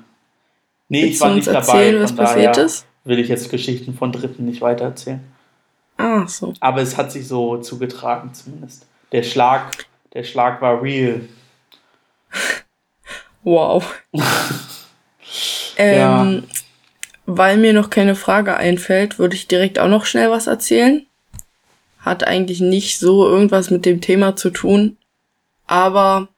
Nee, 0.89 1.03
willst 1.03 1.15
ich 1.15 1.21
war 1.21 1.27
uns 1.29 1.45
nicht 1.45 1.55
erzählen, 1.55 1.93
dabei, 1.93 2.03
was 2.03 2.09
von 2.11 2.17
passiert 2.17 2.55
daher 2.57 2.65
ist? 2.65 2.85
will 3.03 3.19
ich 3.19 3.27
jetzt 3.29 3.49
Geschichten 3.49 3.93
von 3.93 4.11
Dritten 4.11 4.45
nicht 4.45 4.61
weitererzählen. 4.61 5.21
Ah, 6.01 6.27
so. 6.27 6.53
Aber 6.59 6.81
es 6.81 6.97
hat 6.97 7.11
sich 7.11 7.27
so 7.27 7.57
zugetragen 7.57 8.33
zumindest. 8.33 8.87
Der 9.11 9.21
Schlag, 9.21 9.85
der 10.13 10.23
Schlag 10.23 10.61
war 10.61 10.81
real. 10.81 11.21
Wow. 13.43 14.01
ähm, 15.77 16.43
Weil 17.27 17.57
mir 17.57 17.73
noch 17.73 17.91
keine 17.91 18.15
Frage 18.15 18.57
einfällt, 18.57 19.19
würde 19.19 19.35
ich 19.35 19.47
direkt 19.47 19.77
auch 19.77 19.87
noch 19.87 20.05
schnell 20.05 20.31
was 20.31 20.47
erzählen. 20.47 21.05
Hat 21.99 22.23
eigentlich 22.23 22.61
nicht 22.61 22.97
so 22.97 23.27
irgendwas 23.27 23.69
mit 23.69 23.85
dem 23.85 24.01
Thema 24.01 24.35
zu 24.35 24.49
tun, 24.49 24.97
aber 25.67 26.29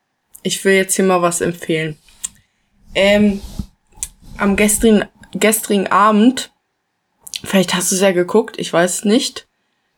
ich 0.41 0.65
will 0.65 0.73
jetzt 0.73 0.95
hier 0.95 1.05
mal 1.05 1.21
was 1.21 1.39
empfehlen. 1.39 1.97
Ähm, 2.95 3.41
am 4.37 4.57
gestrigen, 4.57 5.05
gestrigen 5.31 5.87
Abend, 5.87 6.51
vielleicht 7.45 7.73
hast 7.73 7.91
du 7.91 7.95
es 7.95 8.01
ja 8.01 8.11
geguckt, 8.11 8.59
ich 8.59 8.73
weiß 8.73 8.95
es 8.95 9.05
nicht, 9.05 9.47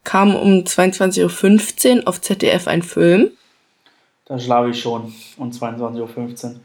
kam 0.05 0.35
um 0.35 0.59
22.15 0.59 1.97
Uhr 1.97 2.07
auf 2.07 2.21
ZDF 2.21 2.67
ein 2.67 2.81
Film. 2.81 3.31
Da 4.25 4.39
schlafe 4.39 4.69
ich 4.69 4.79
schon 4.81 5.13
um 5.35 5.51
22.15 5.51 6.45
Uhr. 6.45 6.55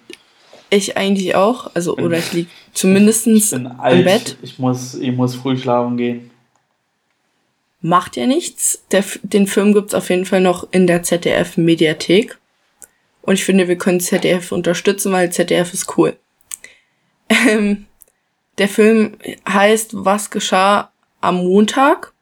Ich 0.70 0.96
eigentlich 0.96 1.34
auch, 1.34 1.74
also 1.74 1.96
Bin- 1.96 2.04
oder 2.06 2.18
ich 2.18 2.32
lieg 2.34 2.48
zumindestens 2.72 3.52
Ich 3.52 3.58
bin 3.58 3.66
im 3.66 4.04
Bett. 4.04 4.36
ich 4.42 4.58
muss, 4.60 4.94
ich 4.94 5.12
muss 5.12 5.34
früh 5.34 5.58
schlafen 5.58 5.96
gehen. 5.96 6.30
Macht 7.82 8.16
ja 8.16 8.26
nichts. 8.26 8.82
Der, 8.92 9.02
den 9.22 9.46
Film 9.46 9.72
gibt's 9.74 9.94
auf 9.94 10.10
jeden 10.10 10.26
Fall 10.26 10.40
noch 10.40 10.68
in 10.70 10.86
der 10.86 11.02
ZDF-Mediathek. 11.02 12.38
Und 13.22 13.34
ich 13.34 13.44
finde, 13.44 13.68
wir 13.68 13.76
können 13.76 14.00
ZDF 14.00 14.52
unterstützen, 14.52 15.12
weil 15.12 15.32
ZDF 15.32 15.72
ist 15.72 15.96
cool. 15.96 16.16
Ähm, 17.28 17.86
der 18.58 18.68
Film 18.68 19.16
heißt 19.48 19.90
Was 20.04 20.30
geschah 20.30 20.92
am 21.20 21.36
Montag? 21.44 22.12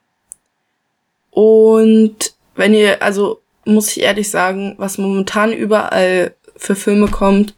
Und 1.38 2.34
wenn 2.56 2.74
ihr, 2.74 3.00
also 3.00 3.40
muss 3.64 3.96
ich 3.96 4.02
ehrlich 4.02 4.28
sagen, 4.28 4.74
was 4.76 4.98
momentan 4.98 5.52
überall 5.52 6.34
für 6.56 6.74
Filme 6.74 7.06
kommt, 7.06 7.54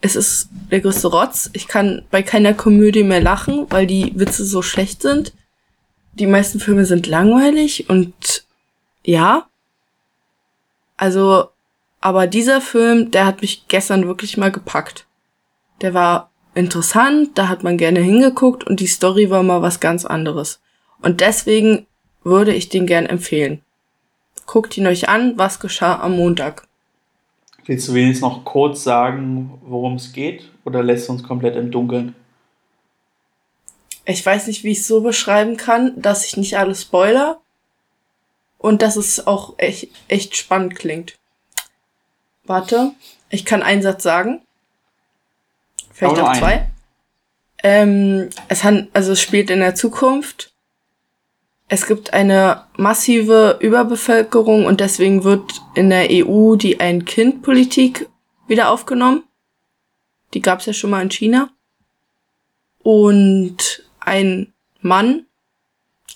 es 0.00 0.16
ist 0.16 0.48
der 0.70 0.80
größte 0.80 1.08
Rotz. 1.08 1.50
Ich 1.52 1.68
kann 1.68 2.06
bei 2.10 2.22
keiner 2.22 2.54
Komödie 2.54 3.02
mehr 3.02 3.20
lachen, 3.20 3.66
weil 3.68 3.86
die 3.86 4.18
Witze 4.18 4.46
so 4.46 4.62
schlecht 4.62 5.02
sind. 5.02 5.34
Die 6.14 6.26
meisten 6.26 6.58
Filme 6.58 6.86
sind 6.86 7.06
langweilig 7.06 7.90
und 7.90 8.46
ja. 9.04 9.46
Also, 10.96 11.50
aber 12.00 12.28
dieser 12.28 12.62
Film, 12.62 13.10
der 13.10 13.26
hat 13.26 13.42
mich 13.42 13.68
gestern 13.68 14.06
wirklich 14.06 14.38
mal 14.38 14.50
gepackt. 14.50 15.04
Der 15.82 15.92
war 15.92 16.30
interessant, 16.54 17.36
da 17.36 17.48
hat 17.48 17.62
man 17.62 17.76
gerne 17.76 18.00
hingeguckt 18.00 18.64
und 18.66 18.80
die 18.80 18.86
Story 18.86 19.28
war 19.28 19.42
mal 19.42 19.60
was 19.60 19.80
ganz 19.80 20.06
anderes. 20.06 20.60
Und 21.02 21.20
deswegen 21.20 21.86
würde 22.28 22.54
ich 22.54 22.68
den 22.68 22.86
gern 22.86 23.06
empfehlen. 23.06 23.62
Guckt 24.46 24.76
ihn 24.76 24.86
euch 24.86 25.08
an, 25.08 25.36
was 25.36 25.60
geschah 25.60 26.00
am 26.00 26.16
Montag. 26.16 26.66
Willst 27.66 27.88
du 27.88 27.94
wenigstens 27.94 28.22
noch 28.22 28.44
kurz 28.44 28.82
sagen, 28.82 29.60
worum 29.62 29.96
es 29.96 30.12
geht? 30.12 30.50
Oder 30.64 30.82
lässt 30.82 31.08
du 31.08 31.12
uns 31.12 31.22
komplett 31.22 31.56
im 31.56 31.70
Dunkeln? 31.70 32.14
Ich 34.06 34.24
weiß 34.24 34.46
nicht, 34.46 34.64
wie 34.64 34.72
ich 34.72 34.78
es 34.78 34.86
so 34.86 35.02
beschreiben 35.02 35.58
kann, 35.58 36.00
dass 36.00 36.24
ich 36.24 36.38
nicht 36.38 36.56
alles 36.56 36.82
spoiler 36.82 37.40
und 38.56 38.80
dass 38.80 38.96
es 38.96 39.26
auch 39.26 39.54
echt, 39.58 39.88
echt 40.08 40.34
spannend 40.34 40.76
klingt. 40.76 41.18
Warte, 42.44 42.92
ich 43.28 43.44
kann 43.44 43.62
einen 43.62 43.82
Satz 43.82 44.02
sagen. 44.02 44.40
Vielleicht 45.92 46.20
auch 46.20 46.32
zwei. 46.38 46.68
Ähm, 47.62 48.30
es 48.48 48.64
han, 48.64 48.88
also 48.94 49.12
es 49.12 49.20
spielt 49.20 49.50
in 49.50 49.60
der 49.60 49.74
Zukunft. 49.74 50.52
Es 51.68 51.86
gibt 51.86 52.14
eine 52.14 52.64
massive 52.76 53.58
Überbevölkerung 53.60 54.64
und 54.64 54.80
deswegen 54.80 55.22
wird 55.22 55.60
in 55.74 55.90
der 55.90 56.08
EU 56.10 56.56
die 56.56 56.80
Ein-Kind-Politik 56.80 58.08
wieder 58.46 58.70
aufgenommen. 58.70 59.24
Die 60.32 60.40
gab 60.40 60.60
es 60.60 60.66
ja 60.66 60.72
schon 60.72 60.90
mal 60.90 61.02
in 61.02 61.10
China. 61.10 61.50
Und 62.78 63.84
ein 64.00 64.54
Mann 64.80 65.26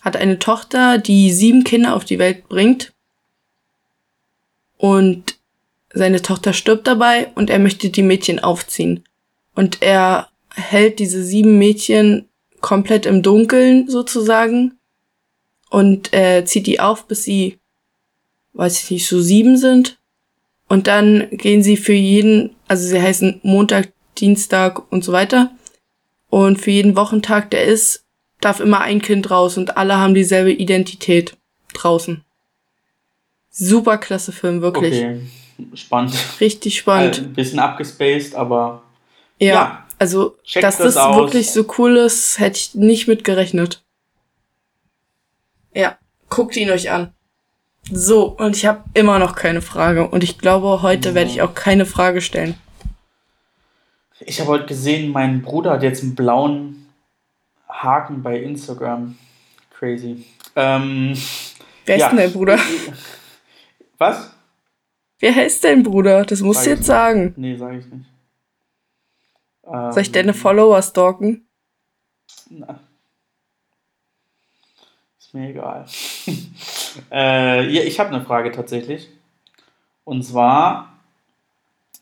hat 0.01 0.17
eine 0.17 0.39
Tochter, 0.39 0.97
die 0.97 1.31
sieben 1.31 1.65
Kinder 1.65 1.95
auf 1.95 2.07
die 2.07 2.19
Welt 2.19 2.49
bringt. 2.49 2.95
Und 4.79 5.39
seine 5.93 6.23
Tochter 6.23 6.55
stirbt 6.55 6.87
dabei 6.87 7.31
und 7.35 7.51
er 7.51 7.59
möchte 7.59 7.91
die 7.91 8.03
Mädchen 8.03 8.41
aufziehen. 8.41 9.05
Und 9.55 9.83
er 9.83 10.29
hält 10.55 10.99
diese 10.99 11.23
sieben 11.23 11.59
Mädchen 11.59 12.29
komplett 12.63 13.05
im 13.05 13.23
Dunkeln 13.23 13.89
sozusagen 13.91 14.79
und 15.73 16.13
äh, 16.13 16.45
zieht 16.45 16.67
die 16.67 16.81
auf, 16.81 17.07
bis 17.07 17.23
sie, 17.25 17.59
weiß 18.53 18.83
ich 18.85 18.91
nicht, 18.91 19.09
so 19.09 19.23
sieben 19.23 19.57
sind. 19.57 19.99
Und 20.69 20.87
dann 20.87 21.29
gehen 21.31 21.63
sie 21.63 21.79
für 21.79 21.95
jeden, 21.95 22.55
also 22.69 22.87
sie 22.87 23.01
heißen 23.01 23.41
Montag, 23.43 23.91
Dienstag 24.19 24.93
und 24.93 25.03
so 25.03 25.13
weiter. 25.13 25.51
Und 26.29 26.61
für 26.61 26.71
jeden 26.71 26.95
Wochentag, 26.95 27.51
der 27.53 27.65
ist, 27.65 28.05
darf 28.43 28.61
immer 28.61 28.83
ein 28.83 29.01
Kind 29.01 29.31
raus 29.31 29.57
und 29.57 29.79
alle 29.79 29.97
haben 29.97 30.13
dieselbe 30.13 30.53
Identität 30.53 31.39
draußen. 31.73 32.23
Super 33.49 33.97
klasse 33.97 34.33
Film, 34.33 34.61
wirklich. 34.61 35.03
Okay, 35.03 35.21
spannend. 35.73 36.15
Richtig 36.39 36.75
Äh, 36.75 36.81
spannend. 36.81 37.19
Ein 37.19 37.33
bisschen 37.33 37.59
abgespaced, 37.61 38.35
aber 38.35 38.83
ja, 39.39 39.55
ja, 39.55 39.87
also, 39.99 40.37
dass 40.53 40.77
das 40.77 40.97
das 40.97 41.17
wirklich 41.17 41.51
so 41.51 41.65
cool 41.79 41.97
ist, 41.97 42.39
hätte 42.39 42.59
ich 42.59 42.75
nicht 42.75 43.09
mit 43.09 43.25
gerechnet. 43.25 43.83
Ja, 45.75 45.99
guckt 46.29 46.57
ihn 46.57 46.71
euch 46.71 46.91
an. 46.91 47.13
So, 47.91 48.27
und 48.27 48.57
ich 48.57 48.67
habe 48.67 48.85
immer 48.95 49.19
noch 49.19 49.35
keine 49.35 49.61
Frage. 49.61 50.09
Und 50.09 50.23
ich 50.23 50.39
glaube, 50.39 50.83
heute 50.83 51.15
werde 51.15 51.31
ich 51.31 51.43
auch 51.43 51.55
keine 51.55 51.87
Frage 51.87 52.21
stellen. 52.21 52.55
ich 54.21 54.41
habe 54.41 54.51
heute 54.51 54.67
gesehen, 54.67 55.11
mein 55.11 55.43
Bruder 55.43 55.73
hat 55.73 55.83
jetzt 55.83 56.03
einen 56.03 56.15
blauen 56.15 56.87
Haken 57.69 58.23
bei 58.23 58.39
Instagram. 58.41 59.19
Crazy. 59.71 60.25
Ähm, 60.55 61.17
Wer 61.87 61.97
ja. 61.97 62.07
ist 62.07 62.11
denn 62.11 62.19
dein 62.19 62.33
Bruder? 62.33 62.59
Was? 63.99 64.31
Wer 65.19 65.35
heißt 65.35 65.65
dein 65.65 65.83
Bruder? 65.83 66.25
Das 66.25 66.41
musst 66.41 66.61
Sag 66.61 66.65
du 66.65 66.71
jetzt 66.71 66.87
sagen. 66.87 67.35
Nee, 67.37 67.57
sage 67.57 67.79
ich 67.79 67.87
nicht. 67.87 68.07
Ähm, 69.65 69.93
Soll 69.93 70.03
ich 70.03 70.13
deine 70.13 70.35
Follower 70.35 70.81
stalken? 70.83 71.47
Na. 72.51 72.81
Mir 75.33 75.49
egal. 75.49 75.87
äh, 77.11 77.71
ja, 77.71 77.83
ich 77.83 77.99
habe 77.99 78.11
eine 78.11 78.25
Frage 78.25 78.53
tatsächlich. 78.53 79.09
Und 80.05 80.23
zwar 80.23 80.99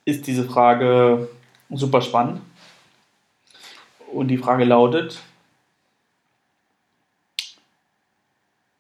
ist 0.05 0.27
diese 0.27 0.45
Frage 0.45 1.29
super 1.71 2.01
spannend. 2.01 2.43
Und 4.13 4.29
die 4.29 4.39
Frage 4.39 4.65
lautet, 4.65 5.21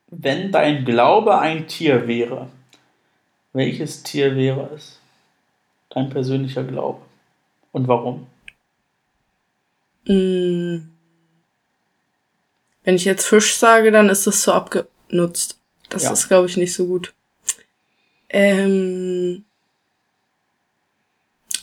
wenn 0.09 0.51
dein 0.51 0.85
Glaube 0.85 1.39
ein 1.39 1.69
Tier 1.69 2.09
wäre, 2.09 2.49
welches 3.53 4.03
Tier 4.03 4.35
wäre 4.35 4.71
es? 4.75 4.99
Dein 5.91 6.11
persönlicher 6.11 6.65
Glaube. 6.65 7.01
Und 7.73 7.87
warum? 7.87 8.27
Mm. 10.07 10.90
Wenn 12.85 12.95
ich 12.97 13.05
jetzt 13.05 13.27
Fisch 13.27 13.55
sage, 13.57 13.91
dann 13.91 14.09
ist 14.09 14.27
das 14.27 14.43
so 14.43 14.53
abgenutzt. 14.53 15.59
Das 15.89 16.05
Ja. 16.05 16.13
ist, 16.13 16.29
glaube 16.29 16.47
ich, 16.49 16.57
nicht 16.57 16.73
so 16.73 16.87
gut. 16.87 17.13
Ähm, 18.29 19.45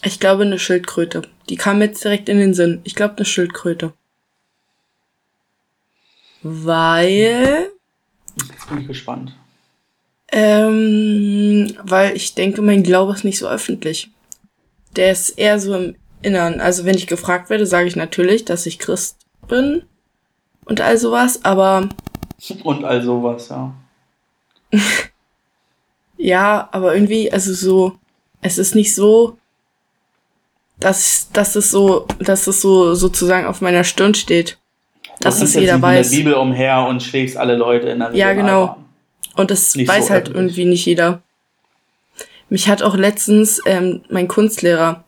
ich 0.03 0.19
glaube 0.19 0.43
eine 0.43 0.59
Schildkröte. 0.59 1.23
Die 1.49 1.55
kam 1.55 1.81
jetzt 1.81 2.03
direkt 2.03 2.29
in 2.29 2.37
den 2.39 2.53
Sinn. 2.53 2.81
Ich 2.83 2.93
glaube 2.93 3.15
eine 3.17 3.25
Schildkröte. 3.25 3.93
Weil, 6.43 7.69
Jetzt 8.51 8.69
bin 8.69 8.81
ich 8.81 8.87
gespannt. 8.87 9.35
ähm, 10.31 11.75
weil 11.83 12.15
ich 12.15 12.35
denke, 12.35 12.61
mein 12.61 12.83
Glaube 12.83 13.13
ist 13.13 13.23
nicht 13.23 13.39
so 13.39 13.47
öffentlich. 13.47 14.09
Der 14.95 15.11
ist 15.11 15.29
eher 15.31 15.59
so 15.59 15.75
im 15.75 15.95
Innern. 16.21 16.59
Also 16.61 16.85
wenn 16.85 16.95
ich 16.95 17.07
gefragt 17.07 17.49
werde, 17.49 17.65
sage 17.65 17.87
ich 17.87 17.95
natürlich, 17.95 18.45
dass 18.45 18.65
ich 18.65 18.77
Christ 18.79 19.17
bin 19.47 19.83
und 20.67 20.81
all 20.81 20.97
sowas, 20.97 21.43
aber 21.43 21.89
Und 22.63 22.83
all 22.83 23.01
sowas, 23.01 23.49
ja. 23.49 23.73
Ja, 26.19 26.67
aber 26.71 26.95
irgendwie, 26.95 27.31
also 27.31 27.53
so, 27.53 27.97
es 28.41 28.57
ist 28.57 28.73
nicht 28.73 28.95
so, 28.95 29.37
dass, 30.79 31.29
dass 31.31 31.55
es 31.55 31.69
so, 31.69 32.07
dass 32.19 32.47
es 32.47 32.61
so 32.61 32.95
sozusagen 32.95 33.45
auf 33.45 33.61
meiner 33.61 33.83
Stirn 33.83 34.15
steht. 34.15 34.57
Dass 35.19 35.41
es 35.41 35.53
jeder 35.55 35.81
weiß. 35.81 36.07
in 36.07 36.11
der 36.11 36.17
Bibel 36.17 36.33
umher 36.33 36.85
und 36.87 37.01
schlägst 37.01 37.37
alle 37.37 37.55
Leute 37.55 37.89
in 37.89 37.99
der 37.99 38.13
Ja, 38.13 38.33
genau. 38.33 38.77
Und 39.35 39.51
das 39.51 39.75
nicht 39.75 39.87
weiß 39.87 40.07
so 40.07 40.13
halt 40.13 40.29
öffentlich. 40.29 40.57
irgendwie 40.57 40.65
nicht 40.65 40.85
jeder. 40.85 41.21
Mich 42.49 42.69
hat 42.69 42.81
auch 42.81 42.95
letztens 42.95 43.61
ähm, 43.65 44.01
mein 44.09 44.27
Kunstlehrer, 44.27 45.03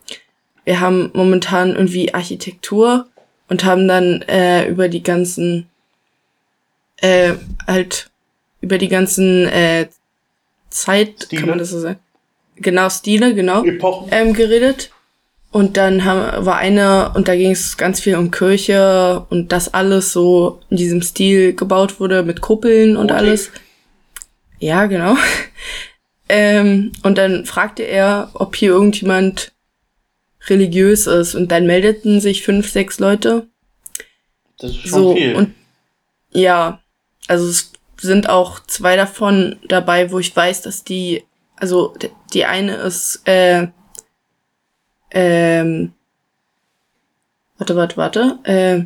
wir 0.65 0.79
haben 0.79 1.09
momentan 1.13 1.75
irgendwie 1.75 2.13
Architektur 2.13 3.07
und 3.49 3.65
haben 3.65 3.87
dann 3.87 4.21
äh, 4.23 4.67
über 4.67 4.87
die 4.87 5.03
ganzen, 5.03 5.67
äh, 6.97 7.33
halt, 7.67 8.09
über 8.61 8.77
die 8.77 8.87
ganzen 8.87 9.47
äh, 9.47 9.87
Zeit, 10.69 11.23
Stile. 11.25 11.39
kann 11.41 11.49
man 11.49 11.59
das 11.59 11.69
so 11.69 11.79
sagen? 11.79 11.99
Genau, 12.55 12.89
Stile, 12.89 13.33
genau, 13.33 13.63
ähm, 14.11 14.33
geredet. 14.33 14.91
Und 15.51 15.77
dann 15.77 16.05
haben, 16.05 16.45
war 16.45 16.57
eine, 16.57 17.11
und 17.15 17.27
da 17.27 17.35
ging 17.35 17.51
es 17.51 17.75
ganz 17.77 17.99
viel 17.99 18.15
um 18.15 18.29
Kirche 18.29 19.25
und 19.29 19.51
das 19.51 19.73
alles 19.73 20.13
so 20.13 20.59
in 20.69 20.77
diesem 20.77 21.01
Stil 21.01 21.55
gebaut 21.55 21.99
wurde 21.99 22.21
mit 22.21 22.41
Kuppeln 22.41 22.95
und 22.95 23.07
Gotik. 23.07 23.17
alles. 23.17 23.51
Ja, 24.59 24.85
genau. 24.85 25.15
ähm, 26.29 26.91
und 27.01 27.17
dann 27.17 27.45
fragte 27.45 27.81
er, 27.81 28.29
ob 28.33 28.55
hier 28.55 28.71
irgendjemand 28.71 29.51
religiös 30.49 31.07
ist. 31.07 31.35
Und 31.35 31.51
dann 31.51 31.65
meldeten 31.65 32.21
sich 32.21 32.43
fünf, 32.43 32.69
sechs 32.69 32.99
Leute. 32.99 33.47
Das 34.59 34.71
ist 34.71 34.81
schon 34.81 34.89
so, 34.89 35.15
viel. 35.15 35.35
Und 35.35 35.53
ja, 36.31 36.81
also 37.27 37.47
es 37.47 37.71
sind 37.99 38.29
auch 38.29 38.59
zwei 38.61 38.95
davon 38.95 39.57
dabei, 39.67 40.11
wo 40.11 40.19
ich 40.19 40.35
weiß, 40.35 40.61
dass 40.61 40.83
die, 40.83 41.23
also 41.55 41.93
die 42.33 42.45
eine 42.45 42.75
ist, 42.75 43.27
äh, 43.27 43.67
ähm, 45.11 45.93
warte, 47.57 47.75
warte, 47.75 47.97
warte, 47.97 48.39
äh, 48.43 48.85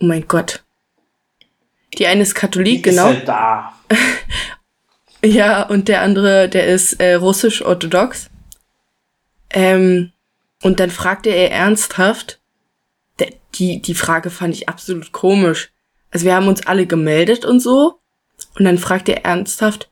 oh 0.00 0.06
mein 0.06 0.26
Gott. 0.26 0.64
Die 1.98 2.06
eine 2.06 2.22
ist 2.22 2.34
Katholik, 2.34 2.82
die 2.84 2.90
genau. 2.90 3.10
Ist 3.10 3.16
halt 3.16 3.28
da. 3.28 3.72
ja, 5.24 5.62
und 5.62 5.88
der 5.88 6.02
andere, 6.02 6.48
der 6.48 6.66
ist 6.66 6.94
äh, 7.00 7.14
russisch-orthodox. 7.14 8.30
Ähm, 9.50 10.12
und 10.62 10.80
dann 10.80 10.90
fragte 10.90 11.30
er 11.30 11.50
ernsthaft, 11.50 12.40
die, 13.54 13.80
die 13.80 13.94
Frage 13.94 14.30
fand 14.30 14.54
ich 14.54 14.68
absolut 14.68 15.12
komisch. 15.12 15.70
Also 16.10 16.26
wir 16.26 16.34
haben 16.34 16.48
uns 16.48 16.66
alle 16.66 16.86
gemeldet 16.86 17.44
und 17.44 17.60
so. 17.60 17.98
Und 18.58 18.64
dann 18.64 18.78
fragt 18.78 19.08
er 19.08 19.24
ernsthaft, 19.24 19.90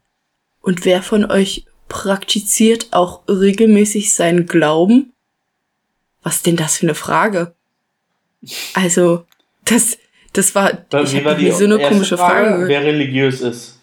und 0.60 0.84
wer 0.84 1.02
von 1.02 1.30
euch 1.30 1.64
praktiziert 1.88 2.88
auch 2.90 3.22
regelmäßig 3.28 4.12
seinen 4.12 4.46
Glauben? 4.46 5.12
Was 6.22 6.42
denn 6.42 6.56
das 6.56 6.78
für 6.78 6.86
eine 6.86 6.96
Frage? 6.96 7.54
Also, 8.74 9.24
das, 9.64 9.96
das 10.32 10.56
war, 10.56 10.72
ich 11.04 11.24
war 11.24 11.36
die 11.36 11.52
so 11.52 11.64
eine 11.64 11.78
komische 11.78 12.18
Frage, 12.18 12.48
Frage. 12.48 12.68
Wer 12.68 12.82
religiös 12.82 13.40
ist. 13.40 13.78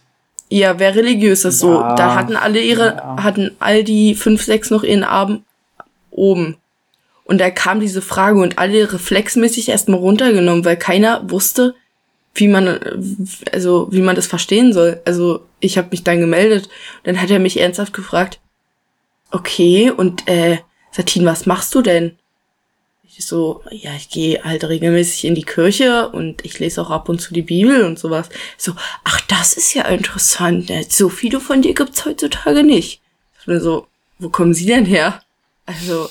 Ja, 0.49 0.77
wer 0.77 0.93
religiös 0.93 1.45
ist, 1.45 1.59
so. 1.59 1.79
Ja. 1.79 1.95
Da 1.95 2.15
hatten 2.15 2.35
alle 2.35 2.59
ihre, 2.59 2.97
ja. 2.97 3.23
hatten 3.23 3.55
all 3.59 3.85
die 3.85 4.13
fünf, 4.13 4.43
sechs 4.43 4.69
noch 4.69 4.83
ihren 4.83 5.05
Abend 5.05 5.43
oben. 6.13 6.57
Und 7.25 7.39
da 7.39 7.49
kam 7.49 7.79
diese 7.79 8.01
Frage 8.01 8.39
und 8.39 8.57
alle 8.57 8.91
reflexmäßig 8.91 9.69
erstmal 9.69 9.99
runtergenommen, 9.99 10.65
weil 10.65 10.77
keiner 10.77 11.29
wusste, 11.29 11.75
wie 12.35 12.47
man, 12.47 12.79
also 13.51 13.87
wie 13.91 14.01
man 14.01 14.15
das 14.15 14.27
verstehen 14.27 14.73
soll. 14.73 15.01
Also 15.05 15.45
ich 15.59 15.77
habe 15.77 15.89
mich 15.91 16.03
dann 16.03 16.19
gemeldet. 16.19 16.69
Dann 17.03 17.21
hat 17.21 17.29
er 17.29 17.39
mich 17.39 17.59
ernsthaft 17.59 17.93
gefragt, 17.93 18.39
okay, 19.31 19.91
und 19.91 20.27
äh, 20.27 20.59
Satin, 20.91 21.25
was 21.25 21.45
machst 21.45 21.73
du 21.75 21.81
denn? 21.81 22.17
Ich 23.03 23.25
so, 23.25 23.61
ja, 23.69 23.91
ich 23.95 24.09
gehe 24.09 24.43
halt 24.43 24.63
regelmäßig 24.63 25.25
in 25.25 25.35
die 25.35 25.43
Kirche 25.43 26.09
und 26.09 26.43
ich 26.43 26.57
lese 26.57 26.81
auch 26.81 26.89
ab 26.89 27.09
und 27.09 27.19
zu 27.19 27.33
die 27.33 27.43
Bibel 27.43 27.83
und 27.83 27.99
sowas. 27.99 28.29
So, 28.57 28.73
ach, 29.03 29.21
das 29.21 29.53
ist 29.53 29.73
ja 29.75 29.83
interessant. 29.83 30.69
Ne? 30.69 30.83
So 30.89 31.09
viele 31.09 31.39
von 31.39 31.61
dir 31.61 31.75
gibt's 31.75 32.05
heutzutage 32.05 32.63
nicht. 32.63 33.01
Ich 33.39 33.45
bin 33.45 33.59
so, 33.59 33.87
wo 34.17 34.29
kommen 34.29 34.55
sie 34.55 34.65
denn 34.65 34.85
her? 34.85 35.21
Also, 35.65 36.09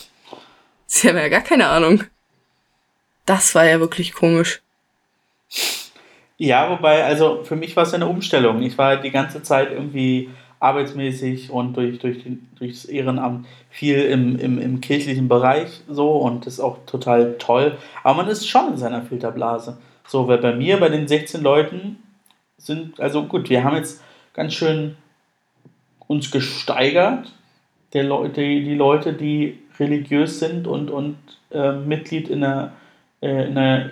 sie 0.86 1.08
haben 1.08 1.16
ja 1.16 1.28
gar 1.28 1.42
keine 1.42 1.68
Ahnung. 1.68 2.04
Das 3.26 3.54
war 3.54 3.64
ja 3.64 3.80
wirklich 3.80 4.12
komisch. 4.12 4.62
Ja, 6.38 6.70
wobei, 6.70 7.04
also 7.04 7.44
für 7.44 7.56
mich 7.56 7.76
war 7.76 7.84
es 7.84 7.94
eine 7.94 8.08
Umstellung. 8.08 8.62
Ich 8.62 8.76
war 8.78 8.88
halt 8.88 9.04
die 9.04 9.10
ganze 9.10 9.42
Zeit 9.42 9.70
irgendwie 9.70 10.30
arbeitsmäßig 10.58 11.50
und 11.50 11.76
durch, 11.76 11.98
durch, 11.98 12.22
den, 12.22 12.48
durch 12.56 12.72
das 12.72 12.84
Ehrenamt 12.84 13.46
viel 13.68 13.98
im, 13.98 14.38
im, 14.38 14.60
im 14.60 14.80
kirchlichen 14.80 15.28
Bereich 15.28 15.80
so 15.88 16.12
und 16.12 16.46
das 16.46 16.54
ist 16.54 16.60
auch 16.60 16.78
total 16.86 17.36
toll. 17.38 17.76
Aber 18.02 18.22
man 18.22 18.28
ist 18.28 18.48
schon 18.48 18.72
in 18.72 18.76
seiner 18.76 19.02
Filterblase. 19.02 19.78
So, 20.06 20.28
weil 20.28 20.38
bei 20.38 20.54
mir, 20.54 20.78
bei 20.78 20.88
den 20.88 21.08
16 21.08 21.42
Leuten 21.42 22.02
sind, 22.58 23.00
also 23.00 23.24
gut, 23.24 23.50
wir 23.50 23.64
haben 23.64 23.76
jetzt 23.76 24.02
ganz 24.34 24.54
schön 24.54 24.96
uns 26.06 26.30
gesteigert 26.30 27.32
der 27.92 28.04
Leute, 28.04 28.40
die 28.40 28.74
Leute, 28.74 29.12
die 29.12 29.58
religiös 29.78 30.38
sind 30.38 30.66
und, 30.66 30.90
und 30.90 31.16
äh, 31.50 31.72
Mitglied 31.72 32.28
in 32.28 32.44
einer, 32.44 32.72
äh, 33.20 33.48
in 33.48 33.56
einer 33.56 33.90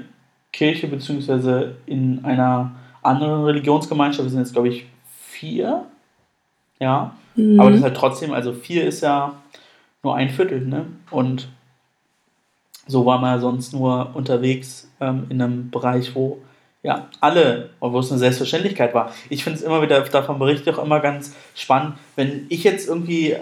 Kirche 0.53 0.87
beziehungsweise 0.87 1.77
in 1.87 2.25
einer 2.25 2.73
anderen 3.03 3.45
Religionsgemeinschaft. 3.45 4.25
Wir 4.25 4.31
sind 4.31 4.41
jetzt, 4.41 4.53
glaube 4.53 4.69
ich, 4.69 4.87
vier. 5.29 5.87
Ja. 6.79 7.15
Mhm. 7.35 7.61
Aber 7.61 7.71
das 7.71 7.79
ist 7.79 7.85
halt 7.85 7.97
trotzdem, 7.97 8.33
also 8.33 8.53
vier 8.53 8.85
ist 8.85 9.03
ja 9.03 9.35
nur 10.03 10.17
ein 10.17 10.31
Viertel, 10.31 10.67
ne? 10.67 10.87
Und 11.11 11.49
so 12.87 13.07
war 13.07 13.19
man 13.19 13.35
ja 13.35 13.39
sonst 13.39 13.73
nur 13.73 14.11
unterwegs 14.15 14.91
ähm, 15.01 15.27
in 15.29 15.41
einem 15.41 15.71
Bereich, 15.71 16.15
wo 16.15 16.39
ja 16.83 17.09
alle, 17.21 17.71
wo 17.79 17.99
es 17.99 18.11
eine 18.11 18.19
Selbstverständlichkeit 18.19 18.95
war. 18.95 19.13
Ich 19.29 19.45
finde 19.45 19.59
es 19.59 19.65
immer 19.65 19.83
wieder, 19.83 20.01
davon 20.01 20.39
berichte 20.39 20.71
ich 20.71 20.77
auch 20.77 20.83
immer 20.83 21.01
ganz 21.01 21.37
spannend, 21.55 21.97
wenn 22.17 22.47
ich 22.49 22.65
jetzt 22.65 22.89
irgendwie 22.89 23.37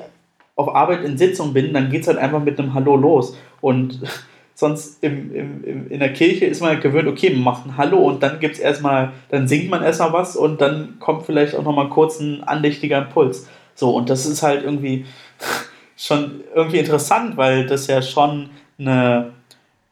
auf 0.58 0.74
Arbeit 0.74 1.04
in 1.04 1.16
Sitzung 1.16 1.52
bin, 1.52 1.72
dann 1.72 1.88
geht 1.88 2.02
es 2.02 2.08
halt 2.08 2.18
einfach 2.18 2.42
mit 2.42 2.58
einem 2.58 2.74
Hallo 2.74 2.96
los. 2.96 3.36
Und 3.60 4.00
sonst 4.54 5.02
im, 5.04 5.32
im, 5.32 5.64
im, 5.64 5.90
in 5.90 6.00
der 6.00 6.12
Kirche 6.12 6.46
ist 6.46 6.60
man 6.60 6.70
halt 6.70 6.82
gewöhnt, 6.82 7.06
okay, 7.06 7.30
man 7.30 7.44
macht 7.44 7.64
ein 7.64 7.76
Hallo 7.76 7.98
und 7.98 8.24
dann 8.24 8.40
gibt's 8.40 8.58
erstmal, 8.58 9.12
dann 9.28 9.46
singt 9.46 9.70
man 9.70 9.84
erstmal 9.84 10.12
was 10.12 10.34
und 10.34 10.60
dann 10.60 10.96
kommt 10.98 11.26
vielleicht 11.26 11.54
auch 11.54 11.62
nochmal 11.62 11.88
kurz 11.90 12.18
ein 12.18 12.42
andächtiger 12.42 12.98
Impuls. 12.98 13.46
So, 13.76 13.90
und 13.90 14.10
das 14.10 14.26
ist 14.26 14.42
halt 14.42 14.64
irgendwie 14.64 15.06
schon 15.96 16.40
irgendwie 16.52 16.78
interessant, 16.78 17.36
weil 17.36 17.66
das 17.66 17.86
ja 17.86 18.02
schon 18.02 18.50
eine, 18.80 19.30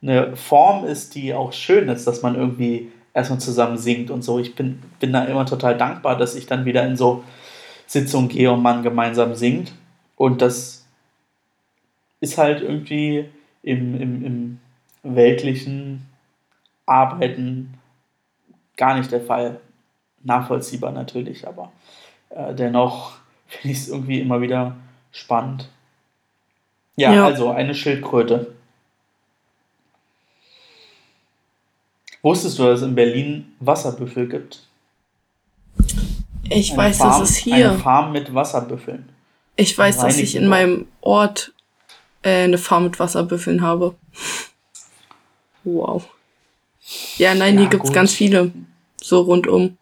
eine 0.03 0.35
Form 0.35 0.85
ist, 0.85 1.15
die 1.15 1.33
auch 1.33 1.53
schön 1.53 1.89
ist, 1.89 2.09
dass 2.09 2.23
man 2.23 2.35
irgendwie 2.35 2.91
erstmal 3.15 3.39
zusammen 3.39 3.79
singt 3.79 4.11
und 4.11 4.23
so. 4.23 4.41
Ich 4.41 4.57
bin, 4.57 4.83
bin 4.99 5.13
da 5.13 5.25
immer 5.27 5.47
total 5.47 5.79
dankbar, 5.79 6.19
dass 6.19 6.35
ich 6.35 6.47
dann 6.47 6.65
wieder 6.65 6.85
in 6.85 6.97
so 6.97 7.23
Sitzungen 7.87 8.29
gehe 8.29 8.51
und 8.51 8.63
man 8.63 8.83
gemeinsam 8.83 9.37
singt. 9.37 9.73
Und 10.17 10.43
das 10.43 10.87
ist 12.21 12.39
halt 12.39 12.63
irgendwie 12.63 13.29
im, 13.63 14.01
im, 14.01 14.25
im 14.25 14.61
weltlichen 15.03 16.07
Arbeiten 16.87 17.75
gar 18.77 18.97
nicht 18.97 19.13
der 19.13 19.21
Fall. 19.21 19.61
Nachvollziehbar 20.25 20.91
natürlich, 20.91 21.47
aber 21.47 21.71
äh, 22.31 22.53
dennoch 22.55 23.19
finde 23.47 23.73
ich 23.73 23.79
es 23.79 23.89
irgendwie 23.89 24.21
immer 24.21 24.41
wieder 24.41 24.77
spannend. 25.13 25.69
Ja, 26.97 27.13
ja, 27.15 27.27
also 27.27 27.51
eine 27.51 27.75
Schildkröte. 27.75 28.55
Wusstest 32.23 32.59
du, 32.59 32.65
dass 32.65 32.81
es 32.81 32.87
in 32.87 32.95
Berlin 32.95 33.55
Wasserbüffel 33.61 34.29
gibt? 34.29 34.67
Ich 36.49 36.73
eine 36.73 36.79
weiß, 36.79 36.99
Farm, 36.99 37.21
dass 37.21 37.31
es 37.31 37.37
hier. 37.37 37.71
Eine 37.71 37.79
Farm 37.79 38.13
mit 38.13 38.35
Wasserbüffeln. 38.35 39.09
Ich 39.57 39.77
weiß, 39.77 39.99
dass 39.99 40.19
ich 40.19 40.37
in 40.37 40.49
meinem 40.49 40.87
Ort 41.01 41.53
äh, 42.23 42.45
eine 42.45 42.59
Farm 42.59 42.85
mit 42.85 42.99
Wasserbüffeln 42.99 43.63
habe. 43.63 43.95
Wow. 45.65 46.09
Ja, 47.17 47.35
nein, 47.35 47.55
ja, 47.55 47.61
hier 47.63 47.71
gibt's 47.71 47.89
gut. 47.89 47.95
ganz 47.95 48.13
viele. 48.13 48.53
So 49.03 49.23
rundum. 49.23 49.77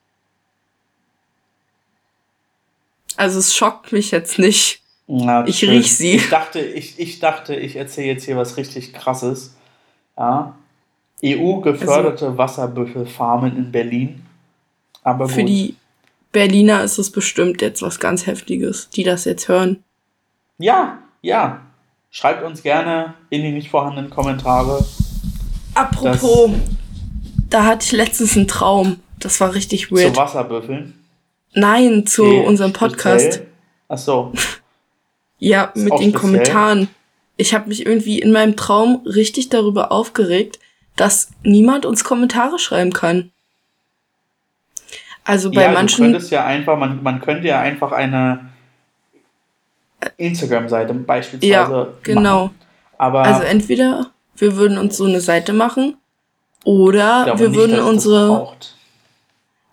Also 3.17 3.39
es 3.39 3.55
schockt 3.55 3.93
mich 3.93 4.11
jetzt 4.11 4.39
nicht. 4.39 4.81
Na, 5.07 5.47
ich 5.47 5.63
riech 5.65 5.97
sie. 5.97 6.13
Ich 6.13 6.31
dachte, 6.31 6.61
ich, 6.61 6.99
ich 6.99 7.21
dachte, 7.21 7.55
ich 7.55 7.77
erzähle 7.77 8.09
jetzt 8.09 8.25
hier 8.25 8.37
was 8.37 8.57
richtig 8.57 8.93
krasses. 8.93 9.55
Ja. 10.17 10.55
EU 11.23 11.61
geförderte 11.61 12.27
also, 12.27 12.39
Wasserbüffelfarmen 12.39 13.57
in 13.57 13.73
Berlin. 13.73 14.25
Aber 15.03 15.29
für 15.29 15.41
gut. 15.41 15.49
die 15.49 15.77
Berliner 16.35 16.83
ist 16.83 16.99
es 16.99 17.11
bestimmt 17.11 17.63
jetzt 17.63 17.81
was 17.81 18.01
ganz 18.01 18.27
Heftiges, 18.27 18.91
die 18.91 19.05
das 19.05 19.25
jetzt 19.25 19.49
hören. 19.49 19.83
Ja, 20.59 20.99
ja. 21.23 21.63
Schreibt 22.11 22.45
uns 22.45 22.63
gerne 22.63 23.15
in 23.31 23.43
die 23.43 23.53
nicht 23.53 23.71
vorhandenen 23.71 24.11
Kommentare. 24.11 24.85
Apropos, 25.75 26.51
da 27.49 27.65
hatte 27.65 27.87
ich 27.87 27.93
letztens 27.93 28.37
einen 28.37 28.49
Traum. 28.49 29.01
Das 29.19 29.41
war 29.41 29.55
richtig 29.55 29.91
weird. 29.91 30.15
Zu 30.15 30.21
Wasserbüffeln? 30.21 30.95
Nein, 31.55 32.05
zu 32.05 32.25
okay, 32.25 32.47
unserem 32.47 32.73
Podcast. 32.73 33.25
Speziell? 33.25 33.47
Ach 33.89 33.99
so. 33.99 34.33
Ja, 35.41 35.73
mit 35.75 35.91
den 35.91 35.91
speziell. 35.91 36.13
Kommentaren. 36.13 36.89
Ich 37.37 37.53
habe 37.53 37.69
mich 37.69 37.85
irgendwie 37.85 38.19
in 38.19 38.33
meinem 38.33 38.57
Traum 38.57 39.03
richtig 39.05 39.51
darüber 39.51 39.93
aufgeregt, 39.93 40.59
dass 40.97 41.33
niemand 41.43 41.85
uns 41.85 42.03
Kommentare 42.03 42.59
schreiben 42.59 42.95
kann. 42.95 43.31
Also 45.25 45.51
bei 45.51 45.63
ja, 45.63 45.73
manchen. 45.73 46.05
Du 46.05 46.13
könntest 46.13 46.31
ja 46.31 46.45
einfach, 46.45 46.79
man, 46.79 47.03
man 47.03 47.21
könnte 47.21 47.49
ja 47.49 47.61
einfach 47.61 47.93
eine 47.93 48.51
Instagram-Seite 50.19 50.95
beispielsweise. 50.95 51.51
Ja, 51.51 51.87
genau. 52.03 52.45
Machen. 52.45 52.59
Aber 52.99 53.23
also 53.23 53.43
entweder 53.43 54.11
wir 54.37 54.57
würden 54.57 54.79
uns 54.79 54.97
so 54.97 55.05
eine 55.05 55.21
Seite 55.21 55.53
machen 55.53 55.97
oder 56.65 57.39
wir 57.39 57.49
nicht, 57.49 57.59
würden 57.59 57.81
unsere. 57.81 58.53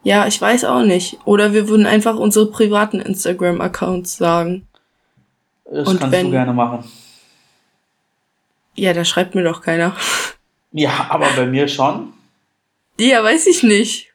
Ja, 0.03 0.25
ich 0.25 0.41
weiß 0.41 0.65
auch 0.65 0.81
nicht. 0.81 1.19
Oder 1.25 1.53
wir 1.53 1.67
würden 1.67 1.85
einfach 1.85 2.15
unsere 2.15 2.47
privaten 2.47 2.99
Instagram-Accounts 2.99 4.17
sagen. 4.17 4.67
Das 5.65 5.87
Und 5.87 5.99
kannst 5.99 6.11
wenn, 6.11 6.25
du 6.25 6.31
gerne 6.31 6.53
machen. 6.53 6.83
Ja, 8.75 8.93
da 8.93 9.05
schreibt 9.05 9.35
mir 9.35 9.43
doch 9.43 9.61
keiner. 9.61 9.95
Ja, 10.73 11.07
aber 11.09 11.27
bei 11.35 11.45
mir 11.45 11.67
schon. 11.67 12.13
Ja, 12.97 13.21
weiß 13.21 13.45
ich 13.47 13.61
nicht. 13.61 14.10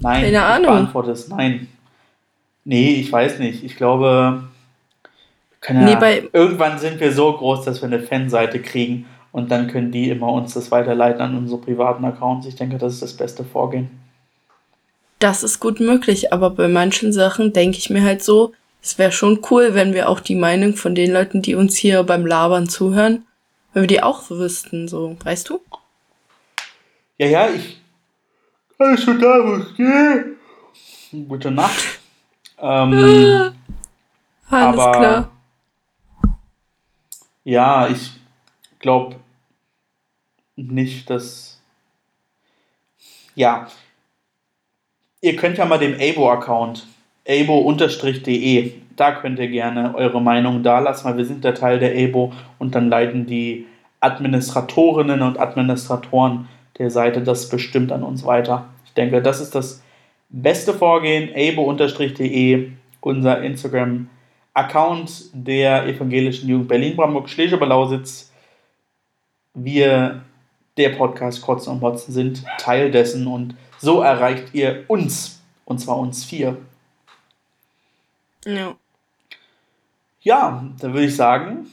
Nein, 0.00 0.24
Keine 0.24 0.44
Ahnung. 0.44 0.70
beantwortest 0.70 1.30
nein. 1.30 1.68
Nee, 2.64 2.94
ich 2.94 3.10
weiß 3.10 3.38
nicht. 3.38 3.64
Ich 3.64 3.76
glaube, 3.76 4.44
ja, 5.66 5.72
nee, 5.72 5.96
bei 5.96 6.28
irgendwann 6.32 6.78
sind 6.78 7.00
wir 7.00 7.12
so 7.12 7.32
groß, 7.32 7.64
dass 7.64 7.80
wir 7.82 7.86
eine 7.88 8.00
Fanseite 8.00 8.60
kriegen 8.60 9.06
und 9.32 9.50
dann 9.50 9.68
können 9.68 9.90
die 9.90 10.10
immer 10.10 10.32
uns 10.32 10.54
das 10.54 10.70
weiterleiten 10.70 11.20
an 11.20 11.36
unsere 11.36 11.60
privaten 11.60 12.04
Accounts. 12.04 12.46
Ich 12.46 12.56
denke, 12.56 12.78
das 12.78 12.94
ist 12.94 13.02
das 13.02 13.16
beste 13.16 13.44
Vorgehen. 13.44 13.90
Das 15.18 15.42
ist 15.42 15.58
gut 15.60 15.80
möglich, 15.80 16.32
aber 16.32 16.50
bei 16.50 16.68
manchen 16.68 17.12
Sachen 17.12 17.52
denke 17.52 17.78
ich 17.78 17.90
mir 17.90 18.04
halt 18.04 18.22
so, 18.22 18.52
es 18.82 18.98
wäre 18.98 19.10
schon 19.10 19.40
cool, 19.50 19.74
wenn 19.74 19.92
wir 19.92 20.08
auch 20.08 20.20
die 20.20 20.36
Meinung 20.36 20.76
von 20.76 20.94
den 20.94 21.12
Leuten, 21.12 21.42
die 21.42 21.56
uns 21.56 21.76
hier 21.76 22.04
beim 22.04 22.24
Labern 22.24 22.68
zuhören, 22.68 23.24
wenn 23.72 23.82
wir 23.82 23.88
die 23.88 24.02
auch 24.02 24.30
wüssten, 24.30 24.86
so, 24.86 25.16
weißt 25.24 25.48
du? 25.50 25.60
Ja, 27.18 27.26
ja, 27.26 27.48
ich 27.48 27.80
alles 28.78 29.02
schon 29.02 29.20
da, 29.20 29.40
wo 29.44 29.56
ich 29.56 29.76
gehe. 29.76 30.36
Gute 31.28 31.50
Nacht. 31.50 32.00
Ähm, 32.60 33.52
Alles 34.50 34.78
aber, 34.80 34.92
klar. 34.92 35.30
Ja, 37.44 37.88
ich 37.88 38.12
glaube 38.78 39.16
nicht, 40.56 41.08
dass. 41.10 41.60
Ja. 43.34 43.68
Ihr 45.20 45.34
könnt 45.34 45.58
ja 45.58 45.64
mal 45.64 45.78
dem 45.78 45.94
Abo-Account, 45.94 46.86
abo-de, 47.28 48.72
da 48.94 49.12
könnt 49.12 49.40
ihr 49.40 49.48
gerne 49.48 49.94
eure 49.96 50.22
Meinung 50.22 50.62
da 50.62 50.78
lassen, 50.78 51.04
weil 51.06 51.16
wir 51.16 51.24
sind 51.24 51.42
der 51.42 51.54
Teil 51.54 51.80
der 51.80 51.92
Abo 51.92 52.32
und 52.60 52.76
dann 52.76 52.88
leiten 52.88 53.26
die 53.26 53.66
Administratorinnen 53.98 55.22
und 55.22 55.40
Administratoren 55.40 56.48
der 56.78 56.90
Seite 56.90 57.22
das 57.22 57.48
bestimmt 57.48 57.92
an 57.92 58.02
uns 58.02 58.24
weiter. 58.24 58.68
Ich 58.84 58.92
denke, 58.92 59.22
das 59.22 59.40
ist 59.40 59.54
das 59.54 59.82
beste 60.28 60.74
Vorgehen. 60.74 61.30
abo-de, 61.34 62.72
unser 63.00 63.42
Instagram-Account 63.42 65.30
der 65.32 65.86
Evangelischen 65.86 66.48
Jugend 66.48 66.68
Berlin-Brandenburg-Schleswig-Lausitz. 66.68 68.32
Wir, 69.54 70.22
der 70.76 70.90
Podcast 70.90 71.42
Kotzen 71.42 71.72
und 71.72 71.80
Motzen, 71.80 72.12
sind 72.14 72.44
Teil 72.58 72.90
dessen 72.90 73.26
und 73.26 73.56
so 73.78 74.02
erreicht 74.02 74.54
ihr 74.54 74.84
uns, 74.88 75.40
und 75.64 75.78
zwar 75.78 75.98
uns 75.98 76.24
vier. 76.24 76.58
Ja. 78.44 78.74
Ja, 80.20 80.64
dann 80.80 80.92
würde 80.92 81.06
ich 81.06 81.16
sagen, 81.16 81.66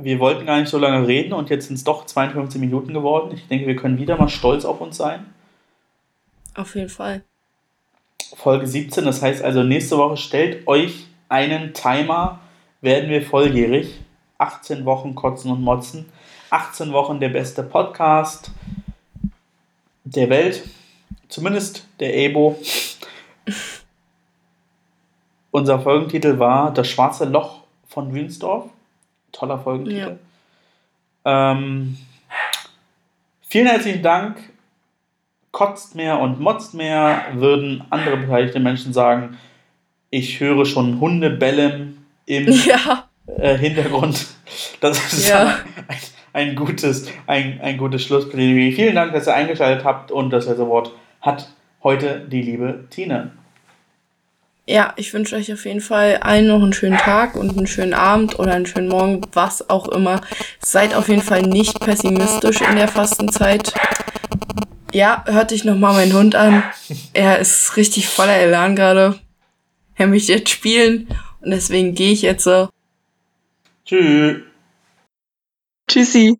wir 0.00 0.20
wollten 0.20 0.46
gar 0.46 0.60
nicht 0.60 0.68
so 0.68 0.78
lange 0.78 1.06
reden 1.06 1.32
und 1.32 1.50
jetzt 1.50 1.66
sind 1.66 1.74
es 1.74 1.84
doch 1.84 2.06
52 2.06 2.60
Minuten 2.60 2.94
geworden. 2.94 3.32
Ich 3.34 3.48
denke, 3.48 3.66
wir 3.66 3.74
können 3.74 3.98
wieder 3.98 4.16
mal 4.16 4.28
stolz 4.28 4.64
auf 4.64 4.80
uns 4.80 4.96
sein. 4.96 5.26
Auf 6.54 6.76
jeden 6.76 6.88
Fall. 6.88 7.22
Folge 8.36 8.66
17, 8.66 9.04
das 9.04 9.22
heißt 9.22 9.42
also 9.42 9.64
nächste 9.64 9.98
Woche 9.98 10.16
stellt 10.16 10.66
euch 10.68 11.06
einen 11.28 11.74
Timer, 11.74 12.38
werden 12.80 13.10
wir 13.10 13.22
volljährig. 13.22 14.00
18 14.38 14.84
Wochen 14.84 15.16
Kotzen 15.16 15.50
und 15.50 15.62
Motzen. 15.62 16.06
18 16.50 16.92
Wochen 16.92 17.18
der 17.18 17.30
beste 17.30 17.64
Podcast 17.64 18.52
der 20.04 20.30
Welt. 20.30 20.62
Zumindest 21.28 21.88
der 21.98 22.16
Ebo. 22.16 22.56
Unser 25.50 25.80
Folgentitel 25.80 26.38
war 26.38 26.72
Das 26.72 26.86
schwarze 26.86 27.24
Loch 27.24 27.62
von 27.88 28.14
Wünsdorf 28.14 28.70
toller 29.38 29.58
Folgentitel. 29.58 30.18
Ja. 31.24 31.52
Ähm, 31.52 31.96
vielen 33.42 33.66
herzlichen 33.66 34.02
Dank. 34.02 34.38
Kotzt 35.50 35.94
mehr 35.94 36.20
und 36.20 36.40
motzt 36.40 36.74
mehr, 36.74 37.26
würden 37.32 37.82
andere 37.90 38.18
beteiligte 38.18 38.60
Menschen 38.60 38.92
sagen. 38.92 39.38
Ich 40.10 40.40
höre 40.40 40.66
schon 40.66 41.00
Hunde 41.00 41.30
bellen 41.30 42.04
im 42.26 42.48
ja. 42.66 43.08
äh, 43.38 43.56
Hintergrund. 43.56 44.26
Das 44.80 45.12
ist 45.12 45.28
ja. 45.28 45.56
ein, 45.88 45.96
ein, 46.32 46.54
gutes, 46.54 47.10
ein, 47.26 47.60
ein 47.60 47.78
gutes 47.78 48.02
Schlussplädoyer. 48.04 48.72
Vielen 48.72 48.94
Dank, 48.94 49.12
dass 49.12 49.26
ihr 49.26 49.34
eingeschaltet 49.34 49.84
habt 49.84 50.10
und 50.10 50.30
das 50.30 50.46
letzte 50.46 50.68
Wort 50.68 50.92
hat 51.20 51.48
heute 51.82 52.20
die 52.20 52.42
liebe 52.42 52.86
Tine. 52.90 53.32
Ja, 54.70 54.92
ich 54.96 55.14
wünsche 55.14 55.34
euch 55.34 55.50
auf 55.50 55.64
jeden 55.64 55.80
Fall 55.80 56.18
allen 56.18 56.46
noch 56.46 56.62
einen 56.62 56.74
schönen 56.74 56.98
Tag 56.98 57.36
und 57.36 57.56
einen 57.56 57.66
schönen 57.66 57.94
Abend 57.94 58.38
oder 58.38 58.52
einen 58.52 58.66
schönen 58.66 58.88
Morgen, 58.88 59.22
was 59.32 59.70
auch 59.70 59.88
immer. 59.88 60.20
Seid 60.60 60.94
auf 60.94 61.08
jeden 61.08 61.22
Fall 61.22 61.40
nicht 61.40 61.80
pessimistisch 61.80 62.60
in 62.60 62.76
der 62.76 62.86
Fastenzeit. 62.86 63.72
Ja, 64.92 65.24
hört 65.26 65.52
dich 65.52 65.64
nochmal 65.64 65.94
mein 65.94 66.12
Hund 66.12 66.34
an. 66.34 66.62
Er 67.14 67.38
ist 67.38 67.78
richtig 67.78 68.08
voller 68.08 68.36
Elan 68.36 68.76
gerade. 68.76 69.18
Er 69.94 70.06
möchte 70.06 70.34
jetzt 70.34 70.50
spielen 70.50 71.08
und 71.40 71.50
deswegen 71.50 71.94
gehe 71.94 72.12
ich 72.12 72.20
jetzt 72.20 72.44
so. 72.44 72.68
Tschüss. 73.86 74.42
Tschüssi. 75.88 76.34